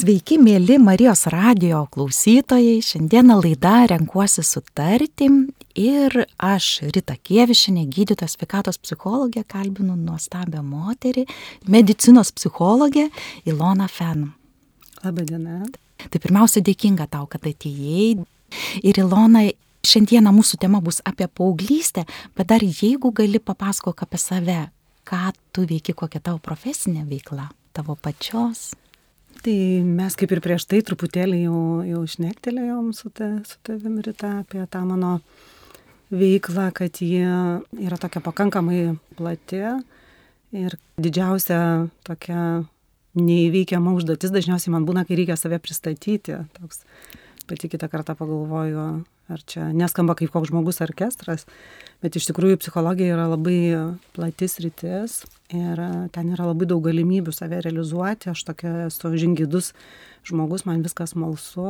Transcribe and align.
Sveiki, 0.00 0.38
mėly 0.40 0.78
Marijos 0.80 1.26
radio 1.28 1.82
klausytojai. 1.92 2.78
Šiandieną 2.80 3.34
laida 3.42 3.82
Renkuosi 3.90 4.40
sutarti 4.46 5.26
ir 5.76 6.16
aš, 6.40 6.68
Rita 6.94 7.18
Kievišinė, 7.18 7.82
gydytojas 7.92 8.38
sveikatos 8.38 8.80
psichologė, 8.80 9.42
kalbinu 9.44 9.98
nuostabią 9.98 10.62
moterį, 10.64 11.26
medicinos 11.68 12.32
psichologę 12.32 13.10
Ilona 13.44 13.90
Fen. 13.92 14.30
Labadiena. 15.04 15.66
Tai 16.00 16.24
pirmiausia, 16.24 16.64
dėkinga 16.64 17.10
tau, 17.12 17.28
kad 17.28 17.44
atėjai. 17.44 18.24
Ir 18.80 19.04
Ilona, 19.04 19.50
šiandieną 19.84 20.32
mūsų 20.38 20.64
tema 20.64 20.80
bus 20.80 21.04
apie 21.04 21.28
paauglystę, 21.28 22.08
bet 22.38 22.54
dar 22.54 22.64
jeigu 22.64 23.12
gali 23.12 23.42
papasakok 23.42 24.06
apie 24.08 24.24
save, 24.24 24.62
ką 25.04 25.26
tu 25.52 25.68
veiki, 25.68 25.92
kokia 25.92 26.24
tavo 26.24 26.40
profesinė 26.40 27.04
veikla, 27.10 27.50
tavo 27.76 28.00
pačios. 28.00 28.70
Tai 29.40 29.56
mes 29.88 30.16
kaip 30.20 30.34
ir 30.34 30.42
prieš 30.44 30.66
tai 30.68 30.82
truputėlį 30.84 31.44
jau, 31.46 31.60
jau 31.88 32.00
šnektelėjom 32.12 32.90
su, 32.96 33.08
ta, 33.08 33.38
su 33.48 33.56
tavim 33.64 33.96
ryta 34.04 34.34
apie 34.42 34.60
tą 34.68 34.82
mano 34.84 35.14
veiklą, 36.12 36.66
kad 36.76 37.00
ji 37.00 37.22
yra 37.80 37.96
tokia 38.00 38.20
pakankamai 38.20 38.98
plati 39.16 39.62
ir 40.52 40.76
didžiausia 41.00 41.60
tokia 42.04 42.66
neįveikiama 43.16 43.94
užduotis 43.96 44.34
dažniausiai 44.34 44.74
man 44.74 44.84
būna, 44.86 45.06
kai 45.06 45.18
reikia 45.18 45.38
save 45.40 45.58
pristatyti. 45.62 46.36
Toks, 46.58 46.84
pati 47.48 47.70
kitą 47.72 47.88
kartą 47.90 48.14
pagalvoju, 48.18 48.84
ar 49.30 49.44
čia 49.48 49.70
neskamba 49.74 50.18
kaip 50.18 50.34
koks 50.34 50.50
žmogus 50.52 50.82
orkestras, 50.84 51.46
bet 52.00 52.16
iš 52.16 52.30
tikrųjų 52.30 52.60
psichologija 52.62 53.16
yra 53.16 53.26
labai 53.30 53.58
platis 54.16 54.58
rytis 54.64 55.20
ir 55.52 55.80
ten 56.14 56.32
yra 56.32 56.46
labai 56.48 56.68
daug 56.70 56.82
galimybių 56.86 57.34
save 57.34 57.60
realizuoti, 57.66 58.30
aš 58.32 58.44
tokia 58.48 58.86
esu 58.86 59.12
žingidus 59.20 59.72
žmogus, 60.26 60.66
man 60.68 60.84
viskas 60.84 61.14
malsu, 61.18 61.66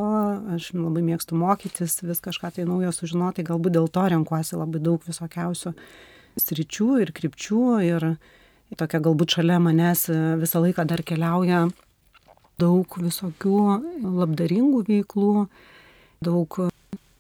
aš 0.55 0.70
labai 0.77 1.03
mėgstu 1.06 1.39
mokytis, 1.39 2.01
vis 2.03 2.22
kažką 2.22 2.53
tai 2.56 2.67
naujo 2.69 2.92
sužinoti, 2.95 3.47
galbūt 3.47 3.77
dėl 3.78 3.91
to 3.92 4.06
renkuosi 4.12 4.59
labai 4.59 4.83
daug 4.83 5.03
visokiausių 5.06 5.75
sričių 6.41 6.91
ir 7.03 7.15
krypčių 7.17 7.62
ir 7.87 8.09
tokia 8.78 9.03
galbūt 9.03 9.39
šalia 9.39 9.59
manęs 9.62 10.06
visą 10.41 10.62
laiką 10.62 10.87
dar 10.87 11.03
keliauja 11.06 11.69
daug 12.61 12.98
visokių 13.00 13.61
labdaringų 14.05 14.84
veiklų, 14.89 15.47
daug 16.25 16.61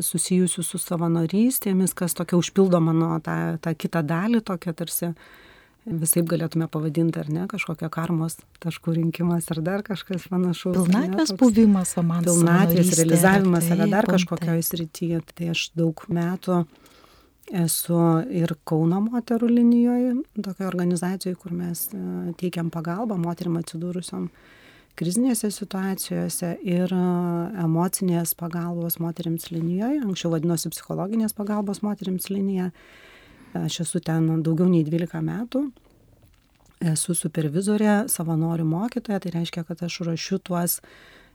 susijusių 0.04 0.64
su 0.66 0.80
savanorystėmis, 0.80 1.94
kas 1.96 2.16
tokia 2.18 2.38
užpildo 2.40 2.80
mano 2.82 3.14
tą, 3.24 3.36
tą 3.62 3.74
kitą 3.76 4.02
dalį, 4.06 4.42
tokia 4.46 4.74
tarsi 4.76 5.14
visai 5.86 6.22
galėtume 6.28 6.68
pavadinti, 6.70 7.20
ar 7.22 7.30
ne, 7.32 7.46
kažkokia 7.50 7.88
karmos 7.92 8.36
taškų 8.62 8.94
rinkimas 8.98 9.48
ar 9.54 9.62
dar 9.64 9.84
kažkas 9.86 10.28
panašaus. 10.30 10.76
Pilnatvės 10.76 11.32
buvimas, 11.40 11.94
o 11.96 12.04
man 12.06 12.26
pilnatvės 12.26 12.92
realizavimas 13.00 13.70
ar 13.72 13.86
dar 13.88 14.08
kažkokioje 14.10 14.66
srityje. 14.68 15.22
Tai 15.34 15.50
aš 15.54 15.70
daug 15.78 16.04
metų 16.12 16.62
esu 17.64 18.00
ir 18.30 18.54
Kauno 18.68 19.00
moterų 19.02 19.48
linijoje, 19.50 20.14
tokioje 20.36 20.68
organizacijoje, 20.68 21.38
kur 21.40 21.54
mes 21.56 21.88
e, 21.94 22.00
teikiam 22.38 22.70
pagalbą 22.70 23.16
moterim 23.18 23.56
atsidūrusiam 23.58 24.28
krizinėse 25.00 25.50
situacijose 25.54 26.54
ir 26.66 26.92
e, 26.92 27.04
emocinės 27.64 28.34
pagalbos 28.38 28.98
moteriams 29.02 29.48
linijoje, 29.52 30.02
anksčiau 30.04 30.34
vadinosi 30.34 30.72
psichologinės 30.74 31.36
pagalbos 31.36 31.82
moteriams 31.86 32.28
linija. 32.32 32.70
Aš 33.58 33.80
esu 33.86 34.02
ten 34.04 34.28
daugiau 34.46 34.68
nei 34.70 34.84
12 34.86 35.24
metų. 35.26 35.64
Esu 36.92 37.16
supervizorė, 37.18 38.06
savanorių 38.08 38.64
mokytoja, 38.68 39.18
tai 39.20 39.32
reiškia, 39.34 39.66
kad 39.68 39.82
aš 39.84 39.98
ruošiu 40.06 40.38
tuos 40.40 40.78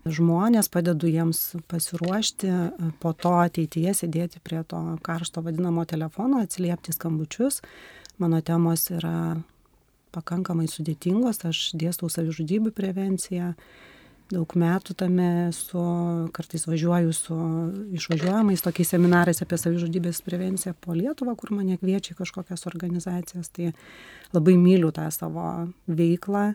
žmonės, 0.06 0.70
padedu 0.74 1.10
jiems 1.10 1.42
pasiruošti, 1.70 2.50
po 3.02 3.12
to 3.14 3.34
ateityje 3.42 3.94
sėdėti 4.02 4.42
prie 4.46 4.62
to 4.70 4.80
karšto 5.06 5.44
vadinamo 5.46 5.86
telefono, 5.90 6.42
atsiliepti 6.46 6.94
skambučius. 6.96 7.62
Mano 8.22 8.40
temos 8.46 8.88
yra 8.94 9.36
pakankamai 10.16 10.70
sudėtingos, 10.72 11.44
aš 11.48 11.68
dėstau 11.78 12.10
savižudybių 12.12 12.72
prevenciją, 12.76 13.54
daug 14.32 14.56
metų 14.58 14.96
tame 14.98 15.52
su, 15.54 15.82
kartais 16.34 16.66
važiuoju 16.66 17.14
su 17.14 17.36
išvažiuojamais 18.00 18.64
tokiais 18.66 18.94
seminarais 18.96 19.42
apie 19.44 19.60
savižudybės 19.62 20.24
prevenciją 20.26 20.74
po 20.82 20.96
Lietuvą, 20.98 21.36
kur 21.38 21.54
mane 21.54 21.78
kviečia 21.82 22.18
kažkokias 22.18 22.66
organizacijas, 22.72 23.52
tai 23.54 23.74
labai 24.34 24.58
myliu 24.58 24.90
tą 24.96 25.06
savo 25.14 25.68
veiklą. 25.86 26.54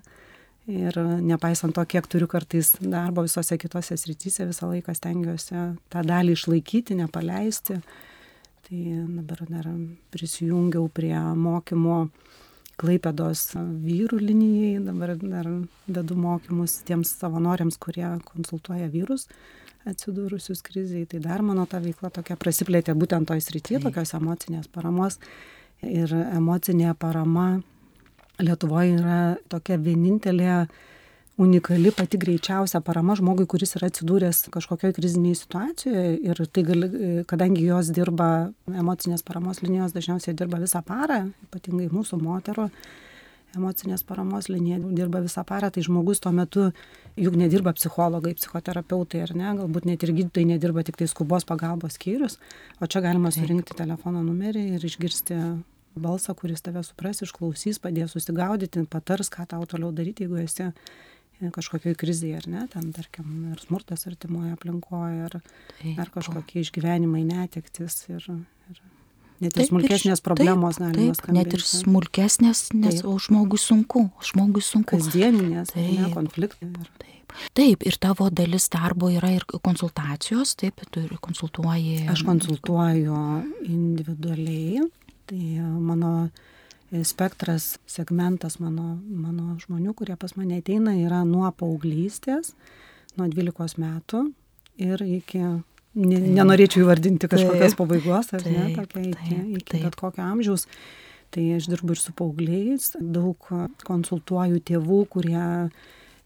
Ir 0.70 0.94
nepaisant 1.24 1.74
to, 1.74 1.82
kiek 1.88 2.06
turiu 2.06 2.28
kartais 2.30 2.74
darbo 2.78 3.24
visose 3.26 3.56
kitose 3.58 3.96
srityse, 3.98 4.44
visą 4.50 4.68
laiką 4.70 4.94
stengiuosi 4.94 5.56
tą 5.90 6.02
dalį 6.06 6.36
išlaikyti, 6.36 6.98
nepaleisti. 7.00 7.80
Tai 8.66 8.82
dabar 9.16 9.40
dar 9.48 9.70
prisijungiau 10.14 10.90
prie 10.94 11.16
mokymo 11.16 12.04
Klaipėdos 12.80 13.50
vyrų 13.84 14.18
linijai, 14.22 14.78
dabar 14.84 15.12
dar 15.20 15.48
vedu 15.84 16.16
mokymus 16.16 16.78
tiems 16.88 17.12
savanoriams, 17.20 17.76
kurie 17.80 18.06
konsultuoja 18.24 18.88
vyrus 18.92 19.26
atsidūrusius 19.88 20.62
kriziai. 20.64 21.06
Tai 21.08 21.20
dar 21.24 21.44
mano 21.44 21.66
ta 21.68 21.80
veikla 21.80 22.10
tokia 22.12 22.36
prasiplėtė 22.40 22.94
būtent 22.96 23.28
toj 23.28 23.42
srityje, 23.44 23.82
tokios 23.84 24.14
emocinės 24.16 24.68
paramos. 24.72 25.18
Ir 25.80 26.12
emocinė 26.12 26.94
parama 27.00 27.60
Lietuvoje 28.40 28.94
yra 28.96 29.20
tokia 29.52 29.76
vienintelė 29.76 30.64
unikali 31.40 31.90
pati 31.96 32.18
greičiausia 32.20 32.82
parama 32.84 33.14
žmogui, 33.16 33.46
kuris 33.48 33.72
yra 33.78 33.88
atsidūręs 33.88 34.42
kažkokioje 34.52 34.96
krizinėje 34.98 35.38
situacijoje 35.40 36.16
ir 36.28 36.40
tai 36.52 36.64
gali, 36.68 36.88
kadangi 37.30 37.64
jos 37.64 37.88
dirba, 37.96 38.50
emocinės 38.68 39.24
paramos 39.24 39.62
linijos 39.64 39.96
dažniausiai 39.96 40.36
dirba 40.36 40.60
visą 40.60 40.82
parą, 40.84 41.22
ypatingai 41.48 41.88
mūsų 41.94 42.20
moterų 42.20 42.68
emocinės 43.56 44.04
paramos 44.06 44.46
linija 44.52 44.78
dirba 44.94 45.22
visą 45.24 45.42
parą, 45.48 45.72
tai 45.74 45.82
žmogus 45.82 46.20
tuo 46.22 46.30
metu 46.36 46.68
juk 47.18 47.34
nedirba 47.40 47.72
psichologai, 47.74 48.36
psichoterapeutai 48.38 49.24
ar 49.24 49.34
ne, 49.34 49.50
galbūt 49.62 49.88
net 49.88 50.04
ir 50.04 50.14
gydytojai 50.20 50.52
nedirba 50.52 50.84
tik 50.86 51.00
tai 51.00 51.08
skubos 51.10 51.48
pagalbos 51.48 51.96
skyrius, 51.98 52.38
o 52.78 52.86
čia 52.86 53.02
galima 53.02 53.32
surinkti 53.34 53.74
telefono 53.78 54.22
numerį 54.26 54.68
ir 54.76 54.86
išgirsti 54.86 55.40
balsą, 56.00 56.36
kuris 56.38 56.62
tave 56.62 56.84
supras, 56.86 57.24
išklausys, 57.24 57.80
padės 57.82 58.14
susigaudyti, 58.14 58.84
patars, 58.90 59.32
ką 59.32 59.48
tau 59.50 59.66
toliau 59.66 59.90
daryti, 59.90 60.28
jeigu 60.28 60.38
esi 60.44 60.70
kažkokioj 61.54 61.96
krizėje, 61.98 62.40
ar 62.42 62.48
ne, 62.50 62.62
ten, 62.72 62.90
tarkim, 62.96 63.28
ir 63.54 63.60
smurtas 63.62 64.06
artimoje 64.10 64.52
aplinkoje, 64.54 65.28
ar, 65.28 65.36
ar 65.96 66.10
kažkokie 66.12 66.64
išgyvenimai, 66.64 67.22
netektis 67.28 68.02
ir, 68.12 68.26
ir 68.70 68.82
net 69.40 69.56
ir 69.56 69.70
smulkesnės 69.70 70.20
problemos 70.24 70.80
galima 70.82 71.14
skambėti. 71.16 71.38
Net 71.38 71.56
ir 71.56 71.64
smulkesnės, 71.64 72.66
nes 72.76 73.00
taip. 73.00 73.08
o 73.08 73.16
žmogui 73.22 73.60
sunku, 73.60 74.04
o 74.12 74.28
žmogui 74.32 74.64
sunku. 74.64 74.98
Kasdieninės, 74.98 75.72
ne, 75.78 76.12
konfliktai. 76.12 76.68
Ir... 76.68 76.92
Taip. 77.00 77.16
Taip, 77.54 77.84
ir 77.86 77.96
tavo 78.02 78.26
dalis 78.34 78.66
darbo 78.72 79.08
yra 79.12 79.30
ir 79.36 79.44
konsultacijos, 79.46 80.56
taip, 80.60 80.82
tu 80.90 81.02
ir 81.06 81.12
konsultuoji. 81.22 82.04
Aš 82.10 82.24
konsultuoju 82.26 83.20
individualiai, 83.70 84.88
tai 85.30 85.42
mano 85.78 86.14
spektras, 87.06 87.76
segmentas 87.86 88.58
mano, 88.58 88.96
mano 89.06 89.54
žmonių, 89.62 89.94
kurie 89.98 90.16
pas 90.18 90.34
mane 90.38 90.58
ateina, 90.58 90.96
yra 90.98 91.22
nuo 91.28 91.50
paauglystės, 91.54 92.54
nuo 93.18 93.28
12 93.30 93.78
metų 93.78 94.24
ir 94.80 95.04
iki, 95.06 95.42
ne, 95.94 96.18
nenorėčiau 96.40 96.84
įvardinti 96.84 97.30
kažkokios 97.30 97.76
pabaigos, 97.78 98.32
ar 98.34 98.42
ne, 98.46 98.66
tokia 98.74 99.04
iki, 99.12 99.38
iki 99.60 99.84
bet 99.84 99.96
kokio 100.00 100.26
amžiaus. 100.26 100.66
Tai 101.30 101.44
aš 101.54 101.68
dirbu 101.70 101.94
ir 101.94 102.00
su 102.02 102.10
paaugliais, 102.18 102.88
daug 102.98 103.50
konsultuoju 103.86 104.58
tėvų, 104.66 105.04
kurie 105.12 105.44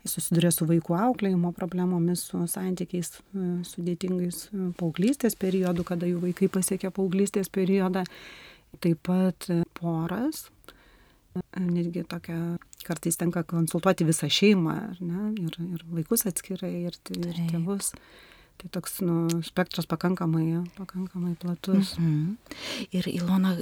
susiduria 0.08 0.48
su 0.52 0.64
vaikų 0.68 0.96
auklėjimo 0.96 1.50
problemomis, 1.56 2.22
su 2.30 2.40
santykiais 2.48 3.12
sudėtingais 3.68 4.46
paauglystės 4.80 5.36
periodu, 5.36 5.84
kada 5.84 6.08
jų 6.08 6.22
vaikai 6.24 6.48
pasiekia 6.52 6.92
paauglystės 6.94 7.52
periodą. 7.52 8.06
Taip 8.80 9.04
pat 9.06 9.46
poras, 9.76 10.46
netgi 11.60 12.04
tokia, 12.08 12.58
kartais 12.86 13.18
tenka 13.20 13.44
konsultuoti 13.48 14.06
visą 14.06 14.28
šeimą, 14.30 14.76
ne, 15.00 15.32
ir, 15.42 15.58
ir 15.64 15.82
vaikus 15.90 16.26
atskirai, 16.30 16.74
ir, 16.90 17.00
ir 17.16 17.42
tėvus. 17.50 17.94
Tai 18.54 18.68
toks 18.70 19.00
nu, 19.02 19.26
spektras 19.42 19.86
pakankamai, 19.90 20.62
pakankamai 20.76 21.34
platus. 21.42 21.96
Mm 21.98 22.04
-hmm. 22.06 22.36
Ir 22.90 23.08
Ilona, 23.08 23.56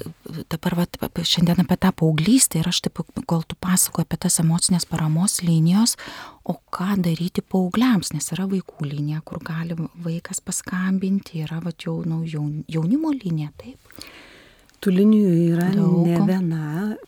dabar 0.51 0.75
vat, 0.77 0.97
šiandien 1.25 1.61
apie 1.61 1.77
tą 1.77 1.93
paauglystę 1.93 2.59
ir 2.59 2.69
aš 2.69 2.81
taip, 2.81 3.01
kol 3.27 3.43
tu 3.49 3.57
pasakoji 3.61 4.05
apie 4.05 4.19
tas 4.19 4.41
emocinės 4.41 4.85
paramos 4.87 5.41
linijos, 5.43 5.97
o 6.45 6.61
ką 6.77 7.01
daryti 7.05 7.41
paaugliams, 7.41 8.13
nes 8.13 8.33
yra 8.33 8.45
vaikų 8.47 8.85
linija, 8.93 9.21
kur 9.25 9.39
gali 9.39 9.75
vaikas 10.05 10.41
paskambinti, 10.41 11.41
yra 11.41 11.61
vat, 11.65 11.83
jau, 11.87 12.05
nu, 12.05 12.25
jaunimo 12.69 13.11
linija, 13.25 13.51
taip. 13.57 13.79
Tų 14.83 14.93
linijų 14.97 15.33
yra 15.53 15.69
Daug. 15.77 16.07
ne 16.07 16.19
viena, 16.27 16.63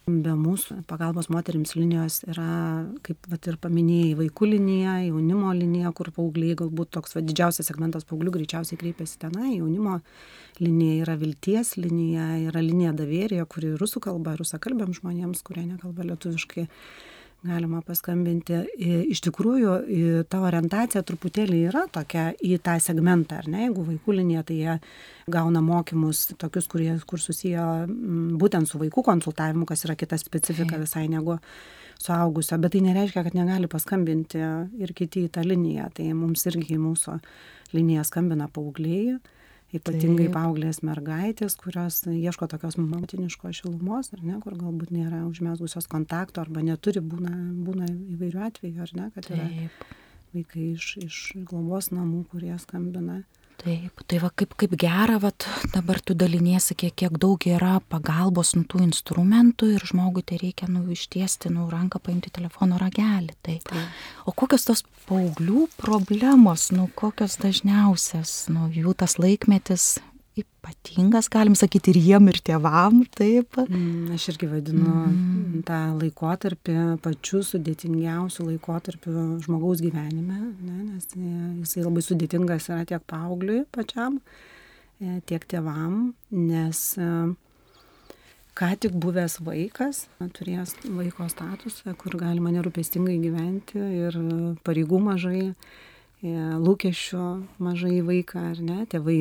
be 0.07 0.35
mūsų 0.39 0.77
pagalbos 0.91 1.27
moteriams 1.33 1.75
linijos 1.75 2.21
yra, 2.29 2.85
kaip 3.07 3.27
vat, 3.31 3.49
ir 3.51 3.59
paminėjai, 3.63 4.13
vaikų 4.21 4.51
linija, 4.53 4.99
jaunimo 5.09 5.51
linija, 5.57 5.91
kur 5.97 6.13
paaugliai 6.15 6.55
galbūt 6.61 6.93
toks 6.95 7.17
va, 7.17 7.25
didžiausias 7.27 7.67
segmentas 7.71 8.07
paauglių 8.07 8.37
greičiausiai 8.37 8.79
kreipiasi 8.79 9.19
tenai, 9.27 9.57
jaunimo 9.57 9.99
linija 10.63 11.03
yra 11.03 11.19
vilties 11.19 11.75
linija, 11.81 12.29
yra 12.51 12.63
linija 12.63 12.95
davėrija, 12.95 13.49
kuri 13.51 13.75
rusų 13.81 14.05
kalba, 14.07 14.37
rusakalbiam 14.39 14.95
žmonėms, 14.95 15.43
kurie 15.47 15.67
nekalba 15.67 16.07
lietuviškai 16.13 16.69
galima 17.45 17.83
paskambinti. 17.85 18.57
Iš 19.13 19.21
tikrųjų, 19.27 19.75
ta 20.33 20.41
orientacija 20.47 21.03
truputėlį 21.07 21.61
yra 21.69 21.85
tokia 21.93 22.31
į 22.41 22.57
tą 22.65 22.79
segmentą, 22.83 23.43
ar 23.43 23.51
ne? 23.53 23.67
Jeigu 23.67 23.85
vaikų 23.91 24.17
linija, 24.19 24.45
tai 24.49 24.57
jie 24.63 24.77
gauna 25.31 25.61
mokymus 25.65 26.27
tokius, 26.41 26.69
kurie, 26.73 26.91
kur 27.09 27.21
susiję 27.21 27.67
būtent 28.41 28.71
su 28.71 28.81
vaikų 28.81 29.05
konsultavimu, 29.11 29.69
kas 29.69 29.85
yra 29.89 29.97
kita 30.01 30.19
specifika 30.21 30.81
visai 30.81 31.07
negu 31.13 31.39
suaugusio, 32.01 32.59
bet 32.61 32.75
tai 32.75 32.83
nereiškia, 32.85 33.23
kad 33.27 33.37
negali 33.37 33.69
paskambinti 33.71 34.41
ir 34.81 34.97
kiti 34.97 35.27
į 35.29 35.35
tą 35.37 35.45
liniją. 35.47 35.91
Tai 35.95 36.11
mums 36.17 36.49
irgi 36.51 36.75
į 36.79 36.83
mūsų 36.83 37.21
liniją 37.77 38.05
skambina 38.09 38.49
paaugliai 38.53 39.19
ypatingai 39.75 40.29
paauglės 40.33 40.81
mergaitės, 40.87 41.57
kurios 41.61 42.03
ieško 42.11 42.49
tokios 42.51 42.77
motiniškos 42.79 43.63
šilumos, 43.63 44.13
ar 44.15 44.23
ne, 44.23 44.39
kur 44.43 44.57
galbūt 44.59 44.93
nėra 44.95 45.25
užmesgusios 45.29 45.89
kontakto 45.91 46.43
arba 46.45 46.63
neturi, 46.65 47.03
būna, 47.03 47.33
būna 47.67 47.89
įvairių 48.17 48.45
atvejų, 48.49 48.81
ar 48.87 48.95
ne, 48.99 49.09
kad 49.17 49.31
yra 49.33 49.49
Taip. 49.51 49.87
vaikai 50.37 50.67
iš, 50.75 50.91
iš 51.03 51.23
globos 51.49 51.91
namų, 51.95 52.25
kurie 52.33 52.55
skambina. 52.63 53.23
Taip, 53.63 54.01
tai 54.11 54.19
va 54.21 54.31
kaip, 54.35 54.55
kaip 54.61 54.75
gera, 54.81 55.19
va 55.23 55.31
dabar 55.73 56.01
tu 56.03 56.17
daliniesi, 56.19 56.75
kiek, 56.77 56.95
kiek 56.99 57.19
daug 57.23 57.47
yra 57.49 57.79
pagalbos 57.93 58.55
nu 58.59 58.65
tų 58.69 58.83
instrumentų 58.87 59.71
ir 59.77 59.85
žmogui 59.89 60.25
tai 60.27 60.41
reikia 60.43 60.69
nu 60.69 60.83
ištiesti 60.93 61.53
nu 61.55 61.69
ranką, 61.71 62.01
paimti 62.03 62.33
telefono 62.35 62.81
ragelį. 62.81 63.37
Tai. 63.45 63.59
Taip. 63.69 63.95
O 64.27 64.35
kokios 64.37 64.67
tos 64.69 64.85
paauglių 65.07 65.69
problemos, 65.79 66.71
nu 66.75 66.89
kokios 66.99 67.39
dažniausias, 67.43 68.45
nu 68.53 68.69
jų 68.75 68.97
tas 69.01 69.19
laikmetis 69.23 69.95
ypatingas, 70.35 71.29
galim 71.31 71.55
sakyti, 71.55 71.93
ir 71.95 72.01
jiem, 72.03 72.27
ir 72.33 72.41
tėvam, 72.43 73.05
taip. 73.15 73.55
Mm, 73.63 74.15
aš 74.17 74.27
irgi 74.33 74.49
vadinu 74.51 74.89
mm. 74.91 75.61
tą 75.69 75.79
laikotarpį 76.01 76.79
pačiu 77.05 77.45
sudėtingiausiu 77.47 78.49
laikotarpiu 78.49 79.15
žmogaus 79.45 79.83
gyvenime, 79.85 80.41
ne, 80.59 80.81
nes 80.89 81.07
jisai 81.15 81.87
labai 81.87 82.03
sudėtingas 82.03 82.67
yra 82.73 82.83
tiek 82.91 83.07
paaugliui 83.11 83.63
pačiam, 83.75 84.19
e, 84.99 85.21
tiek 85.31 85.47
tėvam, 85.55 86.13
nes 86.35 86.83
e, 86.99 87.09
ką 88.59 88.75
tik 88.83 88.99
buvęs 89.07 89.39
vaikas, 89.47 90.05
turėjęs 90.19 90.77
vaiko 90.99 91.31
statusą, 91.31 91.95
kur 91.99 92.19
galima 92.19 92.51
nerūpestingai 92.55 93.21
gyventi 93.23 93.79
ir 94.03 94.19
pareigų 94.67 95.05
mažai, 95.13 95.47
e, 95.47 96.37
lūkesčių 96.59 97.25
mažai 97.63 98.01
vaiką, 98.03 98.49
ar 98.51 98.63
ne, 98.67 98.83
tėvai 98.91 99.19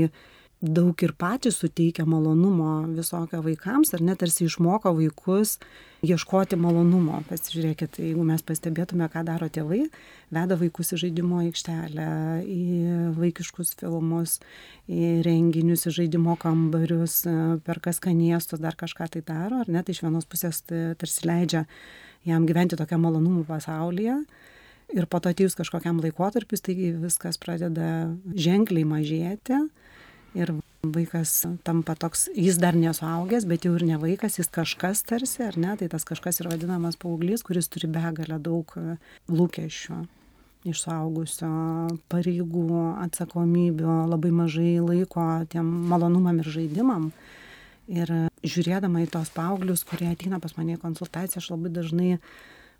daug 0.64 1.02
ir 1.04 1.12
patys 1.20 1.58
suteikia 1.60 2.06
malonumo 2.08 2.86
visokio 2.96 3.42
vaikams, 3.44 3.92
ar 3.94 4.04
net 4.06 4.22
tarsi 4.22 4.46
išmoko 4.48 4.94
vaikus 4.96 5.58
ieškoti 6.04 6.56
malonumo. 6.60 7.20
Pasižiūrėkit, 7.28 8.00
jeigu 8.00 8.24
mes 8.28 8.44
pastebėtume, 8.48 9.10
ką 9.12 9.26
daro 9.28 9.50
tėvai, 9.52 9.82
veda 10.32 10.56
vaikus 10.60 10.94
į 10.96 11.02
žaidimo 11.04 11.42
aikštelę, 11.44 12.08
į 12.48 12.64
vaikiškus 13.20 13.76
filmus, 13.82 14.38
į 14.88 15.12
renginius, 15.28 15.84
į 15.92 15.96
žaidimo 16.00 16.38
kambarius, 16.40 17.22
per 17.68 17.84
kas 17.84 18.00
kaniestus 18.04 18.64
dar 18.64 18.80
kažką 18.80 19.12
tai 19.12 19.26
daro, 19.28 19.60
ar 19.66 19.72
net 19.72 19.92
iš 19.92 20.04
vienos 20.06 20.28
pusės 20.30 20.64
tarsi 20.64 21.28
leidžia 21.28 21.68
jam 22.24 22.48
gyventi 22.48 22.80
tokią 22.80 23.04
malonumų 23.04 23.44
pasaulyje. 23.52 24.22
Ir 24.94 25.08
po 25.10 25.20
to 25.20 25.32
atėjus 25.34 25.58
kažkokiam 25.58 26.00
laikotarpiu, 26.04 26.56
taigi 26.56 26.92
viskas 27.02 27.40
pradeda 27.42 28.14
ženkliai 28.32 28.88
mažėti 28.88 29.66
ir 30.38 30.54
vaikas 30.84 31.46
tampa 31.64 31.96
toks, 31.96 32.28
jis 32.36 32.58
dar 32.60 32.76
nesuaugęs, 32.76 33.46
bet 33.48 33.68
jau 33.68 33.76
ir 33.78 33.86
ne 33.88 34.00
vaikas, 34.02 34.40
jis 34.42 34.52
kažkas 34.52 35.06
tarsi, 35.08 35.46
ar 35.46 35.58
ne, 35.60 35.78
tai 35.80 35.88
tas 35.92 36.04
kažkas 36.08 36.42
yra 36.44 36.52
vadinamas 36.56 37.00
paauglys, 37.00 37.46
kuris 37.46 37.72
turi 37.72 37.88
begalę 37.92 38.42
daug 38.44 38.76
e, 38.80 38.98
lūkesčių 39.32 40.02
iš 40.68 40.84
suaugusio 40.86 41.50
pareigų, 42.12 42.68
atsakomybių, 43.04 43.96
labai 44.12 44.32
mažai 44.36 44.78
laiko 44.84 45.26
tiem 45.52 45.68
malonumam 45.92 46.40
ir 46.40 46.50
žaidimam. 46.56 47.10
Ir 47.92 48.08
žiūrėdama 48.48 49.04
į 49.04 49.10
tos 49.12 49.32
paauglius, 49.36 49.84
kurie 49.88 50.08
ateina 50.14 50.40
pas 50.40 50.56
mane 50.56 50.78
į 50.78 50.82
konsultaciją, 50.84 51.42
aš 51.42 51.50
labai 51.52 51.72
dažnai 51.76 52.12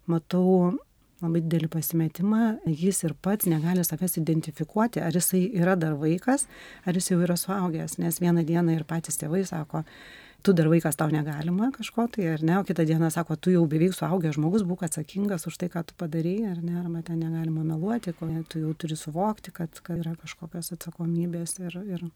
matau 0.08 0.78
labai 1.24 1.42
didelį 1.46 1.70
pasimetimą, 1.74 2.42
jis 2.68 3.04
ir 3.08 3.16
pats 3.24 3.48
negali 3.50 3.86
savęs 3.86 4.18
identifikuoti, 4.22 5.02
ar 5.04 5.16
jisai 5.16 5.46
yra 5.60 5.78
dar 5.80 5.96
vaikas, 6.00 6.48
ar 6.86 7.00
jis 7.00 7.12
jau 7.12 7.22
yra 7.24 7.38
suaugęs, 7.40 7.98
nes 8.04 8.20
vieną 8.24 8.46
dieną 8.48 8.76
ir 8.78 8.86
patys 8.90 9.20
tėvai 9.22 9.46
sako, 9.48 9.84
tu 10.44 10.54
dar 10.54 10.68
vaikas 10.72 10.98
tau 11.00 11.10
negalima 11.14 11.72
kažko 11.76 12.08
tai, 12.14 12.28
ar 12.36 12.44
ne, 12.44 12.58
o 12.60 12.64
kitą 12.68 12.86
dieną 12.88 13.10
sako, 13.14 13.38
tu 13.40 13.54
jau 13.54 13.64
beveik 13.70 13.96
suaugęs 13.96 14.38
žmogus, 14.38 14.66
būk 14.68 14.86
atsakingas 14.88 15.48
už 15.50 15.60
tai, 15.62 15.70
ką 15.74 15.86
tu 15.88 15.98
padarėjai, 16.00 16.52
ar 16.52 16.64
ne, 16.64 16.78
arba 16.82 17.04
ten 17.08 17.22
negalima 17.24 17.64
meluoti, 17.74 18.16
tu 18.52 18.64
jau 18.64 18.74
turi 18.78 19.00
suvokti, 19.00 19.56
kad, 19.56 19.80
kad 19.86 20.04
yra 20.04 20.18
kažkokios 20.20 20.74
atsakomybės 20.76 21.60
ir, 21.64 21.80
ir, 21.96 22.10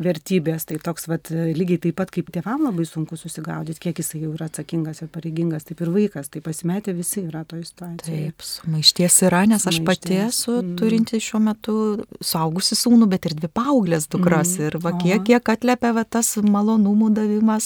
vertybės. 0.00 0.66
Tai 0.68 0.78
toks 0.82 1.06
vat, 1.10 1.30
lygiai 1.32 1.80
taip 1.82 1.96
pat 2.00 2.12
kaip 2.14 2.30
tėvam 2.32 2.64
labai 2.66 2.84
sunku 2.88 3.16
susigaudyti, 3.18 3.80
kiek 3.82 4.00
jisai 4.00 4.22
jau 4.24 4.32
yra 4.36 4.48
atsakingas 4.48 5.02
ir 5.04 5.10
pareigingas, 5.12 5.66
taip 5.68 5.82
ir 5.84 5.92
vaikas, 5.92 6.30
tai 6.32 6.42
pasimetę 6.44 6.94
visi 6.96 7.24
yra 7.26 7.44
toje 7.48 7.66
situacijoje. 7.68 8.30
Taip, 8.32 8.46
sumaišties 8.46 9.18
yra, 9.28 9.42
nes 9.50 9.66
aš 9.68 9.80
pati 9.86 10.16
esu 10.24 10.58
mm. 10.60 10.74
turinti 10.80 11.20
šiuo 11.22 11.42
metu 11.44 11.76
suaugusi 12.24 12.78
sūnų, 12.78 13.08
bet 13.12 13.28
ir 13.28 13.36
dvi 13.38 13.50
paauglės 13.52 14.08
dukras. 14.12 14.56
Mm. 14.56 14.68
Ir 14.68 14.78
va, 14.84 14.94
kiek, 15.02 15.26
kiek 15.28 15.52
atliepia 15.56 15.92
va, 15.96 16.06
tas 16.08 16.34
malonumų 16.40 17.12
davimas, 17.18 17.61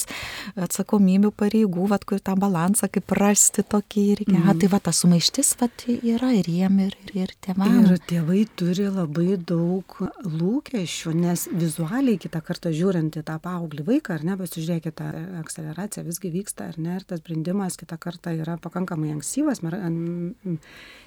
atsakomybių 0.57 1.31
pareigų, 1.37 1.87
va, 1.91 1.99
kur 2.07 2.21
tą 2.23 2.35
balansą, 2.39 2.89
kaip 2.93 3.13
rasti 3.17 3.65
tokį 3.67 4.03
ir 4.13 4.23
mm. 4.27 4.47
ja, 4.47 4.55
tai 4.61 4.69
va, 4.71 4.81
ta 4.83 4.93
sumaištis 4.95 5.53
va, 5.61 5.69
yra 5.97 6.31
ir 6.37 6.49
jiem, 6.51 6.79
ir, 6.85 6.97
ir, 7.05 7.13
ir 7.23 7.33
tėvam. 7.45 7.79
Ir 7.81 8.01
tėvai 8.09 8.43
turi 8.59 8.87
labai 8.91 9.37
daug 9.39 9.97
lūkesčių, 10.25 11.15
nes 11.17 11.47
vizualiai 11.51 12.19
kitą 12.21 12.41
kartą 12.45 12.73
žiūrint 12.75 13.19
į 13.19 13.25
tą 13.27 13.37
paauglį 13.43 13.87
vaiką, 13.87 14.17
ar 14.17 14.27
ne, 14.27 14.37
pasižiūrėkit, 14.39 14.97
ta 14.97 15.11
akceleracija 15.41 16.05
visgi 16.07 16.31
vyksta, 16.33 16.71
ar 16.71 16.81
ne, 16.81 16.97
ir 16.99 17.07
tas 17.07 17.23
brendimas 17.25 17.79
kitą 17.79 17.99
kartą 18.01 18.33
yra 18.37 18.57
pakankamai 18.61 19.13
ankstyvas 19.15 19.63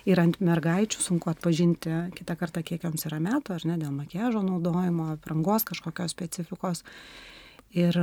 ir 0.08 0.20
ant 0.22 0.38
mergaičių 0.40 1.02
sunku 1.04 1.30
atpažinti 1.32 1.92
kitą 2.16 2.36
kartą, 2.40 2.64
kiek 2.66 2.84
joms 2.86 3.06
yra 3.08 3.20
metų, 3.22 3.56
ar 3.56 3.66
ne, 3.68 3.76
dėl 3.80 3.92
makiažo 3.94 4.42
naudojimo, 4.44 5.12
aprangos 5.16 5.66
kažkokios 5.68 6.14
specifikos. 6.16 6.84
Ir 7.76 8.02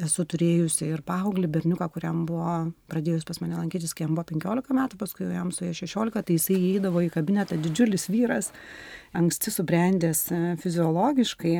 esu 0.00 0.24
turėjusi 0.28 0.86
ir 0.88 1.02
paauglį 1.06 1.48
berniuką, 1.52 1.88
kuriam 1.92 2.24
buvo 2.28 2.72
pradėjus 2.92 3.26
pas 3.28 3.40
mane 3.42 3.58
lankytis, 3.58 3.92
kai 3.94 4.06
jam 4.06 4.16
buvo 4.16 4.24
15 4.30 4.76
metų, 4.78 4.98
paskui 5.00 5.26
jau 5.26 5.34
jam 5.34 5.50
suėjo 5.54 5.74
16, 5.82 6.22
tai 6.28 6.36
jisai 6.38 6.58
įeidavo 6.58 7.02
į 7.04 7.10
kabinetą 7.12 7.58
didžiulis 7.60 8.08
vyras, 8.12 8.52
anksti 9.18 9.52
subrendęs 9.52 10.24
e, 10.32 10.40
fiziologiškai 10.62 11.56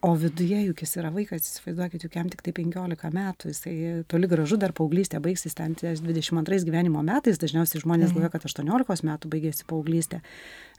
o 0.00 0.14
viduje 0.16 0.62
juk 0.64 0.80
jis 0.80 0.94
yra 1.00 1.10
vaikas 1.12 1.44
įsivaizduokit 1.44 2.04
juk 2.06 2.14
jam 2.16 2.28
tiktai 2.32 2.54
penkiolika 2.56 3.10
metų 3.12 3.50
jisai 3.52 3.74
toli 4.08 4.28
gražu 4.30 4.56
dar 4.60 4.72
paauglystė 4.76 5.20
baigsis 5.22 5.56
ten 5.58 5.74
ties 5.78 6.00
dvidešim 6.04 6.40
antrais 6.40 6.64
gyvenimo 6.64 7.02
metais 7.04 7.40
dažniausiai 7.40 7.82
žmonės 7.84 8.14
galvoja 8.14 8.32
kad 8.32 8.46
aštuoniolikos 8.48 9.04
metų 9.04 9.32
baigiasi 9.34 9.66
paauglystė 9.68 10.22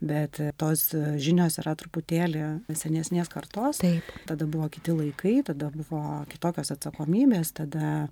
bet 0.02 0.42
tos 0.62 0.88
žinios 1.22 1.60
yra 1.62 1.76
truputėlį 1.78 2.48
senesnės 2.74 3.30
kartos 3.32 3.84
Taip. 3.84 4.10
tada 4.30 4.50
buvo 4.50 4.70
kiti 4.74 4.98
laikai 4.98 5.38
tada 5.46 5.70
buvo 5.76 6.02
kitokios 6.32 6.74
atsakomybės 6.74 7.54
tada 7.62 8.10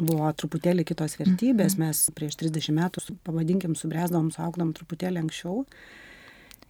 buvo 0.00 0.28
truputėlį 0.36 0.84
kitos 0.90 1.16
vertybės 1.20 1.78
mhm. 1.78 1.86
mes 1.86 2.06
prieš 2.16 2.36
trisdešim 2.42 2.80
metų 2.82 3.16
pavadinkim 3.24 3.78
subręsdavom 3.78 4.32
suaugdavom 4.34 4.76
truputėlį 4.76 5.24
anksčiau 5.24 5.62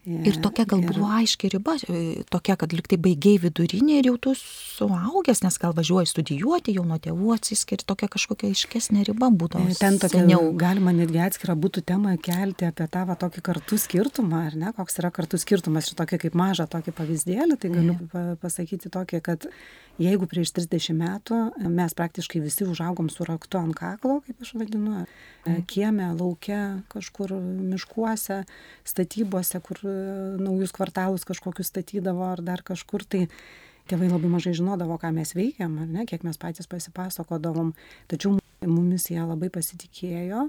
Ir 0.05 0.37
tokia 0.45 0.67
gal 0.69 0.83
buvo 0.85 1.07
aiški 1.17 1.49
riba, 1.55 1.79
e, 1.89 2.25
tokia, 2.29 2.59
kad 2.61 2.75
liktai 2.77 2.99
baigiai 3.01 3.39
vidurinė 3.41 4.03
ir 4.03 4.09
jau 4.11 4.17
tu 4.27 4.33
suaugęs, 4.37 5.41
nes 5.47 5.57
gal 5.63 5.73
važiuoji 5.77 6.11
studijuoti, 6.11 6.75
jau 6.77 6.85
nuo 6.85 6.99
tėvų 7.01 7.33
atsiskiri, 7.39 7.87
tokia 7.89 8.11
kažkokia 8.13 8.51
aiškesnė 8.53 9.07
riba 9.09 9.31
būdavo. 9.33 9.65
E, 9.73 9.79
ten 9.81 9.97
tokia, 10.03 10.21
seniau. 10.27 10.51
galima 10.61 10.93
netgi 10.93 11.23
atskirą 11.25 11.57
būtų 11.57 11.85
temą 11.89 12.19
kelti 12.21 12.69
apie 12.69 12.89
tą 12.93 13.07
va, 13.09 13.17
tokį 13.21 13.45
kartų 13.49 13.81
skirtumą, 13.81 14.43
ar 14.51 14.59
ne, 14.61 14.75
koks 14.77 15.01
yra 15.01 15.13
kartų 15.15 15.41
skirtumas 15.41 15.89
ir 15.89 15.97
tokia 16.03 16.21
kaip 16.27 16.37
mažą 16.37 16.69
tokį 16.69 16.93
pavyzdėlį, 17.01 17.59
tai 17.63 17.73
galiu 17.73 17.97
yeah. 17.97 18.37
pasakyti 18.45 18.93
tokį, 18.93 19.23
kad 19.25 19.49
jeigu 20.01 20.27
prieš 20.29 20.53
30 20.57 20.97
metų 20.99 21.41
mes 21.71 21.95
praktiškai 21.97 22.43
visi 22.43 22.67
užaugom 22.67 23.09
su 23.13 23.25
raktu 23.25 23.61
ant 23.61 23.77
kaklo, 23.79 24.21
kaip 24.27 24.43
aš 24.43 24.55
vadinu, 24.59 25.05
mm. 25.47 25.65
kieme, 25.71 26.11
lauke, 26.19 26.61
kažkur 26.93 27.37
miškuose, 27.39 28.43
statybose, 28.85 29.61
kur 29.65 29.81
naujus 30.41 30.75
kvartalus 30.77 31.27
kažkokius 31.29 31.71
statydavo 31.73 32.27
ar 32.27 32.43
dar 32.45 32.65
kažkur, 32.67 33.05
tai 33.07 33.27
tėvai 33.91 34.09
labai 34.11 34.31
mažai 34.33 34.55
žinodavo, 34.57 34.97
ką 35.01 35.13
mes 35.15 35.35
veikiam, 35.37 35.77
ar 35.83 35.91
ne, 35.91 36.07
kiek 36.09 36.25
mes 36.25 36.41
patys 36.41 36.71
pasipasakodavom, 36.71 37.75
tačiau 38.11 38.39
mumis 38.65 39.11
jie 39.11 39.21
labai 39.21 39.51
pasitikėjo 39.53 40.49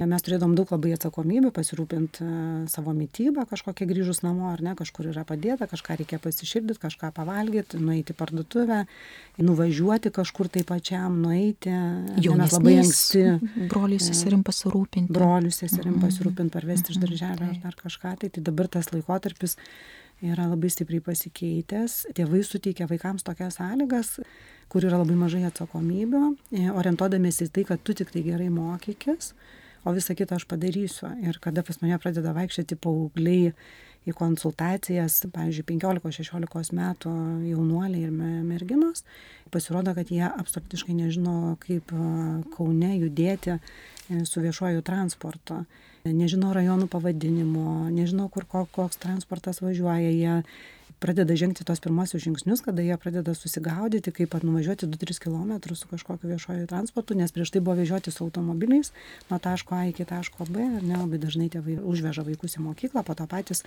mes 0.00 0.24
turėdavom 0.24 0.54
daug 0.56 0.70
labai 0.72 0.94
atsakomybių 0.96 1.50
pasirūpint 1.52 2.20
e, 2.24 2.26
savo 2.72 2.94
mitybą 2.96 3.44
kažkokią 3.50 3.86
grįžus 3.90 4.22
namo 4.24 4.48
ar 4.48 4.62
ne 4.64 4.72
kažkur 4.78 5.10
yra 5.10 5.24
padėta 5.28 5.68
kažką 5.68 5.98
reikia 6.00 6.18
pasišildyt 6.22 6.80
kažką 6.80 7.10
pavalgyt 7.16 7.76
nueit 7.76 8.08
į 8.08 8.16
parduotuvę 8.16 8.82
nuvažiuoti 9.42 10.12
kažkur 10.14 10.48
tai 10.52 10.64
pačiam 10.68 11.20
nueiti. 11.20 11.72
Mes 11.72 12.56
labai 12.56 12.78
anksti 12.80 13.24
broliui 13.68 14.00
seserim 14.00 14.44
pasirūpinti. 14.46 15.12
broliui 15.12 15.52
seserim 15.52 15.98
mhm. 15.98 16.06
pasirūpint 16.06 16.54
parvesti 16.54 16.94
iš 16.96 17.02
darželio 17.02 17.50
ar 17.50 17.58
dar 17.60 17.76
kažką 17.76 18.16
tai 18.22 18.32
tai 18.32 18.44
dabar 18.48 18.72
tas 18.72 18.88
laikotarpis 18.94 19.58
yra 20.22 20.46
labai 20.46 20.70
stipriai 20.70 21.02
pasikeitęs. 21.04 22.14
Tėvai 22.16 22.44
suteikia 22.46 22.86
vaikams 22.88 23.26
tokias 23.26 23.58
sąlygas 23.58 24.16
kur 24.72 24.86
yra 24.88 25.02
labai 25.02 25.18
mažai 25.20 25.42
atsakomybių 25.50 26.22
e, 26.56 26.68
orientuodamiesi 26.72 27.50
į 27.50 27.52
tai 27.58 27.64
kad 27.68 27.82
tu 27.84 27.92
tiktai 27.98 28.22
gerai 28.24 28.48
mokykis 28.48 29.34
o 29.84 29.94
visą 29.94 30.16
kitą 30.18 30.38
aš 30.38 30.46
padarysiu. 30.50 31.10
Ir 31.26 31.38
kada 31.42 31.64
pas 31.66 31.80
mane 31.82 31.98
pradeda 32.02 32.34
vaikščioti 32.36 32.78
paaugliai 32.82 33.52
į 34.02 34.14
konsultacijas, 34.18 35.20
pavyzdžiui, 35.30 35.66
15-16 35.78 36.74
metų 36.74 37.12
jaunuoliai 37.46 38.08
ir 38.08 38.14
merginos, 38.46 39.04
pasirodo, 39.54 39.94
kad 39.94 40.10
jie 40.10 40.24
absoliutiškai 40.26 40.96
nežino, 40.98 41.54
kaip 41.62 41.94
Kaune 42.56 42.92
judėti 42.96 43.54
e, 43.54 43.60
su 44.26 44.42
viešuoju 44.42 44.82
transportu. 44.86 45.62
Nežino 46.02 46.50
rajonų 46.50 46.88
pavadinimo, 46.90 47.86
nežino, 47.94 48.26
kur 48.32 48.48
koks 48.50 48.98
transportas 48.98 49.62
važiuoja, 49.62 50.10
jie 50.10 50.40
pradeda 51.02 51.34
žengti 51.38 51.66
tos 51.66 51.82
pirmosius 51.82 52.22
žingsnius, 52.22 52.62
kada 52.62 52.84
jie 52.84 52.96
pradeda 53.00 53.34
susigaudyti, 53.34 54.12
kaip 54.14 54.36
nuvažiuoti 54.42 54.86
2-3 54.86 55.18
km 55.24 55.74
su 55.74 55.88
kažkokiu 55.90 56.30
viešoju 56.30 56.68
transportu, 56.70 57.16
nes 57.18 57.34
prieš 57.34 57.50
tai 57.50 57.60
buvo 57.60 57.76
vežioti 57.80 58.14
su 58.14 58.24
automobiliais 58.24 58.92
nuo 59.30 59.38
taško 59.42 59.74
A 59.74 59.86
iki 59.90 60.06
taško 60.06 60.46
B 60.48 60.62
ir 60.62 60.86
nelabai 60.86 61.18
dažnai 61.18 61.50
tėvai 61.52 61.80
užveža 61.82 62.24
vaikus 62.28 62.56
į 62.58 62.66
mokyklą, 62.68 63.02
po 63.02 63.18
to 63.18 63.26
patys 63.26 63.64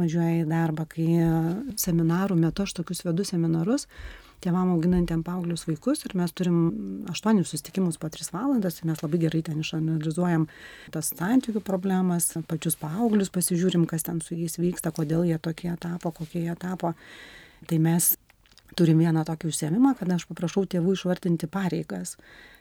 važiuoja 0.00 0.42
į 0.42 0.50
darbą, 0.50 0.88
kai 0.90 1.08
seminarų 1.78 2.40
metu 2.42 2.66
aš 2.66 2.74
tokius 2.80 3.04
vedu 3.06 3.24
seminarus 3.28 3.86
tėvam 4.42 4.72
auginantiem 4.74 5.22
paauglius 5.26 5.66
vaikus 5.68 6.04
ir 6.06 6.16
mes 6.18 6.34
turim 6.36 6.58
aštuonis 7.12 7.50
susitikimus 7.52 8.00
po 8.02 8.10
tris 8.12 8.32
valandas 8.34 8.80
ir 8.80 8.90
mes 8.90 9.02
labai 9.04 9.20
gerai 9.24 9.42
ten 9.46 9.62
išanalizuojam 9.62 10.48
tas 10.94 11.12
santykių 11.14 11.62
problemas 11.66 12.32
pačius 12.50 12.78
paauglius 12.80 13.32
pasižiūrim 13.34 13.86
kas 13.90 14.08
ten 14.08 14.20
su 14.24 14.36
jais 14.38 14.58
vyksta 14.60 14.94
kodėl 14.94 15.26
jie 15.28 15.38
tokie 15.42 15.72
tapo 15.80 16.12
kokie 16.12 16.46
jie 16.46 16.56
tapo 16.58 16.94
tai 17.70 17.78
mes 17.82 18.14
turim 18.78 19.02
vieną 19.04 19.26
tokį 19.28 19.52
užsiėmimą 19.52 19.96
kada 19.98 20.16
aš 20.18 20.26
paprašau 20.30 20.64
tėvų 20.74 20.96
išvardinti 20.96 21.50
pareigas 21.50 22.16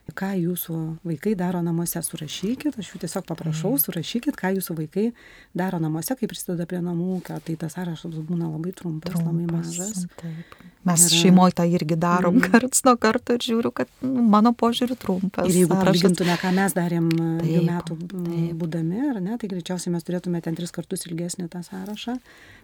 ką 0.10 0.32
jūsų 0.36 0.78
vaikai 1.06 1.36
daro 1.40 1.62
namuose, 1.64 2.02
surašykit, 2.04 2.76
aš 2.80 2.90
jų 2.92 3.02
tiesiog 3.06 3.26
paprašau, 3.30 3.76
mhm. 3.76 3.84
surašykit, 3.86 4.36
ką 4.40 4.54
jūsų 4.58 4.76
vaikai 4.82 5.06
daro 5.58 5.80
namuose, 5.80 6.18
kai 6.20 6.30
prisideda 6.32 6.68
prie 6.68 6.82
namų 6.84 7.20
ūkio, 7.20 7.40
tai 7.46 7.56
tas 7.62 7.78
sąrašas 7.78 8.20
būna 8.28 8.50
labai 8.50 8.74
trumpas, 8.76 9.14
trumpas 9.14 9.28
labai 9.30 9.48
mažas. 9.52 10.06
Taip. 10.20 10.58
Mes 10.88 11.06
ir, 11.06 11.14
šeimoje 11.14 11.56
tą 11.60 11.68
irgi 11.70 11.96
darom 12.02 12.40
mm. 12.40 12.48
karts 12.50 12.82
nuo 12.88 12.96
karto 12.98 13.36
ir 13.38 13.46
žiūriu, 13.46 13.70
kad 13.76 13.92
nu, 14.02 14.24
mano 14.26 14.54
požiūriu 14.58 14.98
trumpas. 14.98 15.46
Ir 15.52 15.62
jeigu 15.62 15.78
palygintume, 15.78 16.34
ką 16.42 16.54
mes 16.58 16.74
darėm 16.78 17.12
dviejų 17.14 17.62
metų 17.68 18.00
taip. 18.02 18.56
būdami, 18.58 19.04
ar 19.12 19.22
ne, 19.22 19.38
tai 19.38 19.52
greičiausiai 19.52 19.94
mes 19.94 20.08
turėtume 20.08 20.42
ten 20.42 20.58
tris 20.58 20.74
kartus 20.74 21.06
ilgesnį 21.06 21.48
tą 21.54 21.62
sąrašą, 21.68 22.18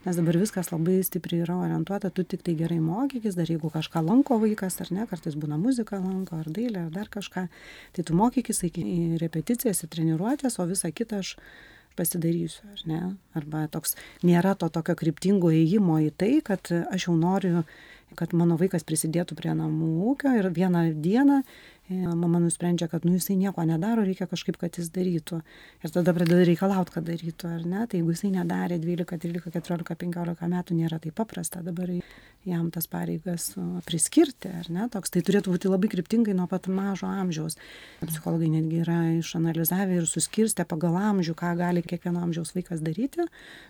nes 0.07 0.17
dabar 0.17 0.41
viskas 0.41 0.73
labai 0.73 0.97
stipriai 1.05 1.45
yra 1.45 1.59
orientuota, 1.67 2.09
tu 2.09 2.25
tik 2.25 2.41
tai 2.47 2.57
gerai 2.57 2.79
mokykis, 2.81 3.37
dar 3.37 3.49
jeigu 3.53 3.69
kažką 3.73 4.01
lanko 4.07 4.39
vaikas, 4.41 4.81
ar 4.81 4.93
ne, 4.97 5.05
kartais 5.09 5.37
būna 5.37 5.61
muzika 5.61 6.01
lanko, 6.01 6.41
ar 6.41 6.49
dailė, 6.49 6.87
ar 6.87 6.93
dar 6.95 7.13
kažką 7.13 7.27
kažką, 7.27 7.47
tai 7.93 8.03
tu 8.03 8.15
mokykis 8.15 8.63
į 8.63 9.17
repeticijas, 9.21 9.83
į 9.83 9.89
treniruotės, 9.91 10.59
o 10.59 10.67
visą 10.67 10.91
kitą 10.91 11.21
aš 11.21 11.37
pasidarysiu, 11.97 12.61
ar 12.73 12.81
ne? 12.85 13.01
Arba 13.33 13.67
toks 13.67 13.95
nėra 14.23 14.55
to 14.55 14.69
tokio 14.69 14.95
kryptingo 14.95 15.49
įėjimo 15.49 15.99
į 16.07 16.11
tai, 16.15 16.41
kad 16.41 16.69
aš 16.69 17.07
jau 17.07 17.15
noriu, 17.17 17.63
kad 18.15 18.33
mano 18.37 18.55
vaikas 18.59 18.85
prisidėtų 18.87 19.35
prie 19.39 19.53
namų 19.57 19.89
ūkio 20.13 20.31
ir 20.39 20.49
vieną 20.55 20.85
dieną 21.03 21.41
mama 21.89 22.39
nusprendžia, 22.43 22.87
kad 22.91 23.05
nu 23.05 23.13
jisai 23.15 23.37
nieko 23.39 23.63
nedaro, 23.63 24.03
reikia 24.03 24.27
kažkaip, 24.27 24.57
kad 24.59 24.75
jis 24.75 24.89
darytų. 24.91 25.39
Ir 25.85 25.93
tada 25.93 26.13
pradeda 26.15 26.43
reikalauti, 26.47 26.93
kad 26.97 27.05
darytų, 27.07 27.51
ar 27.55 27.63
ne? 27.63 27.85
Tai 27.87 28.01
jeigu 28.01 28.11
jisai 28.11 28.31
nedarė 28.33 28.79
12, 28.83 29.19
13, 29.23 29.53
14, 29.55 29.95
15 30.03 30.49
metų, 30.51 30.77
nėra 30.81 30.99
taip 31.03 31.15
paprasta 31.15 31.63
dabar 31.63 31.93
jam 32.47 32.67
tas 32.71 32.87
pareigas 32.91 33.49
priskirti, 33.87 34.51
ar 34.51 34.67
ne? 34.73 34.87
Toks 34.91 35.13
tai 35.13 35.23
turėtų 35.23 35.53
būti 35.55 35.71
labai 35.71 35.91
kryptingai 35.91 36.35
nuo 36.35 36.47
pat 36.51 36.67
mažo 36.67 37.07
amžiaus. 37.07 37.55
Psichologai 38.03 38.51
netgi 38.51 38.83
yra 38.83 38.99
išanalizavę 39.17 40.01
ir 40.01 40.09
suskirstę 40.11 40.67
pagal 40.67 40.99
amžių, 41.13 41.35
ką 41.39 41.53
gali 41.59 41.83
kiekvieno 41.87 42.23
amžiaus 42.23 42.51
vaikas 42.55 42.83
daryti 42.83 43.27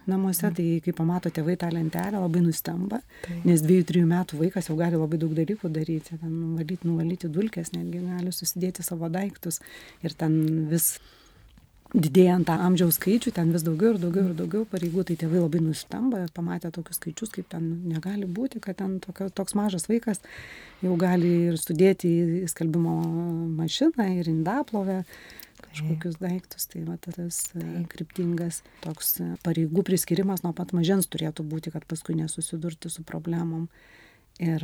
namuose. 0.09 0.49
Tai 0.57 0.67
kai 0.81 0.95
pamato 0.95 1.29
tėvai 1.33 1.57
tą 1.59 1.69
lentelę, 1.73 2.17
labai 2.21 2.41
nustemba, 2.45 3.01
nes 3.45 3.61
2-3 3.61 4.05
metų 4.09 4.41
vaikas 4.41 4.71
jau 4.71 4.77
gali 4.79 4.97
labai 4.97 5.21
daug 5.21 5.33
dalykų 5.37 5.69
daryti, 5.73 6.17
ten 6.17 6.33
nuvalyti, 6.33 6.87
nuvalyti 6.87 7.29
dulkes 7.29 7.73
netgi 7.75 8.06
gali 8.07 8.33
susidėti 8.33 8.85
savo 8.85 9.11
daiktus 9.13 9.61
ir 10.05 10.15
ten 10.17 10.67
vis 10.71 10.95
didėjant 11.95 12.47
tą 12.49 12.57
amžiaus 12.67 12.97
skaičių, 12.99 13.31
ten 13.35 13.53
vis 13.55 13.63
daugiau 13.63 13.93
ir 13.93 13.99
daugiau 14.01 14.27
ir 14.27 14.35
daugiau 14.35 14.65
pareigų, 14.67 15.05
tai 15.07 15.15
tėvai 15.21 15.39
labai 15.39 15.61
nustamba, 15.63 16.25
pamatę 16.35 16.71
tokius 16.75 16.99
skaičius, 16.99 17.31
kaip 17.35 17.47
ten 17.53 17.67
negali 17.87 18.27
būti, 18.27 18.59
kad 18.63 18.79
ten 18.81 18.97
tokio, 19.03 19.29
toks 19.31 19.55
mažas 19.55 19.87
vaikas 19.87 20.19
jau 20.83 20.95
gali 20.99 21.31
ir 21.47 21.59
sudėti 21.61 22.11
į 22.43 22.47
skalbimo 22.51 22.97
mašiną 23.55 24.09
ir 24.19 24.31
indaplovę 24.31 25.03
kažkokius 25.63 26.19
daiktus, 26.21 26.67
tai 26.69 26.83
va 26.85 26.97
tas 27.01 27.39
e, 27.55 27.63
kryptingas 27.89 28.61
toks 28.83 29.17
pareigų 29.45 29.83
priskirimas 29.87 30.43
nuo 30.45 30.53
pat 30.57 30.73
mažens 30.75 31.09
turėtų 31.09 31.45
būti, 31.47 31.73
kad 31.73 31.87
paskui 31.89 32.17
nesusidurti 32.19 32.91
su 32.93 33.05
problemom. 33.07 33.67
Ir 34.37 34.61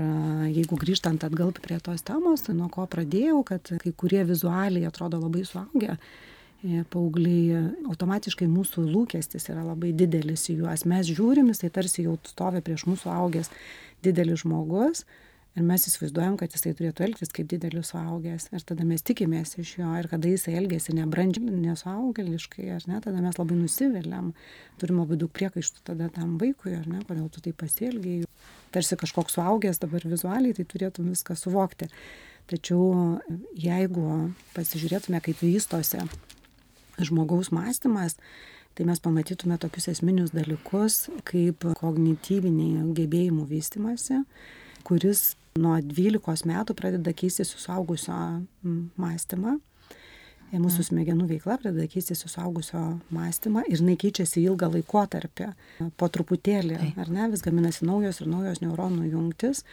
jeigu 0.53 0.77
grįžtant 0.77 1.23
atgal 1.25 1.49
prie 1.57 1.79
tos 1.81 2.03
temos, 2.05 2.43
tai 2.45 2.53
nuo 2.53 2.67
ko 2.69 2.85
pradėjau, 2.85 3.39
kad 3.47 3.73
kai 3.81 3.93
kurie 3.97 4.21
vizualiai 4.29 4.85
atrodo 4.85 5.17
labai 5.17 5.41
suaugę, 5.49 5.95
e, 6.61 6.83
paaugliai, 6.93 7.63
automatiškai 7.89 8.45
mūsų 8.51 8.85
lūkestis 8.91 9.49
yra 9.49 9.65
labai 9.65 9.89
didelis 9.97 10.45
į 10.53 10.59
juos. 10.61 10.85
Mes 10.85 11.09
žiūrim, 11.09 11.49
jisai 11.49 11.71
tarsi 11.73 12.05
jau 12.05 12.19
stovi 12.29 12.61
prieš 12.61 12.85
mūsų 12.91 13.09
augęs 13.15 13.49
didelis 14.05 14.43
žmogus 14.43 15.07
ir 15.53 15.65
mes 15.65 15.85
įsivaizduojam, 15.89 16.35
kad 16.39 16.53
jisai 16.55 16.73
turėtų 16.77 17.05
elgtis 17.07 17.31
kaip 17.33 17.49
didelis 17.51 17.91
suaugęs. 17.93 18.47
Ir 18.55 18.65
tada 18.65 18.85
mes 18.89 19.05
tikimės 19.05 19.55
iš 19.61 19.75
jo 19.81 19.91
ir 19.99 20.09
kada 20.11 20.31
jisai 20.31 20.55
elgėsi 20.61 20.95
nebrandžiai, 20.97 21.53
nesuaugeliškai, 21.67 22.67
ar 22.73 22.87
ne, 22.89 22.99
tada 23.03 23.21
mes 23.21 23.37
labai 23.37 23.57
nusiviliam, 23.59 24.31
turim 24.81 25.01
labai 25.03 25.19
daug 25.21 25.33
priekaištų 25.33 25.85
tada 25.91 26.09
tam 26.13 26.39
vaikui, 26.41 26.73
ar 26.79 26.89
ne, 26.89 27.03
kodėl 27.05 27.29
tu 27.33 27.43
taip 27.45 27.59
pasielgiai 27.61 28.25
tarsi 28.73 28.97
kažkoks 28.97 29.37
suaugęs 29.37 29.81
dabar 29.83 30.05
vizualiai, 30.09 30.55
tai 30.57 30.65
turėtum 30.65 31.11
viską 31.13 31.37
suvokti. 31.37 31.89
Tačiau 32.49 33.19
jeigu 33.55 34.33
pasižiūrėtume, 34.55 35.21
kaip 35.23 35.39
vystosi 35.45 36.01
žmogaus 36.99 37.53
mąstymas, 37.53 38.17
tai 38.73 38.87
mes 38.89 38.99
pamatytume 38.99 39.59
tokius 39.61 39.91
esminius 39.93 40.33
dalykus 40.33 41.05
kaip 41.29 41.63
kognityviniai 41.79 42.89
gebėjimų 42.97 43.45
vystimasi, 43.53 44.23
kuris 44.83 45.35
nuo 45.59 45.77
12 45.81 46.49
metų 46.49 46.75
pradeda 46.77 47.13
keisti 47.13 47.45
su 47.47 47.61
suaugusio 47.61 48.15
mąstymą 48.97 49.59
mūsų 50.61 50.85
smegenų 50.89 51.27
veikla 51.31 51.57
pradeda 51.61 51.87
keistis 51.89 52.23
suaugusio 52.29 52.99
mąstymą 53.13 53.63
ir 53.67 53.79
jinai 53.79 53.95
keičiasi 53.99 54.43
ilgą 54.43 54.69
laikotarpį. 54.75 55.49
Po 55.97 56.09
truputėlį, 56.13 56.93
ar 56.99 57.09
ne, 57.09 57.29
vis 57.31 57.43
gaminasi 57.45 57.87
naujos 57.87 58.21
ir 58.21 58.29
naujos 58.29 58.61
neuronų 58.61 59.09
jungtis. 59.09 59.63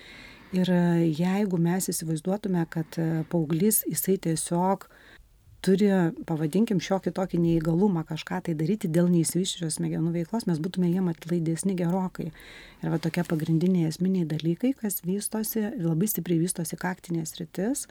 Ir 0.57 0.67
jeigu 1.15 1.61
mes 1.63 1.91
įsivaizduotume, 1.93 2.65
kad 2.73 2.97
paauglys 3.31 3.85
jisai 3.87 4.17
tiesiog 4.19 4.89
turi, 5.65 5.91
pavadinkim, 6.29 6.81
šiokį 6.83 7.13
tokį 7.17 7.43
neįgalumą 7.43 8.07
kažką 8.09 8.41
tai 8.47 8.55
daryti 8.59 8.89
dėl 8.93 9.11
neįsivyščios 9.13 9.79
smegenų 9.81 10.15
veiklos, 10.17 10.49
mes 10.49 10.63
būtume 10.63 10.89
jiem 10.91 11.11
atlaidesni 11.13 11.77
gerokai. 11.79 12.31
Ir 12.81 12.93
va 12.93 12.99
tokie 13.03 13.27
pagrindiniai 13.29 13.91
esminiai 13.91 14.29
dalykai, 14.29 14.73
kas 14.81 15.03
vystosi, 15.05 15.67
labai 15.81 16.09
stipriai 16.11 16.43
vystosi 16.43 16.81
kaktinės 16.81 17.37
rytis 17.43 17.87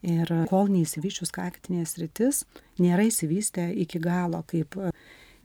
Ir 0.00 0.30
kol 0.48 0.70
neįsivyščius 0.72 1.32
kaktinės 1.34 1.98
rytis, 2.00 2.44
nėra 2.80 3.04
įsivystę 3.10 3.66
iki 3.82 4.00
galo 4.00 4.40
kaip 4.48 4.78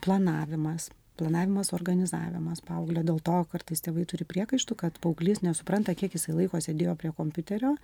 planavimas, 0.06 0.88
planavimas 1.20 1.74
organizavimas. 1.78 2.64
Paauglio 2.66 3.04
dėl 3.08 3.20
to 3.26 3.42
kartais 3.52 3.84
tėvai 3.86 4.06
turi 4.10 4.28
priekaištų 4.28 4.80
kad 4.84 5.02
paauglys 5.04 5.44
nesupranta 5.46 5.96
kiek 5.98 6.16
jisai 6.18 6.38
laiko 6.38 6.62
sėdėjo 6.64 6.96
prie 7.00 7.14
kompiuterio 7.16 7.76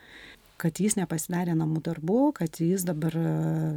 kad 0.62 0.78
jis 0.82 0.96
nepasidarė 1.00 1.56
namų 1.58 1.82
darbų, 1.88 2.20
kad 2.38 2.60
jis 2.62 2.84
dabar 2.86 3.16
e, 3.18 3.30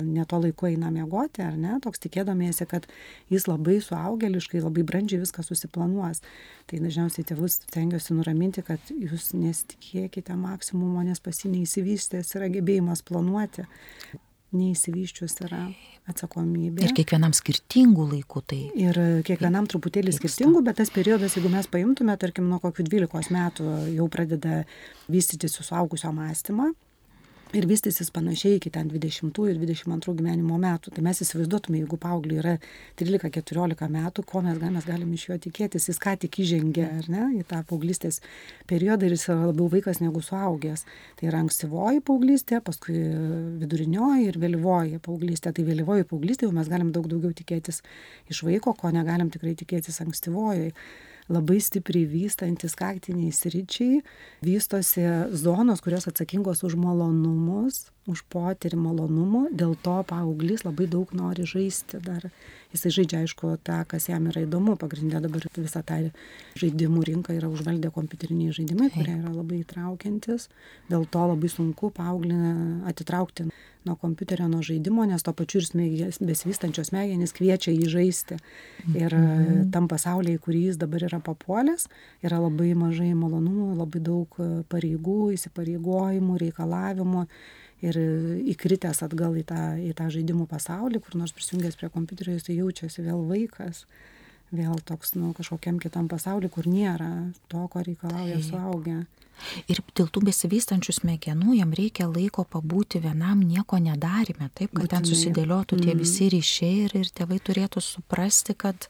neto 0.05 0.41
laiku 0.41 0.69
eina 0.69 0.91
miegoti, 0.93 1.43
ar 1.45 1.57
ne, 1.61 1.79
toks 1.85 2.03
tikėdamiesi, 2.05 2.67
kad 2.69 2.89
jis 3.33 3.49
labai 3.49 3.79
suaugeliškai, 3.85 4.61
labai 4.65 4.85
brandžiai 4.87 5.23
viską 5.23 5.45
susiplanuos. 5.47 6.21
Tai 6.69 6.83
dažniausiai 6.85 7.27
tėvus 7.31 7.63
stengiuosi 7.63 8.17
nuraminti, 8.19 8.65
kad 8.67 8.93
jūs 8.93 9.33
nesitikėkite 9.37 10.37
maksimumo, 10.41 11.05
nes 11.09 11.25
pasinėįsivystęs 11.25 12.37
yra 12.37 12.53
gebėjimas 12.53 13.05
planuoti 13.09 13.65
neįsivyščius 14.55 15.37
yra 15.45 15.65
atsakomybė. 16.11 16.85
Ir 16.85 16.95
kiekvienam 16.97 17.33
skirtingų 17.37 18.07
laikų 18.13 18.43
tai. 18.51 18.61
Ir 18.77 18.99
kiekvienam 19.27 19.69
truputėlį 19.71 20.13
vyksta. 20.13 20.29
skirtingų, 20.29 20.65
bet 20.67 20.81
tas 20.83 20.93
periodas, 20.95 21.37
jeigu 21.39 21.53
mes 21.53 21.69
paimtume, 21.71 22.17
tarkim, 22.21 22.49
nuo 22.51 22.61
kokių 22.63 22.87
12 22.91 23.35
metų 23.35 23.69
jau 23.97 24.09
pradeda 24.13 24.63
vystytis 25.09 25.57
su 25.57 25.65
suaugusio 25.67 26.13
mąstymą, 26.15 26.73
ir 27.55 27.67
vystysis 27.71 28.11
panašiai 28.15 28.59
iki 28.59 28.71
ten 28.75 28.89
20 28.91 29.39
ir 29.51 29.59
22 29.61 30.15
gyvenimo 30.19 30.57
metų. 30.61 30.93
Tai 30.95 31.05
mes 31.07 31.21
įsivaizduotume, 31.23 31.79
jeigu 31.83 31.99
paaugliui 32.01 32.41
yra 32.43 32.55
13-14 33.01 33.89
metų, 33.95 34.25
ko 34.29 34.43
mes, 34.45 34.59
mes 34.59 34.89
galim 34.89 35.13
iš 35.15 35.29
jo 35.29 35.39
tikėtis, 35.47 35.89
jis 35.91 36.01
ką 36.03 36.17
tik 36.25 36.41
įžengė, 36.45 36.87
ar 36.99 37.09
ne, 37.13 37.29
į 37.39 37.47
tą 37.51 37.63
paauglystės 37.69 38.21
periodą 38.71 39.09
ir 39.09 39.17
jis 39.17 39.29
yra 39.31 39.51
labiau 39.53 39.71
vaikas 39.73 40.03
negu 40.03 40.23
suaugęs. 40.25 40.85
Tai 41.21 41.31
yra 41.31 41.45
ankstyvoji 41.45 42.05
paauglystė, 42.11 42.61
paskui 42.65 42.99
vidurinioji 43.63 44.29
ir 44.33 44.41
vėlyvoji 44.43 45.01
paauglystė. 45.05 45.55
Tai 45.55 45.67
vėlyvoji 45.71 46.11
paauglystė 46.11 46.49
jau 46.49 46.55
mes 46.57 46.71
galim 46.71 46.93
daug 46.95 47.09
daugiau 47.11 47.35
tikėtis 47.37 47.83
iš 48.33 48.45
vaiko, 48.47 48.75
ko 48.79 48.95
negalim 48.95 49.31
tikrai 49.35 49.55
tikėtis 49.59 50.03
ankstyvojoje 50.05 50.73
labai 51.29 51.61
stipriai 51.61 52.07
vystantis 52.11 52.77
kaktiniai 52.77 53.33
sričiai 53.33 54.03
vystosi 54.45 55.05
zonos 55.33 55.81
kurios 55.85 56.09
atsakingos 56.11 56.65
už 56.67 56.77
malonumus 56.77 57.87
už 58.11 58.25
potyrį 58.33 58.79
malonumų 58.81 59.47
dėl 59.57 59.75
to 59.85 59.97
paauglys 60.09 60.65
labai 60.67 60.87
daug 60.91 61.13
nori 61.17 61.47
žaisti 61.49 62.01
dar. 62.05 62.29
Jisai 62.75 62.91
žaidžia 62.97 63.21
aišku 63.23 63.53
tą 63.65 63.79
kas 63.89 64.09
jam 64.11 64.27
yra 64.33 64.43
įdomu. 64.45 64.75
Pagrinde 64.81 65.21
dabar 65.23 65.47
visą 65.57 65.85
tą 65.87 66.01
žaidimų 66.59 67.05
rinką 67.11 67.37
yra 67.39 67.49
užvaldę 67.53 67.93
kompiuteriniai 67.95 68.57
žaidimai 68.57 68.91
kurie 68.95 69.15
yra 69.15 69.31
labai 69.31 69.63
įtraukiantys 69.63 70.51
dėl 70.91 71.07
to 71.07 71.23
labai 71.31 71.53
sunku 71.53 71.93
paauglį 71.95 72.41
atitraukti 72.91 73.49
nuo 73.85 73.97
kompiuterio 74.01 74.49
nuo 74.49 74.63
žaidimo 74.65 75.05
nes 75.05 75.23
tuo 75.23 75.35
pačiu 75.37 75.61
ir 75.61 75.67
smegenys 75.69 76.21
besivystančios 76.25 76.91
smegenys 76.91 77.35
kviečia 77.37 77.73
jį 77.73 77.89
žaisti. 77.93 78.39
Ir 78.93 79.13
mhm. 79.13 79.69
tam 79.75 79.89
pasaulyje 79.89 80.41
į 80.41 80.45
kurį 80.45 80.63
jis 80.69 80.81
dabar 80.81 81.05
yra 81.09 81.21
papuolęs 81.25 81.89
yra 82.25 82.41
labai 82.43 82.73
mažai 82.79 83.13
malonumų 83.17 83.75
labai 83.81 84.01
daug 84.05 84.41
pareigų 84.73 85.35
įsipareigojimų 85.37 86.41
reikalavimų 86.47 87.29
ir 87.85 87.99
įkritęs 88.55 89.03
atgal 89.07 89.37
į 89.39 89.45
tą, 89.49 89.63
į 89.81 89.93
tą 89.99 90.09
žaidimų 90.15 90.49
pasaulį, 90.51 91.03
kur 91.05 91.19
nors 91.21 91.35
prisijungęs 91.37 91.79
prie 91.81 91.91
kompiuterio, 91.93 92.37
jis 92.39 92.51
jaučiasi 92.55 93.05
vėl 93.05 93.25
vaikas, 93.29 93.85
vėl 94.55 94.79
toks, 94.87 95.15
nu, 95.19 95.33
kažkokiam 95.37 95.81
kitam 95.83 96.09
pasauliu, 96.11 96.51
kur 96.53 96.69
nėra 96.71 97.11
to, 97.53 97.67
ko 97.73 97.85
reikalauja 97.85 98.41
suaugę. 98.45 99.03
Ir 99.69 99.81
dėl 99.99 100.09
tų 100.15 100.23
besivystančių 100.29 100.95
smegenų 100.95 101.57
jam 101.59 101.73
reikia 101.75 102.07
laiko 102.07 102.45
pabūti 102.49 103.01
vienam 103.03 103.43
nieko 103.43 103.81
nedarime, 103.83 104.49
taip, 104.55 104.71
kad 104.71 104.85
Būtinai. 104.85 104.91
ten 104.93 105.09
susidėliotų 105.11 105.81
tie 105.81 105.91
mhm. 105.91 106.03
visi 106.05 106.29
ryšiai 106.33 106.85
ir, 106.85 106.95
ir 107.03 107.11
tėvai 107.19 107.41
turėtų 107.43 107.83
suprasti, 107.83 108.55
kad 108.55 108.89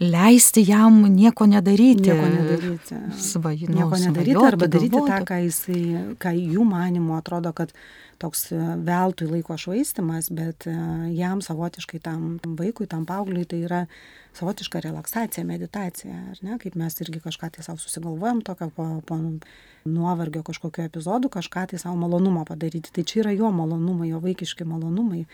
leisti 0.00 0.64
jam 0.66 1.02
nieko 1.12 1.46
nedaryti. 1.50 2.08
Nieko 2.08 2.32
nedaryti. 2.32 3.02
Svajinu, 3.28 3.76
nieko 3.76 4.00
nedaryti 4.00 4.48
arba 4.48 4.70
daryti 4.70 4.94
galvoti. 4.96 5.12
tą, 5.12 5.20
ką, 5.28 5.40
jisai, 5.44 5.84
ką 6.24 6.34
jų 6.40 6.66
manimo 6.72 7.20
atrodo, 7.20 7.52
kad 7.56 7.72
toks 8.22 8.50
e, 8.52 8.58
veltui 8.86 9.28
laiko 9.30 9.56
švaistimas, 9.60 10.30
bet 10.34 10.66
e, 10.70 10.74
jam 11.16 11.42
savotiškai 11.44 12.00
tam 12.04 12.36
vaikui, 12.58 12.88
tam 12.90 13.06
paaugliui 13.08 13.46
tai 13.48 13.62
yra 13.66 13.82
savotiška 14.36 14.80
relaksacija, 14.84 15.44
meditacija, 15.48 16.16
ar 16.32 16.40
ne, 16.44 16.58
kaip 16.60 16.76
mes 16.76 17.00
irgi 17.00 17.22
kažką 17.24 17.50
tai 17.54 17.64
savo 17.64 17.80
susigalvojam, 17.80 18.42
tokio 18.44 18.68
po, 18.76 18.88
po 19.08 19.18
nuovargio 19.86 20.42
kažkokio 20.46 20.86
epizodų, 20.90 21.30
kažką 21.38 21.66
tai 21.72 21.80
savo 21.80 21.96
malonumą 22.00 22.44
padaryti. 22.48 22.92
Tai 22.92 23.06
čia 23.08 23.22
yra 23.24 23.36
jo 23.36 23.52
malonumai, 23.54 24.10
jo 24.10 24.20
vaikiški 24.24 24.66
malonumai. 24.68 25.24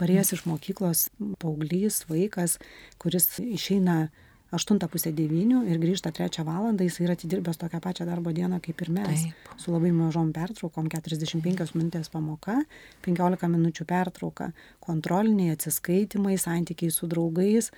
Parėjęs 0.00 0.34
iš 0.36 0.44
mokyklos 0.50 1.08
paauglys, 1.42 2.04
vaikas, 2.10 2.58
kuris 3.02 3.32
išeina 3.42 4.04
aštuntą 4.54 4.88
pusę 4.90 5.12
devynių 5.14 5.64
ir 5.70 5.80
grįžta 5.82 6.12
trečią 6.14 6.44
valandą, 6.46 6.86
jis 6.86 7.00
yra 7.02 7.16
atidirbęs 7.18 7.58
tokią 7.60 7.80
pačią 7.82 8.06
darbo 8.08 8.32
dieną 8.34 8.60
kaip 8.64 8.84
ir 8.84 8.90
mes. 8.94 9.26
Taip. 9.26 9.50
Su 9.60 9.74
labai 9.74 9.90
mažom 9.94 10.30
pertraukom, 10.36 10.88
45 10.92 11.74
minutės 11.74 12.10
pamoka, 12.12 12.60
15 13.06 13.50
minučių 13.50 13.86
pertrauka, 13.90 14.50
kontroliniai 14.84 15.54
atsiskaitimai, 15.56 16.38
santykiai 16.40 16.94
su 16.94 17.10
draugais. 17.10 17.70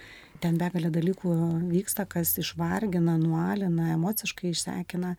Ten 0.42 0.58
begalė 0.60 0.92
dalykų 0.92 1.34
vyksta, 1.72 2.04
kas 2.08 2.36
išvargina, 2.42 3.16
nualina, 3.20 3.92
emociškai 3.96 4.52
išsekina. 4.52 5.16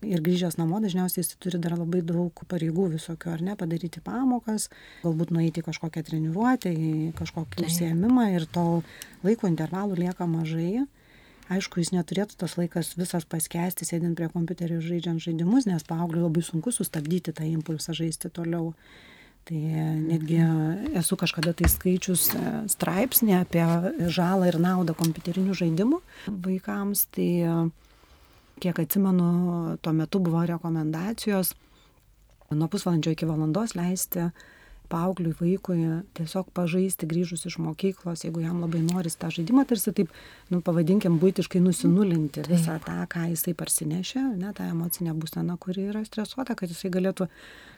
Ir 0.00 0.22
grįžęs 0.24 0.56
namo 0.56 0.78
dažniausiai 0.80 1.20
jis 1.20 1.34
turi 1.36 1.58
dar 1.60 1.74
labai 1.76 2.00
daug 2.06 2.32
pareigų 2.48 2.86
visokių, 2.94 3.34
ar 3.34 3.42
ne, 3.44 3.56
padaryti 3.60 4.00
pamokas, 4.00 4.70
galbūt 5.02 5.34
nueiti 5.36 5.60
į 5.60 5.66
kažkokią 5.66 6.04
treniruotę, 6.06 6.72
į 6.72 7.10
kažkokį 7.18 7.66
užsiemimą 7.66 8.30
ir 8.32 8.46
to 8.48 8.64
laiko 9.26 9.50
intervalų 9.50 9.98
lieka 10.00 10.24
mažai 10.30 10.86
aišku 11.50 11.82
jis 11.82 11.92
neturėtų 11.94 12.38
tas 12.40 12.56
laikas 12.58 12.94
visas 12.98 13.26
paskęsti 13.28 13.88
sėdint 13.88 14.18
prie 14.18 14.30
kompiuterio 14.32 14.78
ir 14.78 14.86
žaidžiant 14.86 15.22
žaidimus 15.24 15.68
nes 15.68 15.86
paaugliui 15.86 16.24
labai 16.24 16.44
sunku 16.46 16.72
sustabdyti 16.74 17.34
tą 17.36 17.46
impulsą 17.48 17.96
žaisti 17.96 18.32
toliau. 18.32 18.74
Tai 19.48 19.60
netgi 19.96 20.36
esu 21.00 21.16
kažkada 21.18 21.54
tai 21.56 21.70
skaičius 21.72 22.26
e, 22.36 22.40
straipsnį 22.70 23.38
apie 23.38 23.64
žalą 24.12 24.50
ir 24.50 24.58
naudą 24.60 24.94
kompiuterinių 24.98 25.56
žaidimų 25.56 25.98
vaikams. 26.44 27.06
Tai 27.16 27.30
kiek 28.60 28.82
atsimenu 28.84 29.30
tuo 29.80 29.92
metu 29.96 30.20
buvo 30.20 30.44
rekomendacijos 30.46 31.54
nuo 32.50 32.68
pusvalandžio 32.68 33.14
iki 33.14 33.28
valandos 33.28 33.74
leisti 33.78 34.28
paaugliui 34.90 35.34
vaikui 35.38 35.78
tiesiog 36.18 36.50
pažaisti 36.56 37.08
grįžus 37.10 37.46
iš 37.48 37.58
mokyklos 37.62 38.24
jeigu 38.26 38.42
jam 38.44 38.60
labai 38.64 38.82
noris 38.84 39.18
tą 39.20 39.30
žaidimą 39.36 39.64
tarsi 39.70 39.94
taip 39.96 40.12
nu 40.50 40.60
pavadinkim 40.66 41.18
buitiškai 41.22 41.62
nusinulinti 41.64 42.44
visą 42.50 42.78
tą 42.84 42.98
ką 43.14 43.26
jisai 43.32 43.56
parsinešė 43.58 44.22
ane 44.34 44.52
tą 44.56 44.68
emocinę 44.74 45.16
būseną 45.22 45.58
kuri 45.62 45.88
yra 45.92 46.04
stresuota 46.08 46.58
kad 46.58 46.72
jisai 46.72 46.92
galėtų 46.96 47.28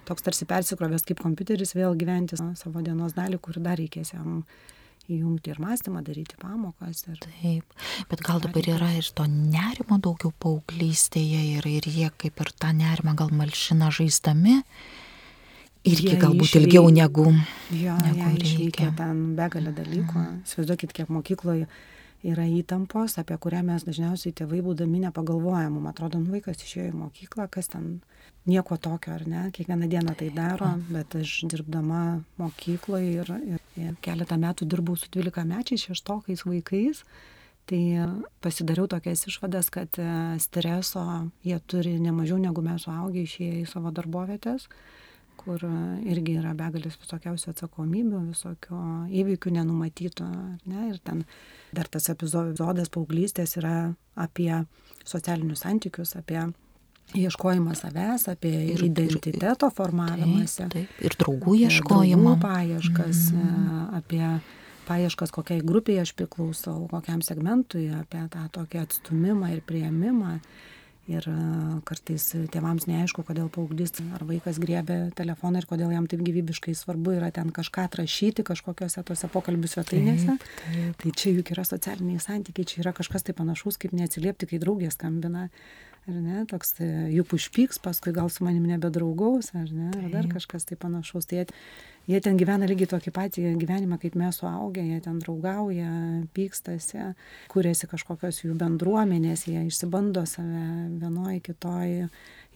toks 0.09 0.29
tarsi 0.29 0.49
persikrovęs 0.51 1.07
kaip 1.09 1.23
kompiuteris 1.25 1.77
vėl 1.79 1.99
gyventi 1.99 2.41
savo 2.41 2.85
dienos 2.85 3.17
dalį 3.19 3.43
kur 3.43 3.61
dar 3.63 3.81
reikės 3.81 4.17
jam 4.17 4.43
įjungti 5.11 5.51
ir 5.53 5.61
mąstymą, 5.63 6.03
daryti 6.07 6.37
pamokas. 6.41 7.05
Ir... 7.11 7.19
Taip, 7.25 7.77
bet 8.11 8.23
gal 8.25 8.43
dabar 8.43 8.69
yra 8.71 8.91
ir 8.99 9.09
to 9.17 9.27
nerimo 9.27 9.99
daugiau 10.03 10.33
paauglystėje 10.43 11.43
ir, 11.57 11.67
ir 11.67 11.89
jie 11.91 12.11
kaip 12.23 12.43
ir 12.45 12.53
tą 12.55 12.73
nerimą 12.77 13.17
gal 13.19 13.33
malšina 13.35 13.91
žaisdami, 13.95 14.61
irgi 15.89 16.19
galbūt 16.19 16.49
išveik... 16.49 16.67
ilgiau 16.67 16.91
negu, 16.95 17.27
jo, 17.75 17.97
negu 18.07 18.29
reikia. 18.43 18.93
Ten 18.99 19.25
begalė 19.39 19.75
dalykų. 19.75 20.15
Mhm. 20.19 20.45
Įsivaizduokit, 20.47 20.95
kiek 20.97 21.11
mokykloje 21.13 21.67
yra 22.23 22.45
įtampos, 22.47 23.17
apie 23.19 23.37
kurią 23.43 23.65
mes 23.67 23.83
dažniausiai 23.87 24.35
tėvai 24.39 24.61
būdami 24.63 25.03
nepagalvojam. 25.09 25.81
Man 25.81 25.91
atrodo, 25.91 26.21
nu, 26.23 26.31
vaikas 26.37 26.63
išėjo 26.63 26.93
į 26.93 26.97
mokyklą, 27.01 27.49
kas 27.51 27.73
ten 27.73 27.97
nieko 28.47 28.79
tokio, 28.79 29.17
ar 29.17 29.27
ne? 29.27 29.43
Kiekvieną 29.55 29.91
dieną 29.91 30.15
tai 30.19 30.31
daro, 30.35 30.71
bet 30.93 31.19
aš 31.19 31.41
dirbdama 31.51 32.23
mokykloje 32.39 33.13
ir, 33.19 33.35
ir, 33.57 33.69
ir 33.83 34.01
keletą 34.07 34.39
metų 34.39 34.71
dirbau 34.71 34.97
su 34.99 35.11
12 35.15 35.47
mečiais, 35.51 35.87
šeštokais 35.91 36.47
vaikais. 36.47 37.03
Tai 37.71 37.83
pasidariau 38.43 38.89
tokias 38.91 39.23
išvadas, 39.31 39.69
kad 39.71 39.95
e, 40.03 40.07
streso 40.43 41.05
jie 41.47 41.61
turi 41.71 41.93
ne 42.03 42.11
mažiau 42.11 42.41
negu 42.43 42.63
mes 42.63 42.83
suaugę 42.83 43.23
išėję 43.23 43.61
į 43.61 43.69
savo 43.71 43.93
darbovietės 43.95 44.67
kur 45.43 45.63
irgi 46.09 46.39
yra 46.41 46.55
begalės 46.59 46.99
visokiausių 47.03 47.53
atsakomybių, 47.53 48.23
visokių 48.31 48.81
įvykių 49.23 49.55
nenumatytų. 49.59 50.29
Ne? 50.71 50.89
Ir 50.93 50.99
ten 51.05 51.25
dar 51.75 51.91
tas 51.93 52.09
epizodas 52.13 52.93
paauglystės 52.93 53.57
yra 53.61 53.77
apie 54.15 54.51
socialinius 55.05 55.65
santykius, 55.67 56.17
apie 56.19 56.47
ieškojimą 57.19 57.75
savęs, 57.77 58.29
apie 58.33 58.53
ir, 58.73 58.85
identiteto 58.87 59.71
formavimąsi. 59.75 60.65
Taip, 60.65 60.75
taip, 60.75 61.01
ir 61.05 61.17
draugų 61.21 61.57
ieškojimą. 61.67 62.35
Draugų 62.37 62.43
paieškas, 62.47 63.23
mm. 63.37 63.81
apie 63.99 64.25
paieškas, 64.89 65.33
kokiai 65.35 65.65
grupiai 65.65 66.03
aš 66.03 66.15
priklausau, 66.19 66.87
kokiam 66.91 67.23
segmentui, 67.25 67.89
apie 67.97 68.23
tą 68.33 68.47
tokį 68.57 68.83
atstumimą 68.87 69.53
ir 69.57 69.65
prieimimą 69.69 70.39
ir 71.11 71.27
kartais 71.89 72.25
tėvams 72.55 72.87
neaišku 72.87 73.25
kodėl 73.27 73.49
paauglys 73.53 73.95
ar 74.15 74.23
vaikas 74.29 74.61
griebia 74.63 75.11
telefoną 75.19 75.63
ir 75.63 75.67
kodėl 75.71 75.91
jam 75.95 76.07
taip 76.11 76.23
gyvybiškai 76.23 76.75
svarbu 76.79 77.17
yra 77.19 77.33
ten 77.35 77.51
kažką 77.55 77.87
atrašyti 77.89 78.45
kažkokiose 78.47 79.03
tose 79.07 79.31
pokalbių 79.33 79.71
svetainėse. 79.71 80.37
Tai 81.03 81.15
čia 81.19 81.35
juk 81.35 81.55
yra 81.55 81.67
socialiniai 81.67 82.23
santykiai, 82.23 82.69
čia 82.69 82.83
yra 82.85 82.95
kažkas 82.97 83.27
tai 83.27 83.35
panašaus, 83.39 83.81
kaip 83.83 83.97
neatsiliepti, 83.97 84.51
kai 84.53 84.63
draugė 84.63 84.93
skambina. 84.95 85.49
Ar 86.03 86.17
ne, 86.19 86.41
toks 86.51 86.81
e, 86.83 86.87
jų 87.15 87.23
užpyks, 87.37 87.79
paskui 87.79 88.11
gal 88.15 88.27
su 88.27 88.43
manim 88.43 88.65
nebedraugaus, 88.67 89.53
ar 89.55 89.69
ne, 89.71 89.93
ar 89.95 90.09
dar 90.11 90.27
kažkas 90.33 90.67
tai 90.67 90.75
panašaus. 90.75 91.29
Tai 91.31 91.45
jie, 92.09 92.21
ten 92.25 92.39
gyvena 92.41 92.69
lygiai 92.69 92.91
tokį 92.91 93.13
patį 93.15 93.45
gyvenimą 93.61 93.99
kaip 94.03 94.17
mes 94.19 94.39
suaugę, 94.41 94.83
jie 94.85 95.01
ten 95.05 95.19
draugauja, 95.23 95.91
pykstasi, 96.37 97.13
kuriasi 97.53 97.89
kažkokios 97.91 98.43
jų 98.45 98.57
bendruomenės, 98.61 99.47
jie 99.51 99.65
išsibando 99.69 100.25
save 100.29 100.65
vienoje, 101.03 101.41
kitoje, 101.49 102.09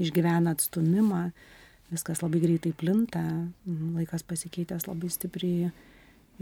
išgyvena 0.02 0.56
atstumimą, 0.56 1.28
viskas 1.92 2.22
labai 2.24 2.42
greitai 2.42 2.72
plinta, 2.76 3.22
laikas 3.66 4.26
pasikeitęs 4.26 4.88
labai 4.90 5.12
stipriai 5.12 5.70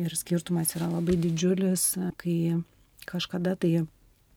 ir 0.01 0.17
skirtumas 0.17 0.75
yra 0.79 0.89
labai 0.91 1.19
didžiulis, 1.21 1.93
kai 2.19 2.39
kažkada 3.09 3.55
tai 3.61 3.85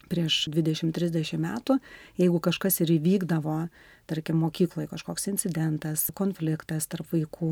prieš 0.10 0.48
20-30 0.54 1.40
metų, 1.42 1.78
jeigu 2.20 2.42
kažkas 2.44 2.82
ir 2.84 2.94
įvykdavo, 2.98 3.60
tarkim, 4.08 4.40
mokykloje 4.40 4.88
kažkoks 4.92 5.28
incidentas, 5.34 6.06
konfliktas 6.16 6.88
tarp 6.88 7.10
vaikų, 7.12 7.50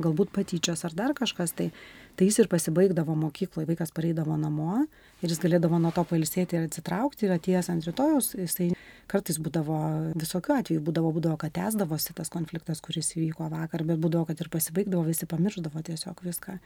galbūt 0.00 0.32
patyčios 0.32 0.86
ar 0.88 0.96
dar 0.96 1.14
kažkas, 1.16 1.52
tai, 1.56 1.68
tai 2.16 2.30
jis 2.30 2.40
ir 2.40 2.50
pasibaigdavo 2.52 3.16
mokykloje, 3.26 3.68
vaikas 3.68 3.92
pareidavo 3.96 4.38
namo 4.40 4.86
ir 5.20 5.28
jis 5.28 5.42
galėdavo 5.44 5.80
nuo 5.82 5.92
to 5.92 6.06
pailsėti 6.08 6.56
ir 6.56 6.70
atsitraukti 6.70 7.28
ir 7.28 7.36
atėjęs 7.36 7.68
ant 7.74 7.90
rytojus, 7.90 8.32
jisai 8.40 8.70
kartais 9.10 9.38
būdavo 9.42 9.78
visokių 10.18 10.54
atvejų, 10.60 10.82
būdavo, 10.86 11.10
būdavo, 11.16 11.38
kad 11.40 11.54
tęsdavosi 11.56 12.14
tas 12.16 12.30
konfliktas, 12.32 12.82
kuris 12.84 13.10
įvyko 13.16 13.48
vakar, 13.52 13.84
bet 13.88 14.00
būdavo, 14.02 14.28
kad 14.28 14.40
ir 14.42 14.50
pasibaigdavo, 14.52 15.02
visi 15.08 15.28
pamirždavo 15.30 15.82
tiesiog 15.86 16.22
viską. 16.26 16.56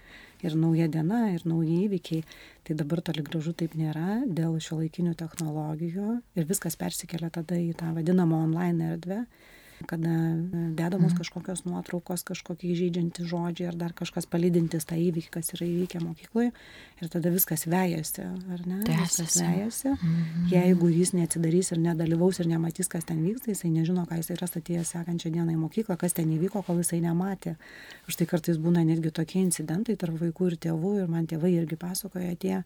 Ir 0.44 0.58
nauja 0.60 0.90
diena, 0.92 1.24
ir 1.32 1.46
nauji 1.48 1.80
įvykiai. 1.86 2.26
Tai 2.64 2.78
dabar 2.80 3.02
toli 3.04 3.24
gražu 3.26 3.54
taip 3.56 3.76
nėra 3.80 4.22
dėl 4.26 4.58
šio 4.62 4.82
laikinių 4.82 5.16
technologijų 5.20 6.20
ir 6.36 6.48
viskas 6.48 6.78
persikelia 6.80 7.32
tada 7.32 7.58
į 7.60 7.72
tą 7.80 7.92
vadinamą 7.96 8.44
online 8.46 8.94
erdvę 8.94 9.24
kada 9.88 10.10
e, 10.10 10.62
dedamos 10.76 11.12
mhm. 11.12 11.18
kažkokios 11.20 11.64
nuotraukos, 11.66 12.24
kažkokie 12.26 12.72
įžeidžianti 12.74 13.26
žodžiai 13.28 13.70
ar 13.70 13.78
dar 13.78 13.94
kažkas 13.96 14.26
palydintis 14.30 14.88
tą 14.88 14.98
įvykį, 15.00 15.30
kas 15.34 15.52
yra 15.56 15.66
įvykę 15.68 16.02
mokykloje 16.02 16.50
ir 17.02 17.12
tada 17.12 17.32
viskas 17.34 17.66
vejasi, 17.70 18.26
ar 18.54 18.64
ne? 18.68 18.80
Viskas 18.88 19.38
vejasi. 19.42 19.92
Mhm. 19.94 20.48
Jeigu 20.52 20.90
jis 20.92 21.14
neatsidarys 21.16 21.72
ir 21.74 21.82
nedalyvaus 21.84 22.40
ir 22.42 22.50
nematys, 22.50 22.90
kas 22.92 23.06
ten 23.08 23.22
vyksta, 23.24 23.52
jisai 23.52 23.72
nežino, 23.74 24.06
ką 24.08 24.20
jisai 24.20 24.38
yra 24.38 24.50
atėjęs 24.50 24.94
sekančią 24.96 25.32
dieną 25.34 25.54
į 25.54 25.62
mokyklą, 25.62 25.98
kas 26.00 26.16
ten 26.16 26.30
įvyko, 26.34 26.64
kol 26.66 26.82
jisai 26.82 27.00
nematė. 27.04 27.56
Štai 28.10 28.28
kartais 28.30 28.60
būna 28.60 28.84
netgi 28.86 29.12
tokie 29.14 29.40
incidentai 29.44 29.96
tarp 30.00 30.20
vaikų 30.20 30.52
ir 30.52 30.60
tėvų 30.68 30.98
ir 31.02 31.10
man 31.10 31.28
tėvai 31.30 31.54
irgi 31.58 31.80
pasakoja 31.80 32.34
atėję 32.36 32.62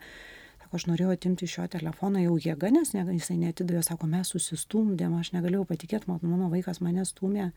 aš 0.75 0.87
norėjau 0.91 1.15
atimti 1.15 1.47
iš 1.47 1.55
jo 1.59 1.67
telefoną 1.73 2.23
jau 2.23 2.37
jėga, 2.43 2.71
nes 2.75 2.93
ne, 2.95 3.05
jisai 3.17 3.39
netidavė, 3.41 3.83
sako, 3.87 4.09
mes 4.11 4.33
susistumdėm, 4.35 5.15
aš 5.19 5.33
negalėjau 5.37 5.65
patikėti, 5.69 6.09
mano 6.09 6.49
vaikas 6.53 6.83
mane 6.85 7.05
stumė, 7.09 7.49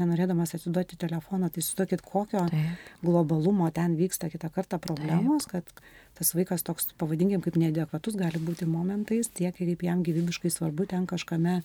nenorėdamas 0.00 0.54
atiduoti 0.56 0.98
telefoną. 1.00 1.50
Tai 1.54 1.64
sutokit, 1.64 2.04
kokio 2.04 2.44
Taip. 2.50 2.90
globalumo 3.04 3.70
ten 3.74 3.96
vyksta 3.98 4.30
kitą 4.32 4.50
kartą 4.54 4.80
problemos, 4.82 5.48
Taip. 5.48 5.72
kad 5.72 6.20
tas 6.20 6.34
vaikas 6.36 6.64
toks, 6.66 6.90
pavadinkim, 7.00 7.42
kaip 7.44 7.56
neadekvatus 7.60 8.18
gali 8.20 8.40
būti 8.44 8.68
momentais, 8.68 9.32
tiek 9.32 9.56
kaip 9.56 9.84
jam 9.86 10.04
gyvybiškai 10.06 10.52
svarbu 10.52 10.88
ten 10.92 11.08
kažkame 11.10 11.60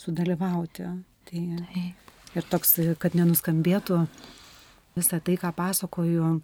sudalyvauti. 0.00 0.88
Tai, 1.30 1.46
Taip. 1.68 2.10
ir 2.36 2.50
toks, 2.52 2.78
kad 3.02 3.16
nenuskambėtų 3.18 4.04
visą 4.96 5.20
tai, 5.22 5.36
ką 5.40 5.52
pasakoju 5.56 6.38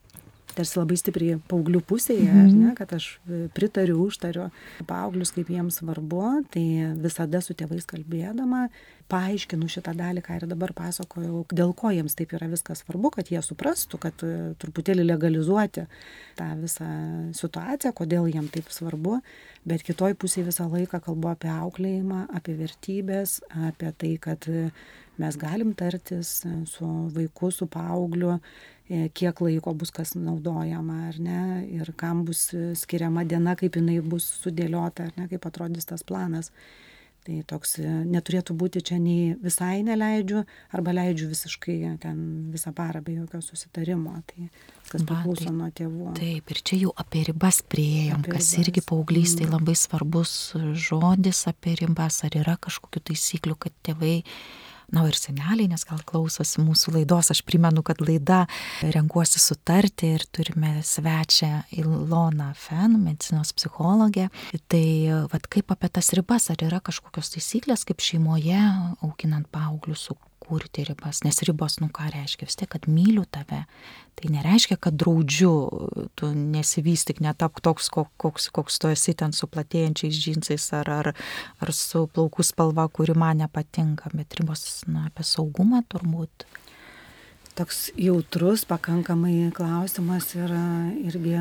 tarsi 0.54 0.78
labai 0.78 0.96
stipriai 0.98 1.38
paauglių 1.50 1.80
pusėje, 1.86 2.26
mm 2.26 2.42
-hmm. 2.46 2.66
ne, 2.66 2.74
kad 2.78 2.92
aš 2.96 3.08
pritariu, 3.54 3.98
užtariu 4.06 4.50
paauglius, 4.86 5.32
kaip 5.34 5.50
jiems 5.50 5.80
svarbu, 5.80 6.22
tai 6.50 6.94
visada 7.02 7.40
su 7.40 7.54
tėvais 7.54 7.86
kalbėdama, 7.86 8.68
paaiškinu 9.08 9.68
šitą 9.70 9.94
dalį, 9.94 10.22
ką 10.26 10.36
ir 10.40 10.46
dabar 10.50 10.72
pasakojau, 10.72 11.44
dėl 11.52 11.74
ko 11.74 11.90
jiems 11.94 12.14
taip 12.14 12.32
yra 12.32 12.48
viskas 12.50 12.82
svarbu, 12.82 13.10
kad 13.10 13.30
jie 13.30 13.42
suprastų, 13.42 13.98
kad 13.98 14.14
e, 14.26 14.54
truputėlį 14.58 15.06
legalizuoti 15.06 15.86
tą 16.36 16.48
visą 16.62 16.88
situaciją, 17.32 17.92
kodėl 17.92 18.26
jiems 18.26 18.50
taip 18.50 18.70
svarbu, 18.70 19.20
bet 19.64 19.82
kitoj 19.82 20.14
pusėje 20.14 20.46
visą 20.50 20.68
laiką 20.70 21.00
kalbu 21.00 21.28
apie 21.28 21.50
auklėjimą, 21.50 22.26
apie 22.34 22.54
vertybės, 22.54 23.40
apie 23.50 23.92
tai, 23.92 24.16
kad 24.18 24.46
mes 25.16 25.36
galim 25.36 25.72
tartis 25.74 26.44
su 26.68 26.86
vaiku, 27.14 27.50
su 27.50 27.66
paaugliu 27.66 28.36
E, 28.36 28.38
kiek 28.88 29.40
laiko 29.42 29.74
bus 29.74 29.90
kas 29.94 30.14
naudojama 30.14 31.06
ar 31.08 31.20
ne 31.20 31.40
ir 31.66 31.92
kam 31.98 32.24
bus 32.28 32.48
skiriama 32.78 33.24
diena, 33.26 33.56
kaip 33.58 33.78
jinai 33.80 34.00
bus 34.00 34.28
sudėliota 34.44 35.08
ar 35.08 35.16
ne, 35.16 35.30
kaip 35.32 35.48
atrodys 35.50 35.88
tas 35.90 36.06
planas. 36.06 36.52
Tai 37.26 37.40
toks 37.50 37.72
e, 37.82 37.88
neturėtų 38.06 38.54
būti 38.54 38.80
čia 38.86 39.00
nei 39.02 39.32
visai 39.42 39.80
neleidžiu, 39.82 40.44
arba 40.78 40.92
leidžiu 40.94 41.26
visiškai 41.32 41.74
ten 41.98 42.20
visą 42.52 42.70
parą 42.76 43.00
be 43.02 43.16
jokio 43.16 43.40
susitarimo. 43.42 44.12
Tai 44.30 44.46
kas 44.92 45.02
priklauso 45.02 45.50
nuo 45.50 45.66
tėvų. 45.74 46.12
Taip, 46.20 46.52
ir 46.54 46.60
čia 46.70 46.78
jau 46.84 46.92
apie 47.02 47.24
ribas 47.26 47.58
prieėjom, 47.66 48.22
apie 48.22 48.36
kas 48.36 48.52
ribas. 48.52 48.60
irgi 48.62 48.84
paauglystai 48.92 49.48
mm. 49.48 49.56
labai 49.56 49.74
svarbus 49.80 50.36
žodis 50.86 51.42
apie 51.50 51.74
ribas, 51.82 52.20
ar 52.28 52.38
yra 52.38 52.54
kažkokių 52.62 53.02
taisyklių, 53.10 53.58
kad 53.66 53.74
tėvai 53.90 54.20
na, 54.92 55.04
ir 55.08 55.18
seneliai, 55.18 55.68
nes 55.70 55.84
gal 55.88 56.00
klausosi 56.06 56.62
mūsų 56.62 56.96
laidos, 56.98 57.30
aš 57.34 57.42
primenu, 57.46 57.82
kad 57.86 58.00
laida 58.04 58.44
renkuosi 58.82 59.40
sutarti 59.42 60.12
ir 60.16 60.26
turime 60.34 60.76
svečią 60.86 61.64
Iloną 61.80 62.52
Fen, 62.58 62.98
medicinos 63.02 63.52
psichologę. 63.56 64.28
Tai 64.70 64.86
vad 65.32 65.50
kaip 65.50 65.74
apie 65.74 65.90
tas 65.98 66.12
ribas, 66.16 66.50
ar 66.54 66.62
yra 66.66 66.80
kažkokios 66.84 67.34
taisyklės, 67.34 67.86
kaip 67.88 68.04
šeimoje 68.04 68.62
auginant 69.02 69.50
paauglius, 69.52 70.06
su 70.08 70.18
kurti 70.42 70.84
ribas, 70.86 71.22
nes 71.24 71.38
ribos, 71.46 71.78
nu 71.82 71.88
ką 71.92 72.08
reiškia, 72.12 72.46
vis 72.48 72.58
tiek, 72.58 72.68
kad 72.70 72.86
myliu 72.90 73.24
tave, 73.30 73.64
tai 74.18 74.30
nereiškia, 74.32 74.78
kad 74.80 74.96
draudžiu, 75.00 75.52
tu 76.18 76.30
nesivystyk, 76.34 77.20
netap 77.24 77.60
toks, 77.64 77.88
koks, 77.90 78.50
koks 78.54 78.78
tu 78.82 78.92
esi 78.92 79.16
ten 79.18 79.34
su 79.36 79.48
platėjančiais 79.50 80.20
džinsais 80.20 80.68
ar, 80.78 80.92
ar, 81.00 81.12
ar 81.60 81.74
su 81.74 82.06
plaukų 82.12 82.46
spalva, 82.46 82.86
kuri 82.88 83.16
man 83.18 83.42
nepatinka, 83.42 84.12
bet 84.14 84.38
ribos, 84.40 84.84
na, 84.86 85.08
apie 85.10 85.26
saugumą 85.26 85.82
turbūt. 85.90 86.46
Toks 87.56 87.86
jautrus 87.96 88.66
pakankamai 88.68 89.48
klausimas 89.56 90.34
ir 90.36 90.52
irgi 91.08 91.38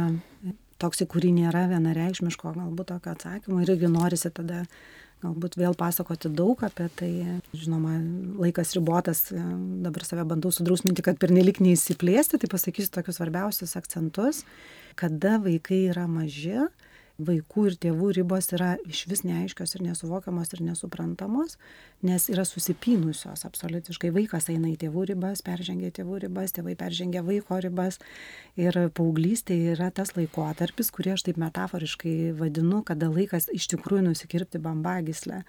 toks, 0.82 1.02
į 1.04 1.10
kurį 1.12 1.32
nėra 1.42 1.66
vienareikšmiško 1.72 2.54
galbūt 2.56 2.92
tokio 2.94 3.16
atsakymo 3.16 3.62
ir 3.64 3.74
irgi 3.76 3.92
norisi 3.92 4.32
tada 4.32 4.64
galbūt 5.26 5.58
vėl 5.60 5.76
pasakoti 5.78 6.32
daug 6.34 6.62
apie 6.66 6.88
tai. 7.00 7.12
Žinoma, 7.56 7.98
laikas 8.42 8.76
ribotas, 8.78 9.28
dabar 9.34 10.06
save 10.08 10.26
bandau 10.30 10.54
sudrausminti, 10.54 11.06
kad 11.06 11.20
pernelik 11.22 11.62
neįsiplėsti, 11.64 12.40
tai 12.42 12.52
pasakysiu 12.52 12.94
tokius 12.94 13.20
svarbiausius 13.20 13.76
akcentus, 13.80 14.44
kada 15.00 15.40
vaikai 15.44 15.86
yra 15.90 16.06
maži, 16.10 16.68
vaikų 17.18 17.66
ir 17.70 17.76
tėvų 17.86 18.10
ribos 18.18 18.50
yra 18.56 18.76
išvis 18.90 19.24
neaiškios 19.24 19.76
ir 19.78 19.84
nesuvokiamos 19.86 20.52
ir 20.54 20.64
nesuprantamos, 20.66 21.56
nes 22.06 22.28
yra 22.32 22.44
susipynusios 22.48 23.46
absoliutiškai. 23.48 24.12
Vaikas 24.16 24.50
eina 24.52 24.68
į 24.72 24.76
tėvų 24.84 25.06
ribas, 25.14 25.44
peržengia 25.46 25.94
tėvų 25.96 26.26
ribas, 26.26 26.54
tėvai 26.56 26.76
peržengia 26.80 27.24
vaiko 27.26 27.60
ribas. 27.64 28.02
Ir 28.60 28.76
paauglystė 28.96 29.58
yra 29.74 29.90
tas 29.96 30.14
laikotarpis, 30.18 30.92
kurį 30.96 31.16
aš 31.16 31.26
taip 31.30 31.40
metaforiškai 31.42 32.36
vadinu, 32.40 32.84
kada 32.88 33.10
laikas 33.12 33.48
iš 33.56 33.70
tikrųjų 33.74 34.10
nusikirpti 34.10 34.62
bambagislę. 34.64 35.44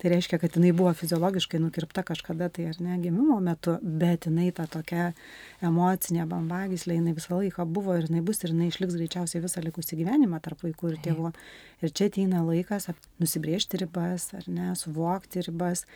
Tai 0.00 0.08
reiškia, 0.14 0.38
kad 0.40 0.56
jinai 0.56 0.72
buvo 0.72 0.94
fiziologiškai 0.96 1.60
nukirpta 1.60 2.02
kažkada 2.08 2.48
tai 2.48 2.70
ar 2.70 2.78
ne 2.80 2.96
gimimo 3.02 3.36
metu, 3.44 3.76
bet 3.82 4.24
jinai 4.30 4.48
ta 4.56 4.64
tokia 4.64 5.10
emocinė 5.60 6.24
bambagislė, 6.30 6.96
jinai 6.96 7.12
visą 7.18 7.36
laiką 7.36 7.66
buvo 7.68 7.98
ir 8.00 8.08
jinai 8.08 8.24
bus 8.24 8.40
ir 8.40 8.54
jinai 8.54 8.70
išliks 8.72 8.96
greičiausiai 8.96 9.44
visą 9.44 9.60
likusį 9.66 10.00
gyvenimą 10.00 10.40
tarp 10.40 10.64
vaikų 10.64 10.94
ir 10.94 10.98
tėvų. 11.10 11.34
Ir 11.84 11.92
čia 11.92 12.08
ateina 12.10 12.42
laikas 12.46 12.88
nusibriežti 13.20 13.80
ribas, 13.82 14.30
ar 14.36 14.46
ne, 14.48 14.72
suvokti 14.76 15.44
ribas. 15.46 15.86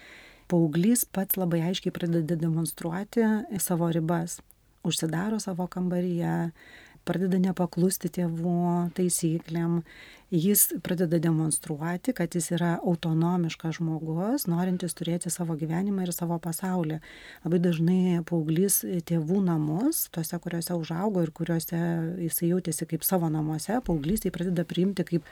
Pauglys 0.51 1.07
pats 1.09 1.39
labai 1.41 1.63
aiškiai 1.71 1.95
pradeda 1.95 2.37
demonstruoti 2.37 3.25
savo 3.63 3.89
ribas. 3.95 4.41
Užsidaro 4.85 5.39
savo 5.41 5.65
kambaryje, 5.73 6.51
pradeda 7.09 7.41
nepaklusti 7.41 8.11
tėvų 8.13 8.91
taisyklėm 8.97 9.81
jis 10.31 10.73
pradeda 10.83 11.19
demonstruoti, 11.19 12.13
kad 12.13 12.35
jis 12.35 12.51
yra 12.57 12.75
autonomiškas 12.83 13.79
žmogus, 13.79 14.47
norintis 14.51 14.97
turėti 14.97 15.31
savo 15.33 15.57
gyvenimą 15.59 16.07
ir 16.07 16.13
savo 16.17 16.39
pasaulį. 16.43 17.01
Labai 17.45 17.61
dažnai 17.63 18.23
paauglys 18.29 18.81
tėvų 19.09 19.43
namus, 19.45 20.07
tuose, 20.15 20.39
kuriuose 20.41 20.79
užaugo 20.79 21.25
ir 21.25 21.35
kuriuose 21.35 21.83
jisai 22.25 22.51
jautėsi 22.55 22.89
kaip 22.91 23.05
savo 23.07 23.31
namuose, 23.33 23.81
paauglys 23.85 24.25
tai 24.25 24.35
pradeda 24.35 24.67
priimti 24.69 25.07
kaip 25.07 25.29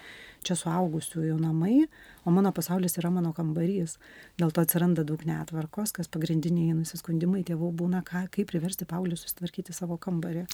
čia 0.47 0.57
suaugusiųjų 0.59 1.37
namai, 1.41 1.87
o 2.27 2.33
mano 2.35 2.53
pasaulis 2.55 2.97
yra 2.99 3.11
mano 3.15 3.33
kambarys. 3.37 3.97
Dėl 4.41 4.53
to 4.55 4.65
atsiranda 4.65 5.05
daug 5.07 5.23
netvarkos, 5.27 5.95
kas 5.95 6.11
pagrindiniai 6.13 6.75
nusiskundimai 6.77 7.45
tėvų 7.47 7.71
būna, 7.79 8.03
ką, 8.07 8.25
kaip 8.35 8.51
priversti 8.51 8.87
paauglį 8.89 9.19
susitvarkyti 9.21 9.75
savo 9.77 9.99
kambarį. 10.03 10.45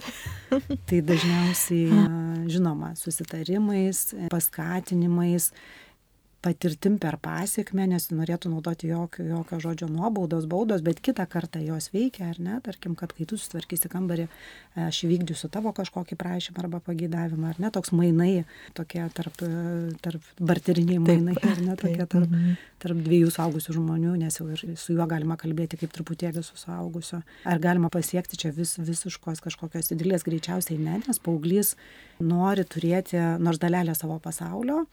tai 0.88 1.00
dažniausiai, 1.08 2.04
žinoma, 2.52 2.92
susitarimais, 3.00 4.10
paskatinimais 4.30 5.52
patirtim 6.44 6.98
per 7.02 7.16
pasekmę, 7.18 7.88
nesinorėtų 7.90 8.52
naudoti 8.52 8.88
jokio, 8.92 9.24
jokio 9.26 9.58
žodžio 9.62 9.88
nuobaudos, 9.90 10.46
baudos, 10.50 10.84
bet 10.86 11.00
kitą 11.02 11.26
kartą 11.30 11.60
jos 11.64 11.90
veikia, 11.90 12.28
ar 12.30 12.38
ne, 12.42 12.58
tarkim, 12.64 12.94
kad 12.98 13.12
kai 13.16 13.26
tu 13.28 13.38
sutvarkysi 13.40 13.90
kambarį, 13.90 14.28
aš 14.86 15.00
įvykdysiu 15.08 15.50
tavo 15.52 15.72
kažkokį 15.74 16.18
prašymą 16.20 16.62
arba 16.62 16.80
pagydavimą, 16.86 17.50
ar 17.50 17.58
ne, 17.64 17.72
toks 17.74 17.90
mainai, 17.96 18.44
tokie 18.78 19.02
tarp, 19.18 19.42
tarp 20.04 20.30
barteriniai 20.38 21.00
mainai, 21.02 21.34
ar 21.42 21.64
ne, 21.64 21.74
tokie 21.80 22.06
tarp, 22.06 22.30
mhm. 22.30 22.54
tarp 22.86 23.02
dviejų 23.08 23.34
saugusių 23.34 23.74
žmonių, 23.80 24.14
nes 24.22 24.38
jau 24.38 24.46
ir 24.54 24.64
su 24.78 24.94
juo 24.94 25.10
galima 25.10 25.38
kalbėti 25.40 25.80
kaip 25.82 25.94
truputėlį 25.96 26.46
su 26.46 26.58
saugusiu. 26.60 27.24
Ar 27.50 27.62
galima 27.62 27.90
pasiekti 27.90 28.38
čia 28.38 28.54
vis, 28.54 28.76
visiškos 28.78 29.42
kažkokios 29.42 29.90
idilės, 29.96 30.26
greičiausiai 30.26 30.78
ne, 30.78 31.00
nes 31.02 31.18
paauglys 31.18 31.74
nori 32.22 32.62
turėti 32.62 33.18
nors 33.42 33.58
dalelę 33.58 33.98
savo 33.98 34.22
pasaulio, 34.22 34.84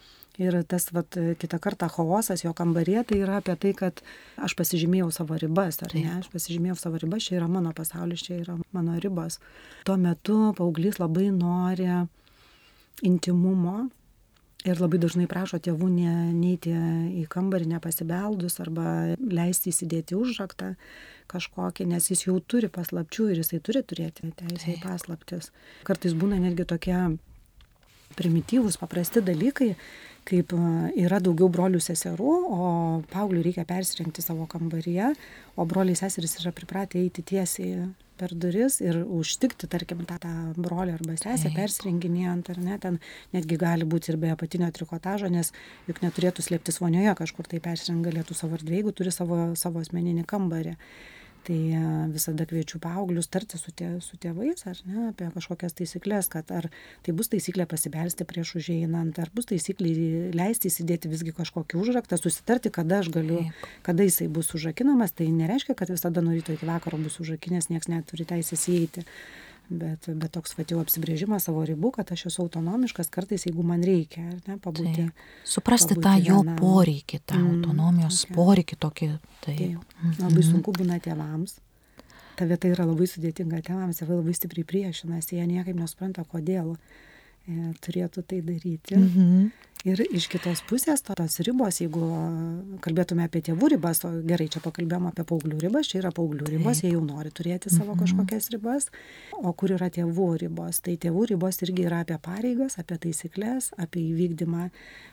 Ir 0.41 0.58
tas, 0.67 0.89
vat, 0.91 1.15
kitą 1.39 1.60
kartą 1.63 1.88
chaosas 1.91 2.43
jo 2.43 2.52
kambarė, 2.56 3.00
tai 3.08 3.21
yra 3.24 3.39
apie 3.39 3.56
tai, 3.60 3.71
kad 3.78 4.02
aš 4.36 4.56
pasižymėjau 4.60 5.08
savo 5.15 5.38
ribas, 5.39 5.80
ar 5.86 5.95
ne, 5.95 6.08
aš 6.17 6.28
pasižymėjau 6.34 6.76
savo 6.82 7.00
ribas, 7.00 7.28
čia 7.28 7.38
yra 7.39 7.48
mano 7.52 7.71
pasaulis, 7.76 8.26
čia 8.26 8.41
yra 8.41 8.58
mano 8.76 8.98
ribos. 9.00 9.39
Tuo 9.88 9.95
metu 10.02 10.39
paauglys 10.58 11.00
labai 11.00 11.30
nori 11.32 11.88
intimumo 13.06 13.86
ir 14.65 14.82
labai 14.82 15.00
dažnai 15.02 15.28
prašo 15.30 15.60
tėvų 15.62 15.89
ne, 15.93 16.13
neiti 16.34 16.74
į 17.21 17.26
kambarį 17.32 17.69
nepasibeldus 17.76 18.58
arba 18.63 19.15
leisti 19.19 19.71
įsidėti 19.71 20.17
užraktą 20.17 20.74
kažkokį, 21.32 21.88
nes 21.91 22.10
jis 22.10 22.26
jau 22.28 22.39
turi 22.41 22.69
paslapčių 22.74 23.30
ir 23.32 23.43
jisai 23.43 23.62
turi 23.63 23.84
turėti 23.86 24.34
teisę 24.39 24.76
į 24.76 24.82
paslaptis. 24.84 25.52
Kartais 25.88 26.17
būna 26.17 26.41
netgi 26.41 26.67
tokie 26.69 26.98
primityvūs, 28.15 28.80
paprasti 28.82 29.21
dalykai, 29.26 29.74
kaip 30.26 30.56
yra 30.98 31.20
daugiau 31.24 31.50
brolių 31.54 31.82
seserų, 31.84 32.32
o 32.50 32.70
paaugliui 33.12 33.44
reikia 33.46 33.66
persirengti 33.70 34.24
savo 34.26 34.48
kambaryje, 34.50 35.14
o 35.56 35.66
broliai 35.70 35.98
seserys 36.00 36.40
yra 36.42 36.54
pripratę 36.56 37.00
eiti 37.02 37.24
tiesiai 37.26 37.86
per 38.16 38.32
duris 38.32 38.80
ir 38.84 39.02
užtikti, 39.04 39.68
tarkim, 39.72 40.06
tą, 40.08 40.18
tą 40.24 40.32
brolį 40.56 40.96
arba 40.96 41.18
sesę 41.20 41.52
persirenginėjant, 41.56 42.52
ar 42.54 42.62
ne, 42.64 42.78
ten 42.82 43.00
netgi 43.36 43.60
gali 43.60 43.88
būti 43.88 44.14
ir 44.14 44.20
be 44.22 44.32
apatinio 44.32 44.70
trikotažo, 44.76 45.30
nes 45.32 45.52
juk 45.90 46.00
neturėtų 46.04 46.46
slėptis 46.46 46.80
vonioje 46.82 47.16
kažkur 47.20 47.50
tai 47.52 47.60
persirengti 47.64 48.10
galėtų 48.10 48.38
savo 48.40 48.58
erdvėje, 48.60 48.82
jeigu 48.82 48.96
turi 48.96 49.14
savo, 49.14 49.42
savo 49.60 49.84
asmeninį 49.84 50.24
kambarį 50.32 50.78
tai 51.45 51.58
e, 51.77 51.81
visada 52.13 52.45
kviečiu 52.49 52.79
paauglius 52.84 53.29
tarti 53.31 53.60
su, 53.62 53.71
tė, 53.75 53.91
su 54.03 54.17
tėvais, 54.21 54.65
ar 54.69 54.81
ne, 54.89 55.08
apie 55.12 55.29
kažkokias 55.34 55.77
taisyklės, 55.77 56.29
kad 56.34 56.51
ar 56.55 56.69
tai 57.05 57.15
bus 57.17 57.31
taisyklė 57.34 57.67
pasibelsti 57.69 58.27
prieš 58.27 58.55
užeinant, 58.62 59.19
ar 59.21 59.31
bus 59.36 59.49
taisyklė 59.51 59.93
leisti 60.36 60.71
įsidėti 60.71 61.12
visgi 61.12 61.36
kažkokį 61.38 61.79
užraktą, 61.81 62.19
susitarti, 62.21 62.73
kada 62.73 63.01
aš 63.03 63.12
galiu, 63.15 63.43
kada 63.86 64.08
jisai 64.08 64.27
bus 64.31 64.53
užrakinamas, 64.58 65.13
tai 65.15 65.29
nereiškia, 65.34 65.77
kad 65.77 65.93
visada 65.93 66.25
nuo 66.25 66.36
ryto 66.36 66.55
iki 66.55 66.69
vakaro 66.69 67.01
bus 67.01 67.19
užrakinęs, 67.23 67.71
niekas 67.73 67.91
neturi 67.93 68.27
teisės 68.29 68.69
įeiti 68.71 69.05
bet, 69.69 70.08
bet 70.08 70.34
toks 70.36 70.56
vat 70.58 70.71
jau 70.71 70.80
apsibrėžimas 70.82 71.47
savo 71.47 71.63
ribų, 71.67 71.91
kad 71.97 72.12
aš 72.15 72.28
esu 72.30 72.43
autonomiškas 72.45 73.12
kartais, 73.13 73.47
jeigu 73.47 73.65
man 73.65 73.84
reikia, 73.86 74.25
ar 74.32 74.39
ne, 74.49 74.58
pabūti. 74.62 75.08
Tai, 75.10 75.30
suprasti 75.56 75.95
pabūti 75.95 76.06
tą 76.08 76.15
jo 76.21 76.41
vienam. 76.41 76.60
poreikį, 76.60 77.21
tą 77.25 77.39
mm, 77.39 77.47
autonomijos 77.54 78.21
okay. 78.25 78.36
poreikį 78.38 78.80
tokį. 78.86 79.10
Tai, 79.45 79.56
tai 79.56 79.71
mm, 79.71 80.13
labai 80.21 80.41
mm. 80.41 80.49
sunku 80.51 80.75
būna 80.75 80.99
tėvams. 81.04 81.58
Ta 82.36 82.47
vieta 82.49 82.67
yra 82.67 82.86
labai 82.88 83.08
sudėtinga 83.08 83.62
tėvams, 83.63 84.01
tėvai 84.01 84.19
labai 84.19 84.36
stipriai 84.36 84.67
priešinasi, 84.67 85.38
jie 85.39 85.45
niekaip 85.47 85.78
nesupranta, 85.80 86.25
kodėl 86.28 86.73
e, 86.75 86.80
turėtų 87.81 88.25
tai 88.25 88.41
daryti. 88.41 88.95
-hmm. 88.95 89.49
Ir 89.86 89.99
iš 90.01 90.25
kitos 90.34 90.63
pusės 90.65 91.03
tos 91.05 91.36
ribos, 91.45 91.77
jeigu 91.77 92.08
kalbėtume 92.81 93.27
apie 93.27 93.43
tėvų 93.45 93.67
ribas, 93.75 93.99
o 94.08 94.10
gerai, 94.25 94.47
čia 94.49 94.58
pakalbėjome 94.63 95.12
apie 95.12 95.25
paauglių 95.29 95.60
ribas, 95.62 95.91
čia 95.91 95.99
yra 95.99 96.10
paauglių 96.10 96.47
ribos, 96.55 96.81
jie 96.81 96.89
jau 96.95 97.03
nori 97.05 97.29
turėti 97.29 97.69
savo 97.69 97.93
mhm. 97.93 97.99
kažkokias 98.01 98.49
ribas, 98.55 98.89
o 99.38 99.53
kur 99.53 99.75
yra 99.77 99.91
tėvų 99.93 100.29
ribos. 100.41 100.81
Tai 100.81 100.97
tėvų 100.97 101.27
ribos 101.36 101.62
irgi 101.62 101.86
yra 101.86 102.01
apie 102.01 102.17
pareigas, 102.17 102.79
apie 102.81 102.97
taisyklės, 102.97 103.75
apie 103.77 104.01
įvykdymą 104.10 104.71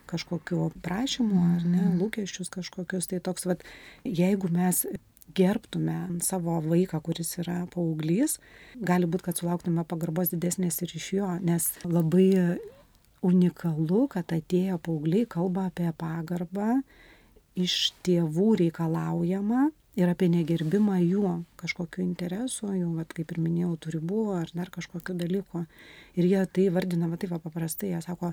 kažkokiu 0.08 0.70
prašymu 0.80 1.44
ar 1.50 1.68
ne, 1.68 1.82
mhm. 1.82 2.00
lūkesčius 2.00 2.48
kažkokius. 2.56 3.12
Tai 3.12 3.20
toks, 3.28 3.44
vat, 3.52 3.68
jeigu 4.08 4.48
mes 4.56 4.86
gerbtume 5.34 5.96
savo 6.24 6.58
vaiką, 6.64 7.00
kuris 7.04 7.34
yra 7.42 7.62
paauglys, 7.72 8.38
gali 8.76 9.08
būti, 9.08 9.28
kad 9.28 9.40
sulauktume 9.40 9.84
pagarbos 9.88 10.32
didesnės 10.32 10.82
ir 10.84 10.94
iš 10.98 11.08
jo, 11.18 11.30
nes 11.44 11.68
labai 11.84 12.58
unikalu, 13.22 14.06
kad 14.10 14.32
atėję 14.34 14.78
paaugliai 14.82 15.28
kalba 15.30 15.68
apie 15.70 15.90
pagarbą 15.98 16.80
iš 17.58 17.92
tėvų 18.06 18.48
reikalaujama 18.62 19.68
ir 19.98 20.08
apie 20.08 20.28
negerbimą 20.32 20.98
jų 21.02 21.32
kažkokiu 21.60 22.02
interesu, 22.04 22.70
jų, 22.72 22.92
vat, 22.96 23.12
kaip 23.16 23.34
ir 23.34 23.40
minėjau, 23.44 23.72
turi 23.86 24.00
buvo 24.12 24.36
ar 24.38 24.52
dar 24.56 24.70
kažkokiu 24.72 25.16
dalyku. 25.18 25.64
Ir 26.16 26.28
jie 26.28 26.44
tai 26.56 26.68
vardina, 26.74 27.10
va 27.10 27.18
taip 27.20 27.34
va, 27.34 27.40
paprastai, 27.42 27.92
jie 27.92 28.00
sako, 28.04 28.32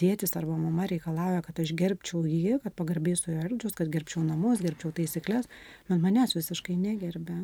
tėtis 0.00 0.36
arba 0.38 0.58
mama 0.58 0.86
reikalauja, 0.90 1.42
kad 1.46 1.62
aš 1.62 1.74
gerbčiau 1.78 2.22
jį, 2.26 2.60
kad 2.62 2.76
pagarbiai 2.78 3.18
su 3.18 3.32
juo 3.32 3.42
elgčiaus, 3.42 3.78
kad 3.78 3.90
gerbčiau 3.92 4.22
namus, 4.26 4.62
gerbčiau 4.64 4.94
taisyklės, 4.94 5.50
bet 5.88 6.02
manęs 6.02 6.38
visiškai 6.38 6.78
negerbė. 6.78 7.42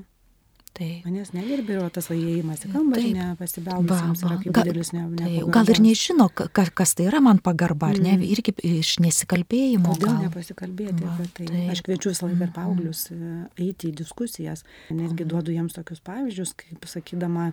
Taip. 0.78 1.06
Manęs 1.08 1.32
negerbė 1.34 1.74
ir 1.74 1.88
tas 1.90 2.06
įėjimas 2.14 2.60
į 2.62 2.68
kambarį, 2.70 3.08
nepasibeldusiems 3.16 4.20
yra 4.22 4.36
kaip 4.38 4.52
gal, 4.54 4.68
didelis 4.68 4.92
ne, 4.94 5.02
ne 5.10 5.40
gal 5.54 5.72
ir 5.72 5.80
nežino, 5.82 6.28
ka, 6.30 6.46
kas 6.54 6.94
tai 6.94 7.08
yra 7.08 7.18
man 7.24 7.40
pagarba, 7.42 7.90
ar 7.90 7.98
ne, 7.98 8.12
mm. 8.14 8.26
irgi 8.36 8.54
iš 8.78 8.92
nesikalbėjimo. 9.02 9.96
Kodėl 9.96 10.12
gal. 10.12 10.20
nepasikalbėti 10.28 11.02
Va, 11.02 11.16
apie 11.16 11.26
tai? 11.34 11.48
Taip. 11.50 11.72
Aš 11.74 11.82
kviečiu 11.88 12.12
visą 12.12 12.28
laiką 12.28 12.38
ir 12.38 12.46
mm, 12.46 12.54
paauglius 12.60 13.02
mm. 13.10 13.42
eiti 13.64 13.90
į 13.90 13.96
diskusijas, 14.04 14.62
netgi 14.92 15.24
mm. 15.24 15.32
duodu 15.32 15.56
jiems 15.56 15.74
tokius 15.74 16.04
pavyzdžius, 16.06 16.54
kaip 16.62 16.86
sakydama, 16.94 17.50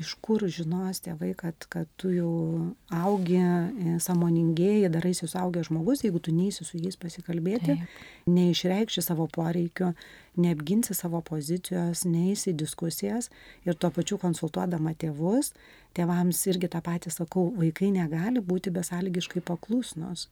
iš 0.00 0.14
kur 0.24 0.42
žinos 0.48 1.02
tėvai, 1.04 1.32
kad, 1.38 1.66
kad 1.72 1.88
tu 2.00 2.10
jau 2.14 2.32
augi, 2.92 3.38
e, 3.38 3.94
samoningėjai, 4.02 4.90
daraisi 4.92 5.28
suaugęs 5.30 5.68
žmogus, 5.70 6.04
jeigu 6.06 6.20
tu 6.22 6.34
neįsi 6.34 6.66
su 6.66 6.80
jais 6.80 6.98
pasikalbėti, 7.00 7.76
neišreikši 8.30 9.04
savo 9.04 9.28
poreikio, 9.32 9.92
neapginsi 10.40 10.96
savo 10.96 11.20
pozicijos, 11.26 12.06
neįsi 12.08 12.54
diskusijas 12.56 13.30
ir 13.66 13.76
tuo 13.76 13.92
pačiu 13.94 14.18
konsultuodama 14.22 14.94
tėvus, 14.98 15.52
tėvams 15.96 16.40
irgi 16.52 16.72
tą 16.72 16.80
patį 16.84 17.12
sakau, 17.12 17.50
vaikai 17.58 17.92
negali 17.94 18.40
būti 18.40 18.72
besąlygiškai 18.74 19.44
paklusnus 19.44 20.28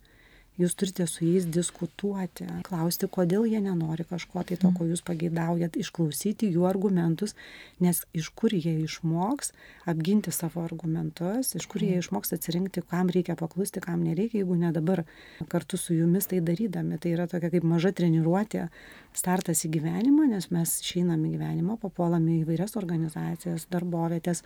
jūs 0.60 0.76
turite 0.78 1.06
su 1.08 1.24
jais 1.24 1.46
diskutuoti, 1.48 2.46
klausti, 2.66 3.08
kodėl 3.10 3.46
jie 3.48 3.60
nenori 3.64 4.04
kažko 4.08 4.44
tai 4.46 4.58
to, 4.60 4.70
ko 4.76 4.86
jūs 4.88 5.02
pageidaujat, 5.06 5.78
išklausyti 5.80 6.50
jų 6.52 6.66
argumentus, 6.68 7.34
nes 7.82 8.02
iš 8.16 8.30
kur 8.36 8.54
jie 8.54 8.76
išmoks 8.84 9.54
apginti 9.90 10.32
savo 10.34 10.64
argumentus, 10.64 11.54
iš 11.58 11.66
kur 11.70 11.84
jie 11.84 11.98
išmoks 12.00 12.34
atsirinkti, 12.36 12.84
kam 12.90 13.12
reikia 13.12 13.36
paklusti, 13.40 13.82
kam 13.84 14.04
nereikia, 14.04 14.42
jeigu 14.42 14.58
ne 14.60 14.72
dabar 14.76 15.04
kartu 15.52 15.80
su 15.80 15.96
jumis 15.96 16.28
tai 16.30 16.42
darydami. 16.44 17.00
Tai 17.00 17.14
yra 17.16 17.28
tokia 17.30 17.52
kaip 17.54 17.66
maža 17.66 17.94
treniruotė, 17.96 18.68
startas 19.16 19.64
į 19.66 19.72
gyvenimą, 19.78 20.28
nes 20.30 20.50
mes 20.54 20.76
išeinam 20.84 21.24
į 21.26 21.34
gyvenimą, 21.36 21.78
papuolame 21.82 22.38
į 22.40 22.46
vairias 22.48 22.76
organizacijas, 22.80 23.66
darbovietės. 23.72 24.44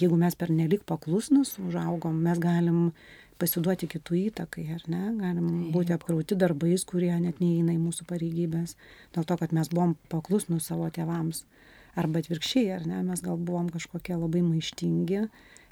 Jeigu 0.00 0.16
mes 0.16 0.34
per 0.38 0.48
nelik 0.48 0.86
paklusnus 0.88 1.58
užaugom, 1.60 2.16
mes 2.24 2.38
galim 2.40 2.92
pasiduoti 3.42 3.88
kitų 3.90 4.18
įtakai, 4.28 4.66
ar 4.76 4.84
ne? 4.92 5.02
Galim 5.18 5.48
būti 5.74 5.94
apkrauti 5.96 6.38
darbais, 6.38 6.86
kurie 6.88 7.12
net 7.20 7.42
neįeina 7.42 7.74
į 7.74 7.80
mūsų 7.82 8.06
pareigybės, 8.10 8.76
dėl 9.16 9.26
to, 9.28 9.38
kad 9.40 9.54
mes 9.56 9.72
buvom 9.72 9.96
paklusnus 10.12 10.70
savo 10.70 10.88
tėvams. 10.94 11.44
Arba 11.98 12.22
atvirkščiai, 12.22 12.70
ar 12.78 12.86
ne, 12.88 13.02
mes 13.04 13.20
gal 13.20 13.36
buvom 13.36 13.66
kažkokie 13.72 14.14
labai 14.16 14.40
maištingi, 14.46 15.26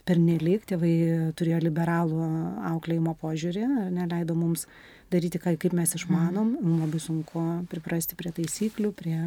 per 0.05 0.19
nelik 0.21 0.67
tėvai 0.69 0.95
turėjo 1.39 1.61
liberalų 1.65 2.27
auklėjimo 2.75 3.15
požiūrį, 3.21 3.65
ar 3.85 3.95
neleido 3.95 4.37
mums 4.37 4.67
daryti, 5.13 5.41
kaip 5.43 5.75
mes 5.77 5.95
išmanom, 5.99 6.57
mums 6.61 6.85
labai 6.85 7.03
sunku 7.03 7.45
priprasti 7.71 8.19
prie 8.19 8.33
taisyklių, 8.37 8.93
prie 8.97 9.19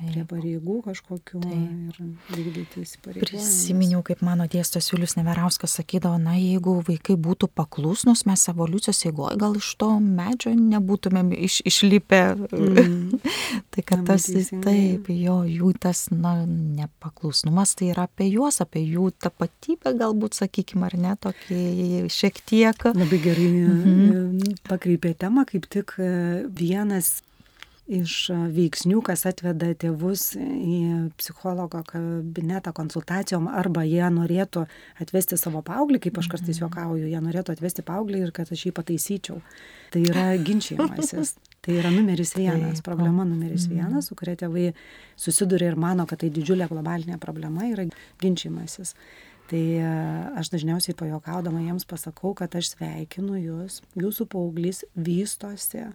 prie 0.00 0.24
pareigų 0.28 0.78
kažkokių 0.86 1.40
Taip. 1.42 2.00
ir 2.00 2.36
vykdyti 2.36 2.82
įsipareigojimus. 2.82 3.30
Prisiminiau, 3.30 4.02
kaip 4.06 4.22
mano 4.24 4.46
dėstytojas 4.50 4.90
Julius 4.90 5.14
Neverauskas 5.18 5.76
sakydavo, 5.78 6.18
na 6.22 6.34
jeigu 6.38 6.78
vaikai 6.86 7.16
būtų 7.20 7.48
paklusnus, 7.54 8.24
mes 8.28 8.44
evoliucijos 8.50 9.04
eigoje 9.08 9.38
gal 9.40 9.56
iš 9.58 9.70
to 9.80 9.90
medžio 10.02 10.54
nebūtumėm 10.56 11.32
iš, 11.36 11.60
išlipę. 11.68 12.22
Mm. 12.50 13.20
tai 13.72 13.84
kad 13.86 14.04
tas, 14.08 14.26
taip, 14.64 15.10
jo, 15.12 15.38
jų 15.48 15.72
tas, 15.82 16.06
na, 16.14 16.34
nepaklusnumas 16.48 17.76
tai 17.78 17.92
yra 17.92 18.08
apie 18.08 18.28
juos, 18.32 18.60
apie 18.64 18.84
jų 18.84 19.12
tapatybę 19.22 19.94
galbūt, 20.00 20.40
sakykime, 20.42 20.88
ar 20.88 20.98
ne, 20.98 21.14
tokį 21.22 21.62
šiek 22.12 22.42
tiek. 22.48 22.88
Labai 22.92 23.20
gerai 23.22 23.48
mhm. 23.52 24.58
pakreipė 24.66 25.11
temą, 25.18 25.46
kaip 25.48 25.68
tik 25.72 25.94
vienas 25.98 27.20
iš 27.90 28.30
veiksnių, 28.54 29.00
kas 29.04 29.24
atveda 29.26 29.72
tėvus 29.74 30.32
į 30.38 30.76
psichologo 31.18 31.82
kabinetą 31.88 32.70
konsultacijom, 32.76 33.48
arba 33.50 33.82
jie 33.84 34.04
norėtų 34.14 34.64
atvesti 35.02 35.38
savo 35.40 35.64
paauglį, 35.66 35.98
kaip 36.06 36.20
aš 36.22 36.30
kartais 36.30 36.56
mhm. 36.56 36.62
juokauju, 36.64 37.08
jie 37.10 37.22
norėtų 37.24 37.56
atvesti 37.56 37.84
paauglį 37.86 38.22
ir 38.22 38.34
kad 38.36 38.52
aš 38.54 38.68
jį 38.68 38.74
pataisyčiau. 38.78 39.40
Tai 39.92 40.04
yra 40.06 40.28
ginčiamasis. 40.46 41.36
Tai 41.62 41.74
yra 41.78 41.92
numeris 41.94 42.32
vienas, 42.34 42.80
Taip. 42.80 42.86
problema 42.86 43.26
numeris 43.26 43.68
mhm. 43.68 43.76
vienas, 43.76 44.08
su 44.10 44.16
kuria 44.18 44.34
tėvai 44.38 44.70
susiduria 45.18 45.70
ir 45.70 45.78
mano, 45.78 46.08
kad 46.10 46.22
tai 46.22 46.30
didžiulė 46.34 46.66
globalinė 46.70 47.20
problema 47.22 47.68
yra 47.70 47.86
ginčiamasis. 48.22 48.96
Tai 49.50 49.62
e, 49.76 49.92
aš 50.40 50.52
dažniausiai 50.54 50.96
pajokaudama 50.96 51.64
jiems 51.64 51.86
pasakau, 51.88 52.32
kad 52.38 52.54
aš 52.56 52.74
sveikinu 52.76 53.40
jūs, 53.40 53.80
jūsų 53.98 54.28
paauglys 54.32 54.84
vystosi, 54.96 55.88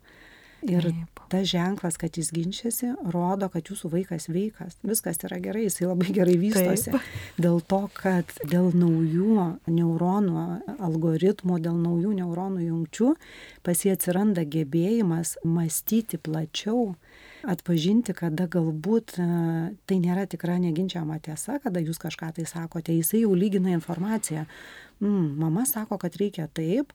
Ir 0.65 0.87
tas 1.29 1.45
ženklas, 1.45 1.97
kad 2.01 2.17
jis 2.17 2.31
ginčiasi, 2.33 2.89
rodo, 3.13 3.45
kad 3.53 3.67
jūsų 3.69 3.91
vaikas 3.93 4.25
veikas. 4.31 4.79
Viskas 4.81 5.19
yra 5.27 5.37
gerai, 5.43 5.67
jisai 5.67 5.85
labai 5.85 6.09
gerai 6.15 6.33
vystosi. 6.41 6.93
Taip. 6.95 7.11
Dėl 7.37 7.61
to, 7.69 7.83
kad 7.93 8.31
dėl 8.49 8.71
naujų 8.73 9.45
neuronų 9.69 10.45
algoritmų, 10.87 11.59
dėl 11.61 11.77
naujų 11.77 12.15
neuronų 12.17 12.65
jungčių 12.71 13.11
pas 13.67 13.85
jį 13.85 13.93
atsiranda 13.93 14.47
gebėjimas 14.47 15.35
mąstyti 15.45 16.17
plačiau, 16.17 16.95
atpažinti, 17.47 18.15
kada 18.17 18.47
galbūt 18.51 19.15
e, 19.21 19.29
tai 19.87 19.99
nėra 20.03 20.27
tikra 20.29 20.57
neginčiama 20.63 21.19
tiesa, 21.23 21.59
kada 21.63 21.83
jūs 21.83 22.01
kažką 22.01 22.33
tai 22.37 22.47
sakote, 22.49 22.95
jisai 22.95 23.23
jau 23.23 23.33
lygina 23.37 23.73
informaciją. 23.75 24.45
Mm, 24.99 25.33
mama 25.39 25.65
sako, 25.69 25.99
kad 26.01 26.17
reikia 26.19 26.49
taip, 26.51 26.93